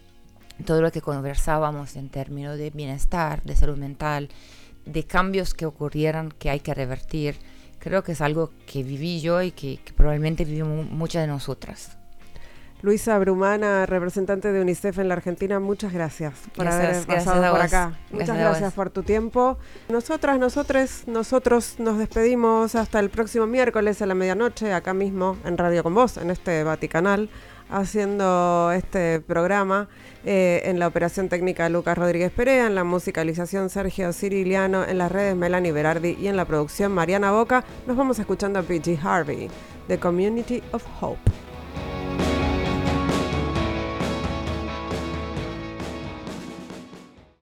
todo 0.65 0.81
lo 0.81 0.91
que 0.91 1.01
conversábamos 1.01 1.95
en 1.95 2.09
términos 2.09 2.57
de 2.57 2.69
bienestar, 2.69 3.43
de 3.43 3.55
salud 3.55 3.77
mental, 3.77 4.29
de 4.85 5.03
cambios 5.03 5.53
que 5.53 5.65
ocurrieran 5.65 6.31
que 6.31 6.49
hay 6.49 6.61
que 6.61 6.73
revertir, 6.73 7.35
creo 7.79 8.03
que 8.03 8.13
es 8.13 8.21
algo 8.21 8.51
que 8.65 8.83
viví 8.83 9.19
yo 9.19 9.41
y 9.41 9.51
que, 9.51 9.79
que 9.83 9.93
probablemente 9.93 10.45
vivimos 10.45 10.89
muchas 10.89 11.23
de 11.23 11.27
nosotras. 11.27 11.97
Luisa 12.83 13.19
Brumana, 13.19 13.85
representante 13.85 14.51
de 14.51 14.59
UNICEF 14.59 14.97
en 14.97 15.07
la 15.07 15.13
Argentina, 15.13 15.59
muchas 15.59 15.93
gracias 15.93 16.33
por 16.55 16.67
haber 16.67 17.05
pasado 17.05 17.51
por 17.51 17.61
acá. 17.61 17.99
Muchas 18.09 18.35
gracias, 18.35 18.73
por 18.73 18.89
tu 18.89 19.03
tiempo. 19.03 19.59
Nosotras, 19.87 20.39
nosotros, 20.39 21.03
nosotros 21.05 21.75
nos 21.77 21.99
despedimos 21.99 22.73
hasta 22.73 22.99
el 22.99 23.11
próximo 23.11 23.45
miércoles 23.45 24.01
a 24.01 24.07
la 24.07 24.15
medianoche, 24.15 24.73
acá 24.73 24.95
mismo 24.95 25.37
en 25.45 25.59
Radio 25.59 25.83
con 25.83 25.93
Vos, 25.93 26.17
en 26.17 26.31
este 26.31 26.63
Vaticanal, 26.63 27.29
haciendo 27.71 28.71
este 28.71 29.19
programa. 29.21 29.87
Eh, 30.23 30.61
en 30.65 30.77
la 30.77 30.87
operación 30.87 31.29
técnica 31.29 31.67
Lucas 31.67 31.97
Rodríguez 31.97 32.31
Perea, 32.31 32.67
en 32.67 32.75
la 32.75 32.83
musicalización 32.83 33.71
Sergio 33.71 34.13
Ciriliano, 34.13 34.83
en 34.83 34.99
las 34.99 35.11
redes 35.11 35.35
Melanie 35.35 35.71
Berardi 35.71 36.15
y 36.21 36.27
en 36.27 36.37
la 36.37 36.45
producción 36.45 36.91
Mariana 36.91 37.31
Boca. 37.31 37.63
Nos 37.87 37.97
vamos 37.97 38.19
escuchando 38.19 38.59
a 38.59 38.61
PG 38.61 38.99
Harvey, 39.03 39.49
The 39.87 39.97
Community 39.97 40.61
of 40.73 40.83
Hope. 41.01 41.50